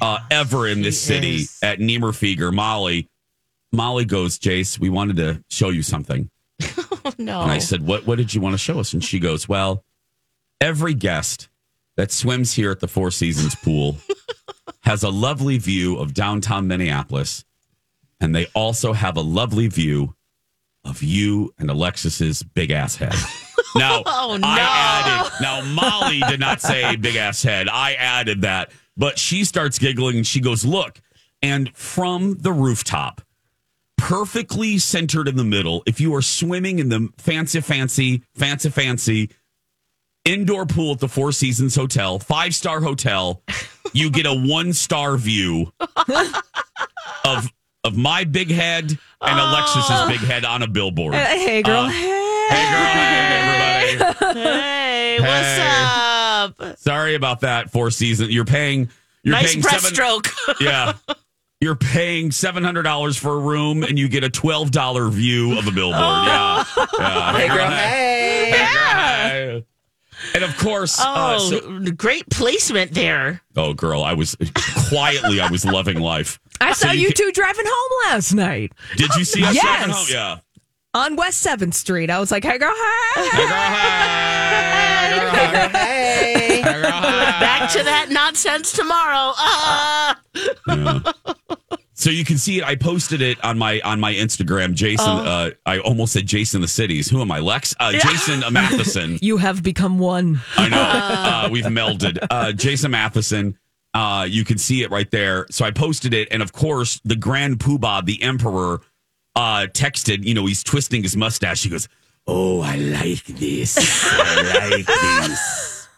uh, 0.00 0.18
ever 0.30 0.66
in 0.66 0.82
this 0.82 1.00
city 1.00 1.36
is. 1.36 1.58
at 1.62 1.78
Nemer 1.78 2.12
Fieger, 2.12 2.52
Molly. 2.52 3.08
Molly 3.72 4.04
goes, 4.04 4.38
Jace, 4.38 4.78
we 4.78 4.90
wanted 4.90 5.16
to 5.16 5.42
show 5.48 5.70
you 5.70 5.82
something. 5.82 6.30
Oh 7.04 7.12
no. 7.18 7.42
And 7.42 7.50
I 7.50 7.58
said, 7.58 7.85
"What? 7.85 8.06
What 8.06 8.16
did 8.16 8.32
you 8.32 8.40
want 8.40 8.54
to 8.54 8.58
show 8.58 8.78
us?" 8.78 8.92
And 8.92 9.02
she 9.02 9.18
goes, 9.18 9.48
"Well, 9.48 9.82
every 10.61 10.94
guest 10.94 11.48
that 11.96 12.12
swims 12.12 12.52
here 12.54 12.70
at 12.70 12.78
the 12.78 12.87
Four 12.87 13.11
Seasons 13.11 13.56
pool 13.56 13.96
has 14.82 15.02
a 15.02 15.08
lovely 15.08 15.58
view 15.58 15.96
of 15.96 16.14
downtown 16.14 16.68
Minneapolis, 16.68 17.44
and 18.20 18.37
they 18.37 18.46
also 18.54 18.92
have 18.92 19.16
a 19.16 19.20
lovely 19.20 19.66
view 19.66 20.14
of 20.85 21.02
you 21.02 21.52
and 21.58 21.68
Alexis's 21.70 22.44
big 22.44 22.70
ass 22.70 22.94
head." 22.96 23.14
Now, 23.74 24.02
Oh, 24.06 24.37
no. 24.38 24.46
I 24.46 24.58
added. 24.61 25.32
Now, 25.40 25.62
Molly 25.74 26.20
did 26.28 26.38
not 26.38 26.61
say 26.61 26.94
big 26.96 27.16
ass 27.16 27.42
head. 27.42 27.68
I 27.70 27.94
added 27.94 28.42
that, 28.42 28.70
but 28.98 29.18
she 29.18 29.44
starts 29.44 29.78
giggling 29.78 30.18
and 30.18 30.26
she 30.26 30.40
goes, 30.40 30.64
"Look!" 30.64 31.00
And 31.42 31.74
from 31.76 32.35
the 32.38 32.52
rooftop 32.52 33.21
perfectly 34.02 34.78
centered 34.78 35.28
in 35.28 35.36
the 35.36 35.44
middle. 35.44 35.82
If 35.86 36.00
you 36.00 36.12
are 36.16 36.22
swimming 36.22 36.80
in 36.80 36.88
the 36.88 37.08
fancy, 37.18 37.60
fancy, 37.60 38.22
fancy, 38.34 38.68
fancy 38.68 39.30
indoor 40.24 40.66
pool 40.66 40.92
at 40.94 40.98
the 40.98 41.08
Four 41.08 41.30
Seasons 41.30 41.76
Hotel, 41.76 42.18
five 42.18 42.52
star 42.54 42.80
hotel, 42.80 43.42
you 43.92 44.10
get 44.10 44.26
a 44.26 44.34
one 44.34 44.72
star 44.72 45.16
view 45.16 45.72
of 47.24 47.52
of 47.84 47.96
my 47.96 48.24
big 48.24 48.50
head 48.50 48.90
and 49.20 49.38
Alexis's 49.40 50.08
big 50.08 50.20
head 50.28 50.44
on 50.44 50.62
a 50.62 50.66
billboard. 50.68 51.14
hey, 51.14 51.62
girl. 51.62 51.84
Uh, 51.86 51.90
Hey, 52.50 52.70
girl, 52.70 52.84
hey, 52.84 53.96
everybody. 54.18 54.40
Hey, 54.40 55.18
what's 55.20 56.60
up? 56.68 56.78
Sorry 56.78 57.14
about 57.14 57.40
that. 57.40 57.70
Four 57.70 57.90
Seasons. 57.92 58.30
You're 58.30 58.44
paying. 58.44 58.90
You're 59.22 59.36
nice 59.36 59.52
paying 59.52 59.62
seven. 59.62 59.92
breaststroke. 59.92 60.60
Yeah. 60.60 60.94
You're 61.62 61.77
paying 61.77 62.33
seven 62.33 62.64
hundred 62.64 62.83
dollars 62.83 63.16
for 63.16 63.35
a 63.37 63.38
room, 63.38 63.85
and 63.85 63.96
you 63.98 64.09
get 64.09 64.25
a 64.25 64.29
twelve 64.31 64.72
dollar 64.72 65.09
view 65.09 65.57
of 65.59 65.66
a 65.66 65.70
billboard. 65.70 66.01
Yeah, 66.01 66.64
yeah. 66.98 67.33
Hey, 67.37 67.48
girl. 67.48 67.70
Hey. 67.70 68.51
Hey, 68.51 68.51
girl, 68.51 68.66
hey. 68.66 69.66
And 70.35 70.44
of 70.44 70.57
course, 70.59 71.01
uh, 71.01 71.05
oh, 71.07 71.38
so, 71.51 71.90
great 71.92 72.29
placement 72.31 72.94
there. 72.94 73.42
oh, 73.57 73.75
girl, 73.75 74.03
I 74.05 74.14
was 74.14 74.37
quietly, 74.88 75.40
I 75.40 75.48
was 75.51 75.64
loving 75.64 76.01
life. 76.01 76.40
I 76.61 76.72
So 76.72 76.87
saw 76.88 76.92
you 76.92 77.03
you 77.03 77.09
ca- 77.09 77.14
two 77.16 77.33
driving 77.33 77.64
home 77.66 78.11
last 78.12 78.33
night 78.35 78.72
Did 78.96 79.14
you 79.16 79.25
see 79.25 79.44
us 79.44 79.55
Yes. 79.55 79.64
driving 79.64 79.94
home? 79.94 80.07
Yeah. 80.11 80.38
On 80.94 81.16
West 81.16 81.44
7th 81.44 81.74
Street. 81.74 82.11
I 82.11 82.18
was 82.18 82.31
like, 82.31 82.44
hey, 82.44 82.59
girl, 82.59 82.74
hey. 83.14 83.28
Hey, 83.28 83.38
girl, 83.38 83.57
hey. 83.57 85.09
Hey, 85.09 85.20
girl, 85.20 85.68
hey. 85.70 86.35
Hey, 86.35 86.62
girl, 86.62 86.90
hey. 86.90 87.40
Back 87.40 87.70
to 87.72 87.83
that 87.83 88.09
nonsense 88.11 88.72
tomorrow. 88.72 89.33
Ah. 90.64 91.12
So 91.94 92.11
you 92.11 92.24
can 92.24 92.37
see 92.38 92.59
it. 92.59 92.64
I 92.64 92.74
posted 92.74 93.22
it 93.22 93.42
on 93.44 93.59
my 93.59 93.81
on 93.85 94.00
my 94.00 94.12
Instagram. 94.12 94.74
Jason, 94.74 95.07
uh, 95.09 95.50
I 95.66 95.78
almost 95.78 96.12
said 96.14 96.26
Jason 96.26 96.61
the 96.61 96.66
Cities. 96.68 97.09
Who 97.09 97.20
am 97.20 97.31
I, 97.31 97.38
Lex? 97.38 97.76
Uh, 97.78 97.92
Jason 97.92 98.42
Matheson. 98.52 99.18
You 99.22 99.37
have 99.37 99.62
become 99.62 99.98
one. 100.00 100.40
I 100.57 100.68
know. 100.68 100.81
Uh, 100.83 101.48
we've 101.52 101.64
melded. 101.66 102.18
Uh, 102.28 102.50
Jason 102.52 102.90
Matheson. 102.90 103.57
Uh, 103.94 104.26
you 104.28 104.44
can 104.44 104.59
see 104.59 104.83
it 104.83 104.90
right 104.90 105.11
there. 105.12 105.46
So 105.50 105.64
I 105.64 105.70
posted 105.70 106.12
it, 106.14 106.26
and 106.33 106.42
of 106.42 106.52
course, 106.52 107.00
the 107.05 107.14
Grand 107.14 107.59
Poobah, 107.59 108.05
the 108.05 108.20
Emperor, 108.22 108.81
uh, 109.35 109.66
texted. 109.73 110.25
You 110.25 110.35
know, 110.35 110.47
he's 110.47 110.62
twisting 110.62 111.03
his 111.03 111.16
mustache. 111.16 111.62
He 111.62 111.71
goes, 111.71 111.88
"Oh, 112.27 112.61
I 112.61 112.77
like 112.77 113.25
this. 113.25 113.77
I 113.79 114.71
like 114.71 114.87
this." 114.87 115.88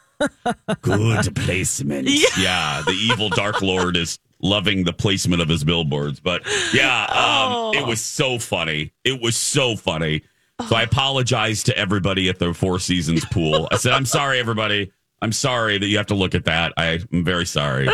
Good 0.83 1.35
placement. 1.35 2.09
Yeah. 2.09 2.83
the 2.87 2.93
evil 2.93 3.29
Dark 3.29 3.63
Lord 3.63 3.97
is 3.97 4.19
loving 4.41 4.85
the 4.85 4.93
placement 4.93 5.43
of 5.43 5.49
his 5.49 5.65
billboards. 5.65 6.21
But 6.21 6.43
yeah, 6.73 7.07
um, 7.07 7.75
it 7.75 7.87
was 7.87 8.01
so 8.01 8.39
funny. 8.39 8.93
It 9.05 9.21
was 9.21 9.37
so 9.37 9.77
funny. 9.77 10.23
So 10.69 10.77
I 10.77 10.83
apologize 10.83 11.65
to 11.65 11.77
everybody 11.77 12.29
at 12.29 12.39
the 12.39 12.55
Four 12.55 12.79
Seasons 12.79 13.25
pool. 13.27 13.67
I 13.73 13.77
said, 13.77 13.93
I'm 13.93 14.07
sorry, 14.07 14.39
everybody. 14.39 14.93
I'm 15.21 15.33
sorry 15.33 15.79
that 15.79 15.87
you 15.87 15.97
have 15.97 16.07
to 16.07 16.15
look 16.15 16.35
at 16.35 16.45
that. 16.45 16.73
I, 16.77 17.01
am 17.13 17.25
very 17.25 17.47
sorry. 17.47 17.89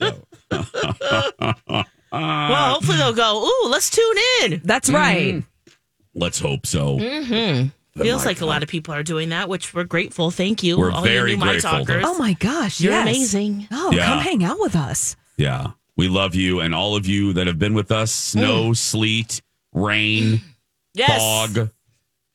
well, 2.12 2.74
hopefully 2.74 2.98
they'll 2.98 3.12
go, 3.12 3.44
ooh, 3.46 3.68
let's 3.68 3.90
tune 3.90 4.16
in. 4.42 4.60
That's 4.64 4.90
right. 4.90 5.42
Let's 6.14 6.38
hope 6.38 6.66
so. 6.66 6.98
Mm-hmm. 6.98 7.68
Feels 8.02 8.26
like 8.26 8.40
a 8.42 8.46
lot 8.46 8.62
of 8.62 8.68
people 8.68 8.92
are 8.94 9.02
doing 9.02 9.30
that, 9.30 9.48
which 9.48 9.72
we're 9.72 9.84
grateful. 9.84 10.30
Thank 10.30 10.62
you. 10.62 10.78
We're 10.78 10.90
all 10.92 11.02
very 11.02 11.30
you 11.32 11.36
new 11.38 11.42
grateful. 11.44 11.70
Talkers. 11.70 12.04
Oh 12.06 12.18
my 12.18 12.34
gosh, 12.34 12.80
You're 12.80 12.92
yes. 12.92 13.02
amazing. 13.08 13.68
Oh, 13.70 13.90
Yeah. 13.92 14.06
come 14.06 14.18
hang 14.20 14.44
out 14.44 14.60
with 14.60 14.76
us. 14.76 15.16
Yeah. 15.38 15.68
We 15.96 16.08
love 16.08 16.34
you 16.34 16.60
and 16.60 16.74
all 16.74 16.94
of 16.94 17.06
you 17.06 17.32
that 17.34 17.46
have 17.46 17.58
been 17.58 17.72
with 17.72 17.90
us. 17.90 18.12
Snow, 18.12 18.74
sleet, 18.74 19.40
rain, 19.72 20.42
Yes. 20.92 21.18
fog, 21.18 21.70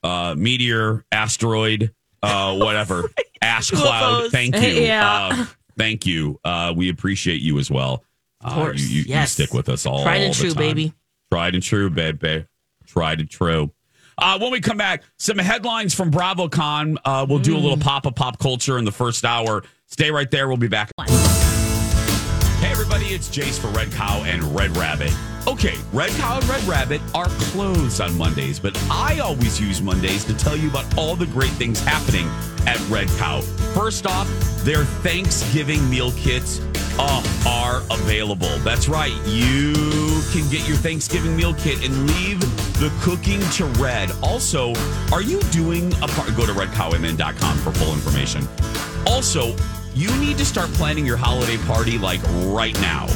uh, 0.03 0.33
meteor, 0.35 1.05
asteroid, 1.11 1.93
uh, 2.23 2.55
whatever, 2.59 3.11
ash 3.41 3.69
cloud. 3.69 4.31
Thank 4.31 4.55
you. 4.55 4.61
Yeah. 4.83 5.29
Uh, 5.31 5.45
thank 5.77 6.07
you. 6.07 6.39
Uh, 6.43 6.73
we 6.75 6.89
appreciate 6.89 7.41
you 7.41 7.59
as 7.59 7.69
well. 7.69 8.03
Of 8.43 8.53
course. 8.53 8.81
you, 8.81 8.87
you, 8.87 9.01
you 9.01 9.05
Yes. 9.09 9.31
stick 9.33 9.53
with 9.53 9.69
us 9.69 9.85
all. 9.85 10.03
Tried 10.03 10.21
and 10.21 10.33
true, 10.33 10.49
time. 10.49 10.57
baby. 10.57 10.93
Tried 11.31 11.53
and 11.55 11.63
true, 11.63 11.89
baby. 11.89 12.45
Tried 12.87 13.19
and 13.19 13.29
true. 13.29 13.71
Uh, 14.17 14.37
when 14.39 14.51
we 14.51 14.59
come 14.59 14.77
back, 14.77 15.03
some 15.17 15.37
headlines 15.37 15.93
from 15.93 16.11
BravoCon. 16.11 16.97
Uh, 17.05 17.25
we'll 17.27 17.39
do 17.39 17.55
a 17.55 17.59
little 17.59 17.77
pop 17.77 18.05
of 18.05 18.13
pop 18.15 18.37
culture 18.39 18.77
in 18.77 18.85
the 18.85 18.91
first 18.91 19.23
hour. 19.25 19.63
Stay 19.87 20.11
right 20.11 20.29
there. 20.29 20.47
We'll 20.47 20.57
be 20.57 20.67
back. 20.67 20.91
Hey, 22.59 22.69
everybody, 22.71 23.05
it's 23.07 23.27
Jace 23.29 23.59
for 23.59 23.67
Red 23.69 23.91
Cow 23.91 24.23
and 24.25 24.43
Red 24.55 24.75
Rabbit. 24.77 25.11
Okay, 25.47 25.75
Red 25.91 26.11
Cow 26.11 26.37
and 26.37 26.47
Red 26.47 26.63
Rabbit 26.65 27.01
are 27.15 27.25
closed 27.49 27.99
on 28.01 28.15
Mondays, 28.15 28.59
but 28.59 28.77
I 28.91 29.17
always 29.19 29.59
use 29.59 29.81
Mondays 29.81 30.23
to 30.25 30.35
tell 30.35 30.55
you 30.55 30.69
about 30.69 30.85
all 30.97 31.15
the 31.15 31.25
great 31.25 31.49
things 31.51 31.79
happening 31.83 32.27
at 32.67 32.79
Red 32.89 33.07
Cow. 33.17 33.41
First 33.73 34.05
off, 34.05 34.27
their 34.63 34.83
Thanksgiving 34.85 35.89
meal 35.89 36.11
kits 36.11 36.59
uh, 37.01 37.23
are 37.47 37.81
available. 37.89 38.55
That's 38.59 38.87
right, 38.87 39.13
you 39.25 39.73
can 40.31 40.49
get 40.49 40.67
your 40.67 40.77
Thanksgiving 40.77 41.35
meal 41.35 41.53
kit 41.55 41.83
and 41.83 42.07
leave 42.07 42.39
the 42.79 42.91
cooking 43.01 43.39
to 43.51 43.65
Red. 43.81 44.11
Also, 44.21 44.73
are 45.11 45.21
you 45.21 45.39
doing 45.51 45.91
a 45.95 46.07
part? 46.07 46.35
Go 46.35 46.45
to 46.45 46.53
redcowmn.com 46.53 47.57
for 47.57 47.71
full 47.71 47.93
information. 47.93 48.47
Also, 49.07 49.55
you 49.93 50.15
need 50.17 50.37
to 50.37 50.45
start 50.45 50.69
planning 50.73 51.05
your 51.05 51.17
holiday 51.17 51.57
party 51.65 51.97
like 51.97 52.21
right 52.45 52.79
now. 52.81 53.07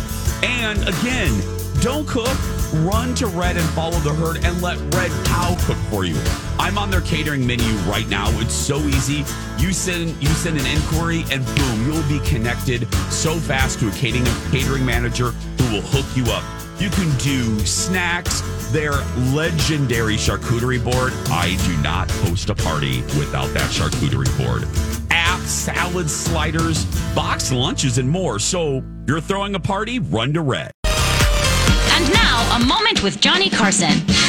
And 0.43 0.79
again, 0.87 1.41
don't 1.81 2.07
cook. 2.07 2.37
Run 2.73 3.13
to 3.15 3.27
Red 3.27 3.57
and 3.57 3.65
follow 3.69 3.99
the 3.99 4.13
herd 4.13 4.43
and 4.43 4.61
let 4.61 4.77
Red 4.95 5.11
Cow 5.25 5.55
cook 5.61 5.77
for 5.89 6.03
you. 6.03 6.19
I'm 6.65 6.79
on 6.79 6.89
their 6.89 7.01
catering 7.01 7.45
menu 7.45 7.71
right 7.87 8.09
now. 8.09 8.27
It's 8.39 8.51
so 8.51 8.79
easy. 8.79 9.23
You 9.59 9.71
send 9.71 10.19
you 10.19 10.29
send 10.29 10.59
an 10.59 10.65
inquiry 10.65 11.23
and 11.31 11.45
boom, 11.45 11.85
you'll 11.85 12.09
be 12.09 12.19
connected 12.27 12.91
so 13.11 13.35
fast 13.35 13.79
to 13.81 13.87
a 13.87 13.91
catering 13.91 14.25
catering 14.49 14.83
manager 14.83 15.29
who 15.29 15.75
will 15.75 15.83
hook 15.83 16.07
you 16.17 16.23
up. 16.31 16.43
You 16.81 16.89
can 16.89 17.15
do 17.19 17.59
snacks, 17.67 18.41
their 18.71 18.93
legendary 19.31 20.15
charcuterie 20.15 20.83
board. 20.83 21.13
I 21.27 21.55
do 21.67 21.77
not 21.83 22.09
host 22.09 22.49
a 22.49 22.55
party 22.55 23.01
without 23.19 23.53
that 23.53 23.69
charcuterie 23.69 24.35
board. 24.35 24.63
Apps, 25.09 25.45
salad 25.45 26.09
sliders, 26.09 26.83
box 27.13 27.51
lunches, 27.51 27.99
and 27.99 28.09
more. 28.09 28.39
So 28.39 28.83
you're 29.07 29.21
throwing 29.21 29.53
a 29.53 29.59
party, 29.59 29.99
run 29.99 30.33
to 30.33 30.41
Red. 30.41 30.71
And 30.85 32.11
now, 32.11 32.55
a 32.55 32.65
moment 32.65 33.03
with 33.03 33.21
Johnny 33.21 33.51
Carson. 33.51 34.24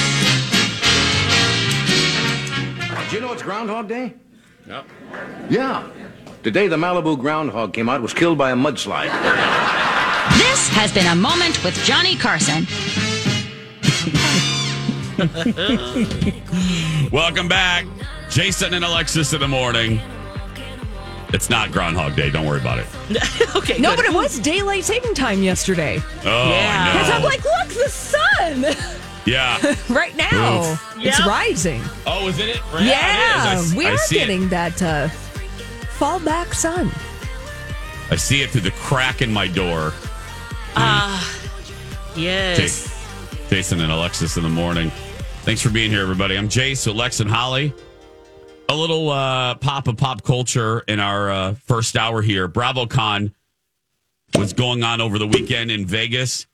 Do 3.08 3.14
you 3.16 3.20
know 3.22 3.32
it's 3.32 3.42
Groundhog 3.42 3.88
Day? 3.88 4.14
Yep. 4.66 4.84
Yeah. 5.48 5.86
Today, 6.42 6.66
the 6.68 6.76
Malibu 6.76 7.18
groundhog 7.18 7.72
came 7.72 7.88
out, 7.88 8.02
was 8.02 8.12
killed 8.12 8.36
by 8.38 8.50
a 8.50 8.56
mudslide. 8.56 9.10
This 10.38 10.68
has 10.70 10.92
been 10.92 11.06
a 11.06 11.14
moment 11.14 11.62
with 11.64 11.74
Johnny 11.84 12.16
Carson. 12.16 12.66
Welcome 17.12 17.48
back. 17.48 17.86
Jason 18.30 18.74
and 18.74 18.84
Alexis 18.84 19.32
in 19.32 19.40
the 19.40 19.48
morning. 19.48 20.00
It's 21.32 21.48
not 21.50 21.70
Groundhog 21.72 22.16
Day. 22.16 22.30
Don't 22.30 22.46
worry 22.46 22.60
about 22.60 22.78
it. 22.78 22.86
okay. 23.56 23.78
No, 23.78 23.90
good. 23.90 23.96
but 23.96 24.04
it 24.06 24.14
was 24.14 24.38
daylight 24.40 24.84
saving 24.84 25.14
time 25.14 25.42
yesterday. 25.42 26.00
Oh, 26.24 26.50
Yeah. 26.50 26.92
Because 26.92 27.10
I 27.10 27.16
I'm 27.16 27.22
know. 27.22 27.28
like, 27.28 27.44
look, 27.44 27.68
the 27.68 27.90
sun 27.90 28.64
yeah. 29.26 29.58
right 29.90 30.16
now. 30.16 30.72
Oof. 30.72 30.94
It's 30.98 31.18
Yep. 31.18 31.28
rising. 31.28 31.82
Oh, 32.06 32.28
is 32.28 32.38
it? 32.38 32.48
it? 32.48 32.60
Yeah, 32.80 33.52
it 33.54 33.58
is. 33.58 33.74
I, 33.74 33.76
we 33.76 33.86
I 33.86 33.90
are 33.92 33.98
see 33.98 34.18
getting 34.18 34.44
It. 34.44 34.50
that 34.50 34.82
uh, 34.82 35.08
fall 35.98 36.18
back 36.20 36.54
sun. 36.54 36.90
I 38.10 38.16
see 38.16 38.40
it 38.42 38.50
through 38.50 38.62
the 38.62 38.70
crack 38.72 39.20
in 39.22 39.32
my 39.32 39.46
door. 39.48 39.92
Ah, 40.76 41.38
Yes. 42.14 42.56
Jason, 42.58 42.92
Jason 43.50 43.80
and 43.80 43.92
Alexis 43.92 44.36
in 44.36 44.42
the 44.42 44.48
morning. 44.48 44.90
Thanks 45.42 45.60
for 45.60 45.70
being 45.70 45.90
here, 45.90 46.00
everybody. 46.02 46.36
I'm 46.36 46.48
Jace, 46.48 46.86
Alex, 46.86 47.20
and 47.20 47.30
Holly. 47.30 47.74
A 48.68 48.74
little 48.74 49.10
uh, 49.10 49.54
pop 49.56 49.86
of 49.86 49.96
pop 49.96 50.22
culture 50.22 50.80
in 50.88 50.98
our 50.98 51.30
uh, 51.30 51.54
first 51.66 51.96
hour 51.96 52.20
here. 52.22 52.48
BravoCon 52.48 53.32
was 54.34 54.52
going 54.54 54.82
on 54.82 55.00
over 55.00 55.18
the 55.18 55.26
weekend 55.26 55.70
in 55.70 55.84
Vegas. 55.86 56.46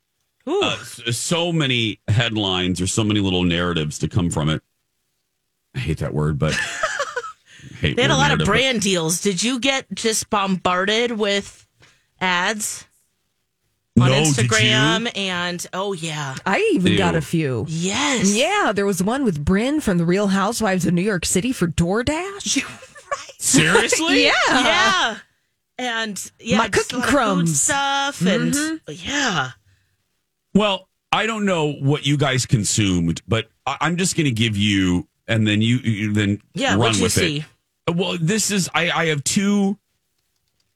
Uh, 0.47 0.77
so 1.13 1.53
many 1.53 2.01
headlines 2.09 2.81
or 2.81 2.87
so 2.87 3.05
many 3.05 3.21
little 3.21 3.45
narratives 3.45 3.99
to 4.01 4.09
come 4.09 4.31
from 4.31 4.49
it. 4.49 4.63
I 5.75 5.79
hate 5.79 5.99
that 5.99 6.13
word, 6.13 6.39
but 6.39 6.53
hate 7.81 7.97
They 7.97 8.03
had 8.03 8.11
a 8.11 8.15
lot 8.17 8.33
of 8.33 8.39
narrative, 8.39 8.47
but- 8.47 8.53
brand 8.53 8.81
deals. 8.83 9.21
Did 9.23 9.43
you 9.43 9.59
get 9.61 9.87
just 9.95 10.29
bombarded 10.31 11.13
with 11.13 11.67
ads 12.21 12.87
on 14.01 14.11
No. 14.11 14.23
Instagram? 14.23 15.11
And 15.17 15.65
oh 15.73 15.93
yeah, 15.93 16.35
I 16.45 16.71
even 16.75 16.97
got 16.97 17.15
a 17.15 17.21
few. 17.21 17.65
yes, 17.69 18.35
Yeah, 18.35 18.73
there 18.75 18.87
was 18.87 19.03
one 19.03 19.25
with 19.25 19.45
Brynn 19.45 19.81
from 19.83 19.99
the 19.99 20.05
Real 20.05 20.29
Housewives 20.29 20.87
of 20.87 20.93
New 20.95 21.03
York 21.03 21.25
City 21.25 21.53
for 21.53 21.69
DoorDash. 21.69 22.65
Seriously? 23.39 24.25
Yeah. 24.27 24.33
yeah. 24.49 25.17
And 25.79 26.31
yeah, 26.39 26.59
My 26.59 26.69
just 26.69 26.93
a 26.93 26.97
cookie 26.97 27.07
food 27.07 27.11
crumbs. 27.11 27.61
stuff, 27.63 28.21
and 28.25 28.55
yeah, 28.89 29.51
Well, 30.55 30.89
I 31.11 31.27
don't 31.27 31.45
know 31.45 31.73
what 31.73 32.07
you 32.07 32.17
guys 32.17 32.47
consumed, 32.47 33.23
but 33.29 33.49
I- 33.67 33.79
I'm 33.81 33.97
just 33.97 34.17
going 34.17 34.25
to 34.27 34.31
give 34.33 34.57
you, 34.57 35.09
and 35.29 35.47
then 35.47 35.63
you, 35.63 35.77
you 35.79 36.13
then 36.13 36.41
yeah. 36.55 36.73
run 36.77 37.01
with 37.01 37.13
see? 37.13 37.45
it. 37.87 37.97
Well, 37.97 38.17
this 38.21 38.51
is 38.51 38.71
I, 38.75 38.91
I 38.91 39.07
have 39.07 39.25
two 39.25 39.77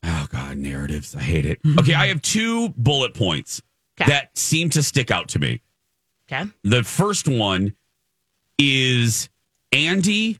oh 0.02 0.26
god 0.30 0.58
narratives. 0.58 1.14
I 1.14 1.20
hate 1.20 1.46
it. 1.46 1.60
Okay, 1.78 1.94
I 1.94 2.08
have 2.08 2.20
two 2.20 2.70
bullet 2.70 3.14
points 3.14 3.62
Okay. 4.00 4.10
that 4.10 4.36
seem 4.36 4.70
to 4.70 4.82
stick 4.82 5.10
out 5.10 5.28
to 5.28 5.38
me. 5.38 5.62
Okay. 6.30 6.50
The 6.64 6.82
first 6.82 7.28
one 7.28 7.74
is 8.58 9.28
Andy. 9.72 10.38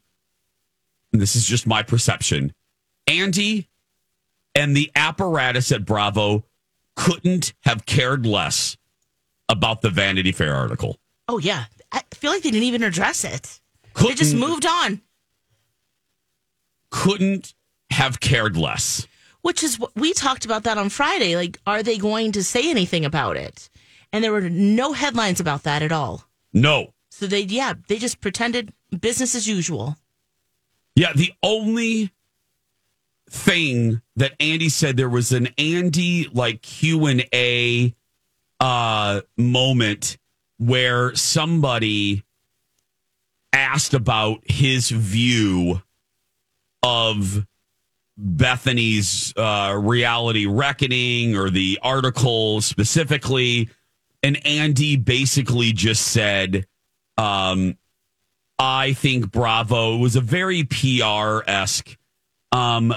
And 1.12 1.22
this 1.22 1.36
is 1.36 1.46
just 1.46 1.66
my 1.66 1.82
perception. 1.82 2.52
Andy 3.06 3.68
and 4.54 4.76
the 4.76 4.90
apparatus 4.96 5.70
at 5.72 5.84
Bravo 5.86 6.44
couldn't 6.96 7.54
have 7.62 7.86
cared 7.86 8.26
less 8.26 8.76
about 9.48 9.80
the 9.82 9.90
Vanity 9.90 10.32
Fair 10.32 10.54
article. 10.54 10.98
Oh 11.28 11.38
yeah, 11.38 11.64
I 11.92 12.02
feel 12.14 12.30
like 12.32 12.42
they 12.42 12.50
didn't 12.50 12.64
even 12.64 12.82
address 12.82 13.24
it. 13.24 13.60
They 13.82 13.90
Couldn't, 14.02 14.16
just 14.16 14.34
moved 14.34 14.66
on, 14.66 15.00
couldn't 16.90 17.54
have 17.90 18.20
cared 18.20 18.56
less. 18.56 19.06
which 19.42 19.62
is 19.62 19.78
what 19.78 19.90
we 19.94 20.12
talked 20.12 20.44
about 20.44 20.64
that 20.64 20.76
on 20.78 20.88
Friday. 20.88 21.36
Like, 21.36 21.58
are 21.66 21.82
they 21.82 21.98
going 21.98 22.32
to 22.32 22.42
say 22.44 22.68
anything 22.70 23.04
about 23.04 23.36
it? 23.36 23.68
And 24.12 24.22
there 24.24 24.32
were 24.32 24.48
no 24.50 24.92
headlines 24.92 25.40
about 25.40 25.62
that 25.64 25.82
at 25.82 25.92
all. 25.92 26.24
No. 26.52 26.92
So 27.10 27.26
they, 27.26 27.40
yeah, 27.42 27.74
they 27.88 27.98
just 27.98 28.20
pretended 28.20 28.72
business 28.98 29.34
as 29.34 29.46
usual. 29.48 29.96
Yeah, 30.94 31.12
the 31.14 31.32
only 31.42 32.12
thing 33.30 34.00
that 34.16 34.32
Andy 34.40 34.68
said 34.68 34.96
there 34.96 35.08
was 35.08 35.32
an 35.32 35.48
Andy 35.58 36.28
like 36.32 36.62
Q 36.62 37.06
and 37.06 37.24
A 37.34 37.94
uh 38.60 39.20
moment 39.36 40.16
where 40.58 41.14
somebody 41.14 42.24
asked 43.52 43.94
about 43.94 44.40
his 44.44 44.90
view 44.90 45.82
of 46.82 47.46
Bethenny's 48.18 49.34
uh, 49.36 49.74
reality 49.78 50.46
reckoning 50.46 51.36
or 51.36 51.50
the 51.50 51.78
article 51.82 52.60
specifically. 52.60 53.68
And 54.22 54.44
Andy 54.46 54.96
basically 54.96 55.72
just 55.72 56.02
said, 56.08 56.66
um, 57.18 57.76
I 58.58 58.94
think 58.94 59.30
Bravo 59.30 59.96
was 59.98 60.16
a 60.16 60.20
very 60.20 60.64
PR 60.64 61.40
esque. 61.46 61.96
Um, 62.52 62.94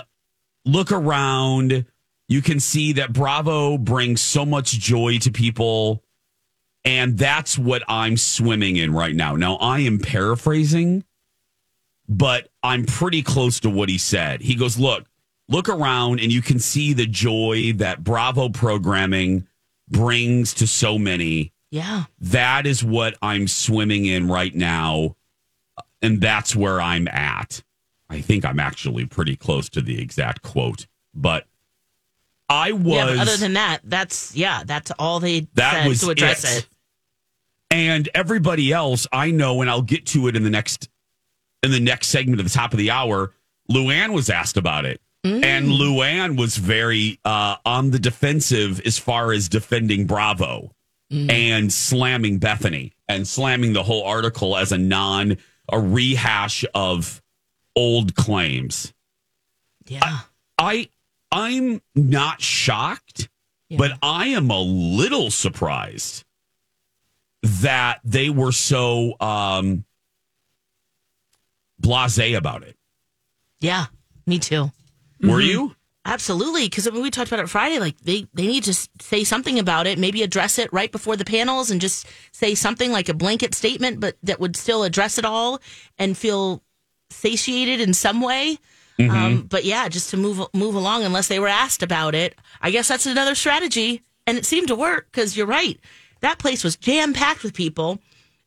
look 0.66 0.92
around. 0.92 1.86
You 2.30 2.44
can 2.44 2.60
see 2.60 2.94
that 2.94 3.12
Bravo 3.12 3.78
brings 3.78 4.22
so 4.22 4.46
much 4.46 4.72
joy 4.74 5.18
to 5.18 5.32
people. 5.32 6.04
And 6.86 7.18
that's 7.18 7.58
what 7.58 7.84
I'm 7.90 8.16
swimming 8.16 8.78
in 8.78 8.94
right 8.94 9.16
now. 9.16 9.36
Now, 9.36 9.56
I 9.56 9.80
am 9.80 10.00
paraphrasing, 10.00 11.04
but 12.08 12.48
I'm 12.64 12.86
pretty 12.86 13.24
close 13.24 13.60
to 13.62 13.70
what 13.70 13.90
he 13.90 13.98
said. 13.98 14.42
He 14.42 14.56
goes, 14.56 14.80
Look, 14.80 15.06
look 15.50 15.68
around 15.68 16.22
and 16.22 16.32
you 16.32 16.42
can 16.42 16.60
see 16.60 16.94
the 16.94 17.08
joy 17.08 17.74
that 17.78 18.04
Bravo 18.04 18.48
programming 18.48 19.48
brings 19.90 20.54
to 20.54 20.68
so 20.68 20.98
many. 20.98 21.52
Yeah. 21.72 22.06
That 22.20 22.66
is 22.68 22.84
what 22.84 23.18
I'm 23.24 23.48
swimming 23.48 24.06
in 24.06 24.28
right 24.28 24.54
now. 24.54 25.16
And 26.02 26.22
that's 26.22 26.56
where 26.56 26.80
I'm 26.80 27.08
at. 27.08 27.64
I 28.08 28.22
think 28.22 28.46
I'm 28.46 28.60
actually 28.60 29.06
pretty 29.06 29.36
close 29.36 29.68
to 29.70 29.82
the 29.82 30.02
exact 30.02 30.44
quote, 30.44 30.88
but 31.14 31.46
I 32.50 32.72
was. 32.72 33.16
Yeah, 33.16 33.22
other 33.22 33.38
than 33.38 33.54
that, 33.54 33.80
that's 33.84 34.36
yeah, 34.36 34.64
that's 34.66 34.92
all 34.98 35.20
they 35.20 35.48
That 35.54 35.74
said 35.84 35.88
was 35.88 36.02
to 36.02 36.10
address 36.10 36.44
it. 36.58 36.64
it. 36.64 36.70
and 37.72 38.10
everybody 38.16 38.72
else 38.74 39.06
I 39.12 39.32
know, 39.32 39.62
and 39.62 39.70
I'll 39.70 39.82
get 39.82 40.06
to 40.08 40.28
it 40.28 40.36
in 40.36 40.44
the 40.44 40.50
next 40.50 40.90
in 41.62 41.72
the 41.72 41.80
next 41.80 42.08
segment 42.08 42.40
at 42.40 42.46
the 42.46 42.52
top 42.52 42.74
of 42.74 42.80
the 42.80 42.92
hour. 42.92 43.34
Luann 43.72 44.14
was 44.14 44.30
asked 44.32 44.58
about 44.58 44.86
it, 44.86 45.00
and 45.24 45.68
Luann 45.68 46.38
was 46.40 46.58
very 46.58 47.20
uh, 47.24 47.58
on 47.66 47.92
the 47.92 48.00
defensive 48.00 48.82
as 48.86 48.98
far 48.98 49.32
as 49.32 49.48
defending 49.48 50.06
Bravo 50.08 50.74
and 51.12 51.72
slamming 51.74 52.40
Bethenny 52.40 52.92
and 53.08 53.28
slamming 53.28 53.74
the 53.74 53.82
whole 53.84 54.04
article 54.04 54.56
as 54.58 54.72
a 54.72 54.78
non 54.78 55.38
a 55.72 55.80
rehash 55.80 56.66
of 56.74 57.22
old 57.76 58.16
claims. 58.16 58.94
Yeah. 59.88 60.20
I 60.58 60.90
I'm 61.32 61.82
not 61.96 62.42
shocked, 62.42 63.30
but 63.78 63.92
I 64.02 64.28
am 64.30 64.50
a 64.50 64.60
little 64.60 65.30
surprised 65.32 66.24
that 67.44 68.00
they 68.04 68.30
were 68.30 68.52
so 68.52 69.14
um 69.20 69.86
blasé 71.82 72.36
about 72.38 72.64
it. 72.64 72.76
yeah. 73.60 73.86
Me 74.26 74.38
too. 74.38 74.72
Were 75.24 75.42
you? 75.42 75.76
Absolutely, 76.06 76.66
because 76.66 76.88
I 76.88 76.92
mean, 76.92 77.02
we 77.02 77.10
talked 77.10 77.32
about 77.32 77.44
it 77.44 77.50
Friday. 77.50 77.80
Like 77.80 77.98
they, 78.02 78.28
they 78.34 78.46
need 78.46 78.64
to 78.66 78.74
say 79.02 79.24
something 79.24 79.58
about 79.58 79.88
it. 79.88 79.98
Maybe 79.98 80.22
address 80.22 80.60
it 80.60 80.72
right 80.72 80.92
before 80.92 81.16
the 81.16 81.26
panels, 81.26 81.72
and 81.72 81.82
just 81.82 82.06
say 82.32 82.54
something 82.54 82.92
like 82.92 83.10
a 83.10 83.14
blanket 83.16 83.56
statement, 83.56 84.00
but 84.00 84.18
that 84.24 84.40
would 84.40 84.56
still 84.56 84.84
address 84.84 85.18
it 85.18 85.26
all 85.26 85.60
and 85.98 86.16
feel 86.16 86.62
satiated 87.10 87.82
in 87.82 87.94
some 87.96 88.22
way. 88.22 88.60
Um, 89.00 89.44
but 89.44 89.64
yeah, 89.64 89.88
just 89.88 90.10
to 90.10 90.18
move 90.18 90.42
move 90.54 90.76
along, 90.76 91.04
unless 91.04 91.28
they 91.28 91.40
were 91.40 91.48
asked 91.48 91.84
about 91.84 92.16
it. 92.16 92.36
I 92.62 92.72
guess 92.72 92.88
that's 92.88 93.06
another 93.06 93.36
strategy, 93.36 94.04
and 94.28 94.38
it 94.38 94.46
seemed 94.46 94.68
to 94.68 94.76
work 94.76 95.08
because 95.12 95.38
you're 95.38 95.48
right. 95.48 95.80
That 96.22 96.40
place 96.40 96.64
was 96.64 96.76
jam 96.76 97.14
packed 97.14 97.44
with 97.44 97.54
people. 97.54 98.00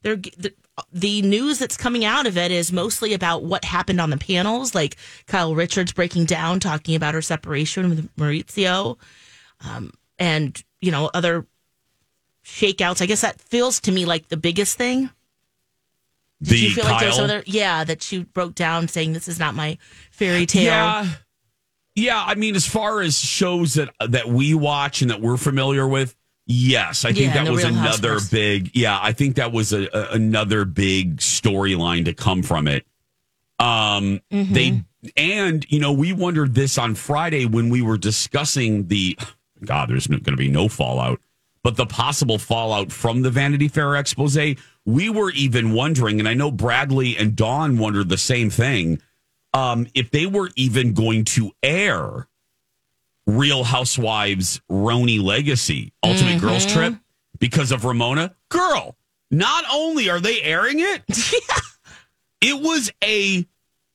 They're, 0.03 0.17
the, 0.17 0.53
the 0.93 1.23
news 1.23 1.59
that's 1.59 1.77
coming 1.77 2.05
out 2.05 2.27
of 2.27 2.37
it 2.37 2.51
is 2.51 2.73
mostly 2.73 3.15
about 3.15 3.45
what 3.45 3.65
happened 3.65 4.01
on 4.01 4.11
the 4.11 4.17
panels, 4.17 4.75
like 4.75 4.97
Kyle 5.27 5.55
Richards 5.55 5.93
breaking 5.93 6.25
down, 6.27 6.61
talking 6.61 6.95
about 6.97 7.15
her 7.15 7.23
separation 7.23 7.89
with 7.89 8.17
Mauricio, 8.17 8.99
um, 9.67 9.93
and 10.19 10.63
you 10.81 10.91
know 10.91 11.11
other 11.15 11.47
shakeouts. 12.45 13.01
I 13.01 13.07
guess 13.07 13.21
that 13.23 13.41
feels 13.41 13.81
to 13.81 13.93
me 13.93 14.05
like 14.05 14.29
the 14.29 14.37
biggest 14.37 14.77
thing. 14.77 15.11
Did 16.43 16.51
The 16.51 16.59
you 16.59 16.71
feel 16.71 16.85
like 16.85 17.01
there's 17.01 17.21
other? 17.21 17.45
Yeah, 17.47 17.85
that 17.85 18.03
she 18.03 18.25
broke 18.25 18.55
down 18.57 18.89
saying 18.89 19.13
this 19.13 19.29
is 19.29 19.39
not 19.39 19.55
my 19.55 19.79
fairy 20.25 20.47
tale. 20.47 20.64
Yeah. 20.64 21.07
Yeah, 21.95 22.23
I 22.27 22.37
mean 22.37 22.55
as 22.57 22.66
far 22.66 23.03
as 23.03 23.18
shows 23.18 23.75
that 23.75 23.91
that 24.01 24.27
we 24.29 24.55
watch 24.55 25.03
and 25.03 25.11
that 25.11 25.20
we're 25.20 25.37
familiar 25.37 25.87
with, 25.87 26.16
yes, 26.47 27.05
I 27.05 27.12
think 27.12 27.35
Yeah, 27.35 27.45
that 27.45 27.53
was 27.53 27.64
another 27.64 28.12
Housewives. 28.12 28.31
big 28.31 28.70
yeah, 28.75 28.99
I 29.01 29.12
think 29.12 29.37
that 29.37 29.53
was 29.53 29.75
a, 29.75 29.89
a 29.93 30.12
another 30.14 30.64
big 30.64 31.18
storyline 31.18 32.07
to 32.07 32.14
come 32.14 32.43
from 32.43 32.66
it. 32.66 32.87
Um 33.59 34.20
Mm-hmm. 34.33 34.53
they 34.55 34.83
and 35.16 35.66
you 35.68 35.81
know, 35.81 35.93
we 35.93 36.12
wondered 36.14 36.55
this 36.55 36.79
on 36.79 36.95
Friday 36.95 37.45
when 37.45 37.68
we 37.68 37.83
were 37.83 37.99
discussing 37.99 38.87
the 38.89 39.18
god, 39.64 39.91
there's 39.91 40.07
going 40.07 40.23
to 40.25 40.37
be 40.37 40.49
no 40.49 40.68
fallout, 40.68 41.20
but 41.62 41.77
the 41.77 41.85
possible 41.87 42.39
fallout 42.39 42.91
from 42.91 43.20
the 43.23 43.31
Vanity 43.31 43.68
Fair 43.68 43.97
expose. 43.97 44.39
We 44.87 45.11
were 45.11 45.31
even 45.33 45.73
wondering 45.73 46.20
and 46.20 46.29
I 46.29 46.33
know 46.35 46.51
Bradley 46.51 47.18
and 47.18 47.37
Dawn 47.37 47.77
wondered 47.77 48.09
the 48.09 48.16
same 48.16 48.49
thing 48.49 49.03
um, 49.55 49.87
if 49.95 50.11
they 50.11 50.27
were 50.27 50.51
even 50.57 50.95
going 50.95 51.25
to 51.25 51.53
air 51.63 52.29
Real 53.27 53.65
Housewives 53.65 54.61
RHONY 54.71 55.23
Legacy 55.23 55.93
Ultimate 56.03 56.41
Girls 56.41 56.67
Trip 56.67 56.95
because 57.39 57.73
of 57.73 57.85
Ramona. 57.85 58.35
Girl, 58.49 58.97
not 59.31 59.65
only 59.73 60.11
are 60.11 60.21
they 60.21 60.43
airing 60.43 60.81
it, 60.81 61.03
it 62.41 62.61
was 62.61 62.91
a 63.03 63.47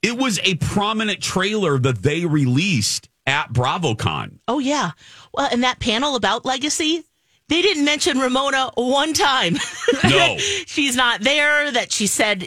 it 0.01 0.17
was 0.17 0.39
a 0.43 0.55
prominent 0.55 1.21
trailer 1.21 1.77
that 1.79 2.01
they 2.01 2.25
released 2.25 3.09
at 3.25 3.51
BravoCon. 3.51 4.39
Oh 4.47 4.59
yeah. 4.59 4.91
Well, 5.33 5.49
and 5.51 5.63
that 5.63 5.79
panel 5.79 6.15
about 6.15 6.45
legacy, 6.45 7.03
they 7.49 7.61
didn't 7.61 7.85
mention 7.85 8.19
Ramona 8.19 8.71
one 8.75 9.13
time. 9.13 9.57
No. 10.03 10.37
she's 10.65 10.95
not 10.95 11.21
there. 11.21 11.71
That 11.71 11.91
she 11.91 12.07
said 12.07 12.43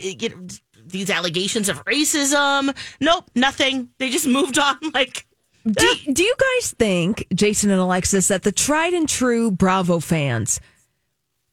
these 0.91 1.11
allegations 1.11 1.68
of 1.68 1.84
racism. 1.84 2.76
Nope, 3.01 3.30
nothing. 3.34 3.91
They 3.99 4.11
just 4.11 4.26
moved 4.26 4.59
on. 4.59 4.76
Like 4.95 5.26
Do, 5.64 5.86
eh. 5.86 6.12
do 6.12 6.22
you 6.22 6.34
guys 6.38 6.72
think, 6.72 7.26
Jason 7.34 7.70
and 7.70 7.80
Alexis, 7.80 8.28
that 8.28 8.43
the 8.43 8.53
tried 8.53 8.93
and 8.93 9.09
true 9.09 9.51
Bravo 9.51 10.01
fans 10.01 10.61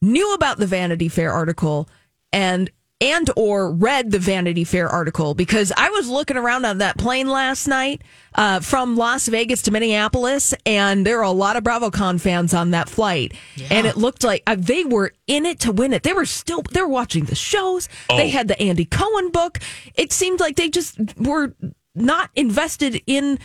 knew 0.01 0.33
about 0.33 0.57
the 0.57 0.65
Vanity 0.65 1.07
Fair 1.09 1.31
article 1.31 1.89
and 2.31 2.69
and 2.99 3.29
or 3.35 3.71
read 3.71 4.11
the 4.11 4.19
Vanity 4.19 4.63
Fair 4.63 4.87
article? 4.89 5.33
Because 5.33 5.71
I 5.77 5.89
was 5.91 6.07
looking 6.09 6.37
around 6.37 6.65
on 6.65 6.79
that 6.79 6.97
plane 6.97 7.27
last 7.27 7.67
night 7.67 8.01
uh, 8.35 8.59
from 8.59 8.95
Las 8.95 9.27
Vegas 9.27 9.61
to 9.63 9.71
Minneapolis, 9.71 10.53
and 10.65 11.05
there 11.05 11.19
are 11.19 11.23
a 11.23 11.31
lot 11.31 11.55
of 11.55 11.63
BravoCon 11.63 12.19
fans 12.19 12.53
on 12.53 12.71
that 12.71 12.89
flight, 12.89 13.33
and 13.69 13.85
it 13.85 13.97
looked 13.97 14.23
like 14.23 14.43
uh, 14.47 14.55
they 14.57 14.83
were 14.83 15.13
in 15.27 15.45
it 15.45 15.59
to 15.61 15.71
win 15.71 15.93
it. 15.93 16.03
They 16.03 16.13
were 16.13 16.25
still 16.25 16.61
they 16.71 16.81
were 16.81 16.87
watching 16.87 17.25
the 17.25 17.35
shows. 17.35 17.87
They 18.09 18.27
Oh. 18.27 18.29
had 18.29 18.47
the 18.47 18.59
Andy 18.61 18.85
Cohen 18.85 19.29
book. 19.31 19.59
It 19.95 20.11
seemed 20.11 20.39
like 20.39 20.55
they 20.55 20.69
just 20.69 20.97
were 21.17 21.53
not 21.95 22.29
invested 22.35 23.01
in 23.07 23.39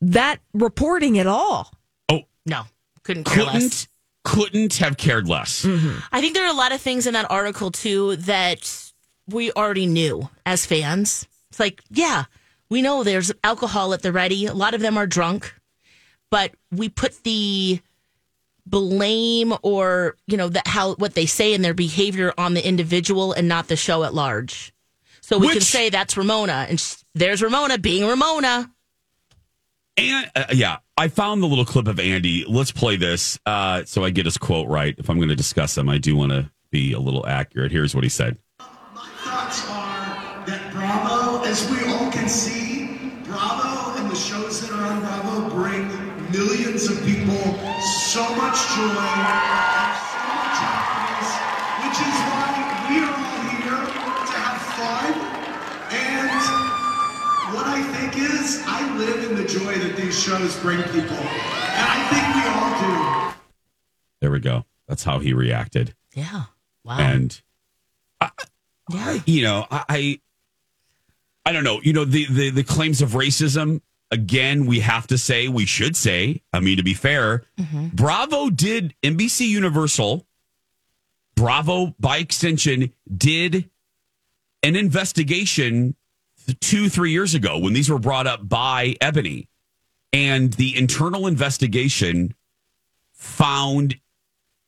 that 0.00 0.38
reporting 0.54 1.18
at 1.18 1.26
all. 1.26 1.72
Oh, 2.08 2.22
no, 2.46 2.62
couldn't 3.02 3.24
care 3.24 3.44
couldn't 3.44 3.88
couldn't 4.24 4.74
have 4.76 4.96
cared 4.98 5.26
less. 5.28 5.64
I 6.12 6.20
think 6.20 6.34
there 6.34 6.44
are 6.44 6.50
a 6.52 6.56
lot 6.56 6.72
of 6.72 6.80
things 6.80 7.06
in 7.06 7.14
that 7.14 7.30
article 7.30 7.70
too 7.70 8.16
that 8.16 8.87
we 9.28 9.52
already 9.52 9.86
knew 9.86 10.28
as 10.46 10.66
fans. 10.66 11.26
It's 11.50 11.60
like, 11.60 11.82
yeah, 11.90 12.24
we 12.70 12.82
know 12.82 13.04
there's 13.04 13.32
alcohol 13.44 13.94
at 13.94 14.02
the 14.02 14.12
ready. 14.12 14.46
A 14.46 14.54
lot 14.54 14.74
of 14.74 14.80
them 14.80 14.96
are 14.96 15.06
drunk, 15.06 15.54
but 16.30 16.52
we 16.70 16.88
put 16.88 17.22
the 17.24 17.80
blame 18.66 19.54
or 19.62 20.14
you 20.26 20.36
know 20.36 20.50
the, 20.50 20.62
how 20.66 20.94
what 20.96 21.14
they 21.14 21.24
say 21.24 21.54
in 21.54 21.62
their 21.62 21.72
behavior 21.72 22.34
on 22.36 22.52
the 22.52 22.66
individual 22.66 23.32
and 23.32 23.48
not 23.48 23.68
the 23.68 23.76
show 23.76 24.04
at 24.04 24.12
large. 24.12 24.72
So 25.20 25.38
we 25.38 25.48
can 25.48 25.60
say 25.60 25.90
that's 25.90 26.16
Ramona, 26.16 26.66
and 26.68 26.80
sh- 26.80 26.96
there's 27.14 27.42
Ramona 27.42 27.78
being 27.78 28.06
Ramona. 28.06 28.70
And 29.96 30.30
uh, 30.34 30.44
yeah, 30.52 30.78
I 30.96 31.08
found 31.08 31.42
the 31.42 31.46
little 31.46 31.64
clip 31.64 31.86
of 31.88 31.98
Andy. 31.98 32.44
Let's 32.46 32.72
play 32.72 32.96
this 32.96 33.38
uh, 33.44 33.84
so 33.84 34.04
I 34.04 34.10
get 34.10 34.26
his 34.26 34.38
quote 34.38 34.68
right. 34.68 34.94
If 34.96 35.10
I'm 35.10 35.16
going 35.16 35.28
to 35.28 35.36
discuss 35.36 35.76
him, 35.76 35.88
I 35.88 35.98
do 35.98 36.16
want 36.16 36.32
to 36.32 36.50
be 36.70 36.92
a 36.92 37.00
little 37.00 37.26
accurate. 37.26 37.72
Here's 37.72 37.94
what 37.94 38.04
he 38.04 38.10
said. 38.10 38.38
As 41.48 41.70
we 41.70 41.82
all 41.90 42.12
can 42.12 42.28
see, 42.28 42.88
Bravo 43.24 43.98
and 43.98 44.10
the 44.10 44.14
shows 44.14 44.60
that 44.60 44.70
are 44.70 44.84
on 44.84 45.00
Bravo 45.00 45.48
bring 45.48 45.88
millions 46.30 46.90
of 46.90 47.02
people 47.06 47.40
so 48.12 48.20
much 48.36 48.58
joy 48.76 49.00
and 49.00 49.96
so 49.96 50.20
much 50.28 50.58
happiness, 50.60 51.30
which 51.80 51.98
is 52.04 52.16
why 52.28 52.52
we 52.90 53.00
are 53.00 53.16
all 53.16 53.40
here 53.48 53.80
to 54.28 54.34
have 54.44 54.60
fun. 54.76 55.12
And 55.88 56.28
what 57.56 57.66
I 57.66 57.80
think 57.96 58.18
is, 58.18 58.62
I 58.66 58.94
live 58.98 59.30
in 59.30 59.34
the 59.34 59.48
joy 59.48 59.78
that 59.78 59.96
these 59.96 60.20
shows 60.20 60.54
bring 60.60 60.82
people. 60.82 61.16
And 61.16 61.86
I 61.88 61.98
think 62.12 62.24
we 62.36 62.44
all 62.52 63.32
do. 63.32 63.36
There 64.20 64.30
we 64.30 64.40
go. 64.40 64.66
That's 64.86 65.02
how 65.02 65.18
he 65.18 65.32
reacted. 65.32 65.94
Yeah. 66.14 66.44
Wow. 66.84 66.98
And 66.98 67.40
uh, 68.20 68.28
yeah. 68.90 69.18
you 69.24 69.42
know, 69.44 69.66
I, 69.70 70.20
I, 71.48 71.52
don't 71.52 71.64
know. 71.64 71.80
You 71.82 71.92
know, 71.92 72.04
the, 72.04 72.26
the 72.26 72.50
the 72.50 72.64
claims 72.64 73.02
of 73.02 73.10
racism. 73.10 73.80
Again, 74.10 74.64
we 74.64 74.80
have 74.80 75.06
to 75.08 75.18
say, 75.18 75.48
we 75.48 75.66
should 75.66 75.94
say. 75.94 76.40
I 76.52 76.60
mean, 76.60 76.78
to 76.78 76.82
be 76.82 76.94
fair, 76.94 77.44
mm-hmm. 77.58 77.88
Bravo 77.88 78.48
did 78.48 78.94
NBC 79.02 79.48
Universal. 79.48 80.26
Bravo, 81.34 81.94
by 82.00 82.16
extension, 82.18 82.92
did 83.14 83.68
an 84.62 84.76
investigation 84.76 85.94
two, 86.60 86.88
three 86.88 87.10
years 87.12 87.34
ago 87.34 87.58
when 87.58 87.74
these 87.74 87.90
were 87.90 87.98
brought 87.98 88.26
up 88.26 88.48
by 88.48 88.96
Eboni. 89.00 89.46
and 90.12 90.54
the 90.54 90.76
internal 90.76 91.26
investigation 91.26 92.34
found 93.12 94.00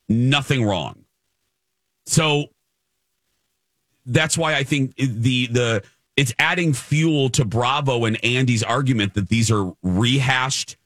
nothing 0.09 0.65
wrong. 0.65 1.05
So 2.07 2.47
that's 4.05 4.37
why 4.37 4.55
I 4.55 4.65
think 4.65 4.97
the 4.97 5.47
the 5.47 5.83
it's 6.21 6.35
adding 6.39 6.75
fuel 6.75 7.31
to 7.31 7.47
Bravo 7.47 8.05
and 8.05 8.23
Andy's 8.23 8.63
argument 8.63 9.15
that 9.15 9.31
these 9.31 9.51
are 9.51 9.73
rehashed 9.83 10.77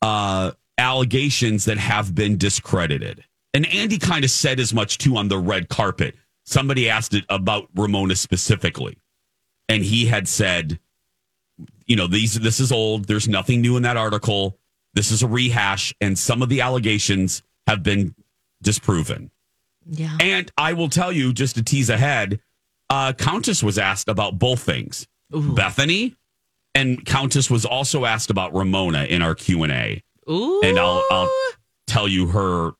uh, 0.00 0.52
allegations 0.78 1.66
that 1.66 1.76
have 1.76 2.14
been 2.14 2.38
discredited. 2.38 3.22
And 3.52 3.66
Andy 3.66 3.98
kind 3.98 4.24
of 4.24 4.30
said 4.30 4.58
as 4.58 4.72
much 4.72 4.96
too 4.96 5.18
on 5.18 5.28
the 5.28 5.36
red 5.36 5.68
carpet. 5.68 6.14
Somebody 6.44 6.88
asked 6.88 7.12
it 7.12 7.24
about 7.28 7.68
Ramona 7.74 8.16
specifically, 8.16 8.96
and 9.68 9.84
he 9.84 10.06
had 10.06 10.26
said, 10.26 10.78
"You 11.84 11.96
know, 11.96 12.06
these 12.06 12.40
this 12.40 12.58
is 12.58 12.72
old. 12.72 13.04
There's 13.04 13.28
nothing 13.28 13.60
new 13.60 13.76
in 13.76 13.82
that 13.82 13.98
article. 13.98 14.56
This 14.94 15.10
is 15.10 15.22
a 15.22 15.28
rehash, 15.28 15.94
and 16.00 16.18
some 16.18 16.40
of 16.40 16.48
the 16.48 16.62
allegations 16.62 17.42
have 17.66 17.82
been 17.82 18.14
disproven." 18.62 19.30
Yeah. 19.86 20.16
And 20.18 20.50
I 20.56 20.72
will 20.72 20.88
tell 20.88 21.12
you, 21.12 21.34
just 21.34 21.56
to 21.56 21.62
tease 21.62 21.90
ahead, 21.90 22.40
uh, 22.90 23.12
Countess 23.12 23.62
was 23.62 23.78
asked 23.78 24.08
about 24.08 24.38
both 24.38 24.60
things. 24.60 25.06
Bethenny 25.32 26.14
and 26.74 27.04
Countess 27.04 27.50
was 27.50 27.64
also 27.64 28.04
asked 28.04 28.30
about 28.30 28.54
Ramona 28.54 29.04
in 29.04 29.22
our 29.22 29.34
Q 29.34 29.62
and 29.64 29.72
A. 29.72 30.02
And 30.28 30.78
I'll 30.78 31.04
I'll 31.10 31.30
tell 31.86 32.06
you 32.08 32.28
her. 32.28 32.72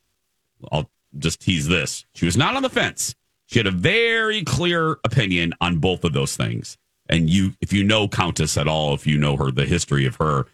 I'll 0.71 0.91
just 1.19 1.41
tease 1.41 1.67
this. 1.67 2.05
She 2.15 2.25
was 2.25 2.37
not 2.37 2.57
on 2.57 2.63
the 2.63 2.71
fence. 2.71 3.15
She 3.47 3.59
had 3.59 3.67
a 3.67 3.73
very 3.73 4.43
clear 4.43 4.93
opinion 5.05 5.55
on 5.61 5.79
both 5.79 6.05
of 6.05 6.13
those 6.13 6.37
things. 6.37 6.77
And 7.09 7.31
you, 7.31 7.55
if 7.61 7.73
you 7.73 7.85
know 7.85 8.09
Countess 8.09 8.57
at 8.57 8.67
all, 8.67 8.93
if 8.95 9.07
you 9.07 9.17
know 9.17 9.37
her, 9.37 9.53
the 9.53 9.65
history 9.65 10.07
of 10.07 10.17
her, 10.17 10.47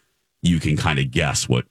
you 0.43 0.59
can 0.59 0.77
kind 0.77 0.99
of 0.99 1.09
guess 1.09 1.49
what 1.49 1.65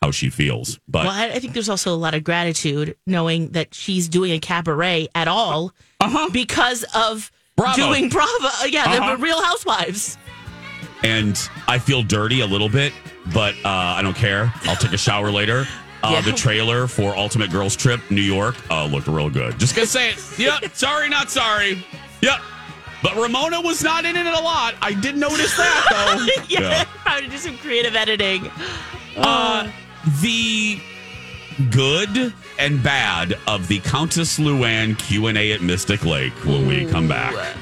how 0.00 0.10
she 0.12 0.30
feels. 0.30 0.78
But 0.88 1.06
Well, 1.06 1.14
I 1.14 1.34
I 1.34 1.38
think 1.40 1.52
there's 1.52 1.68
also 1.68 1.92
a 1.92 1.96
lot 1.96 2.14
of 2.14 2.24
gratitude 2.24 2.96
knowing 3.06 3.48
that 3.50 3.74
she's 3.74 4.08
doing 4.08 4.32
a 4.32 4.38
cabaret 4.38 5.08
at 5.14 5.28
all 5.28 5.72
because 6.32 6.82
of 6.94 7.30
Uh-huh. 7.58 7.74
Bravo. 7.76 7.76
doing 7.92 8.08
Bravo. 8.08 8.46
Uh, 8.46 8.66
Yeah, 8.68 8.84
Uh-huh. 8.84 9.16
the 9.16 9.22
Real 9.22 9.42
Housewives. 9.42 10.16
and 11.02 11.48
I 11.66 11.78
feel 11.78 12.02
dirty 12.02 12.40
a 12.40 12.46
little 12.46 12.68
bit, 12.68 12.92
but 13.32 13.54
uh, 13.64 13.68
I 13.68 14.02
don't 14.02 14.16
care. 14.16 14.52
I'll 14.64 14.76
take 14.76 14.92
a 14.92 14.98
shower 14.98 15.30
later. 15.30 15.66
Uh, 16.02 16.10
Yeah. 16.12 16.20
The 16.22 16.32
trailer 16.32 16.86
for 16.86 17.16
Ultimate 17.16 17.50
Girls 17.50 17.76
Trip 17.76 18.00
New 18.10 18.20
York 18.22 18.56
uh, 18.70 18.84
looked 18.86 19.06
real 19.08 19.30
good. 19.30 19.58
Just 19.58 19.74
gonna 19.74 19.86
say 19.86 20.10
it. 20.10 20.22
Yep. 20.38 20.74
Sorry, 20.74 21.08
not 21.08 21.30
sorry. 21.30 21.84
Yep. 22.22 22.40
But 23.02 23.16
Ramona 23.16 23.60
was 23.62 23.82
not 23.82 24.04
in 24.04 24.14
it 24.16 24.26
a 24.26 24.40
lot. 24.40 24.74
I 24.82 24.92
did 24.92 25.16
notice 25.16 25.56
that 25.56 26.26
though. 26.44 26.44
yeah, 26.48 26.84
How 27.04 27.18
to 27.20 27.26
do 27.26 27.36
some 27.38 27.56
creative 27.58 27.96
editing. 27.96 28.50
Uh, 29.16 29.70
the 30.20 30.78
good 31.70 32.32
and 32.60 32.82
bad 32.82 33.38
of 33.46 33.68
the 33.68 33.78
Countess 33.80 34.38
Luann 34.38 34.98
Q 34.98 35.28
and 35.28 35.38
A 35.38 35.52
at 35.52 35.62
Mystic 35.62 36.04
Lake 36.04 36.34
when 36.44 36.66
we 36.66 36.84
come 36.84 37.08
back. 37.08 37.56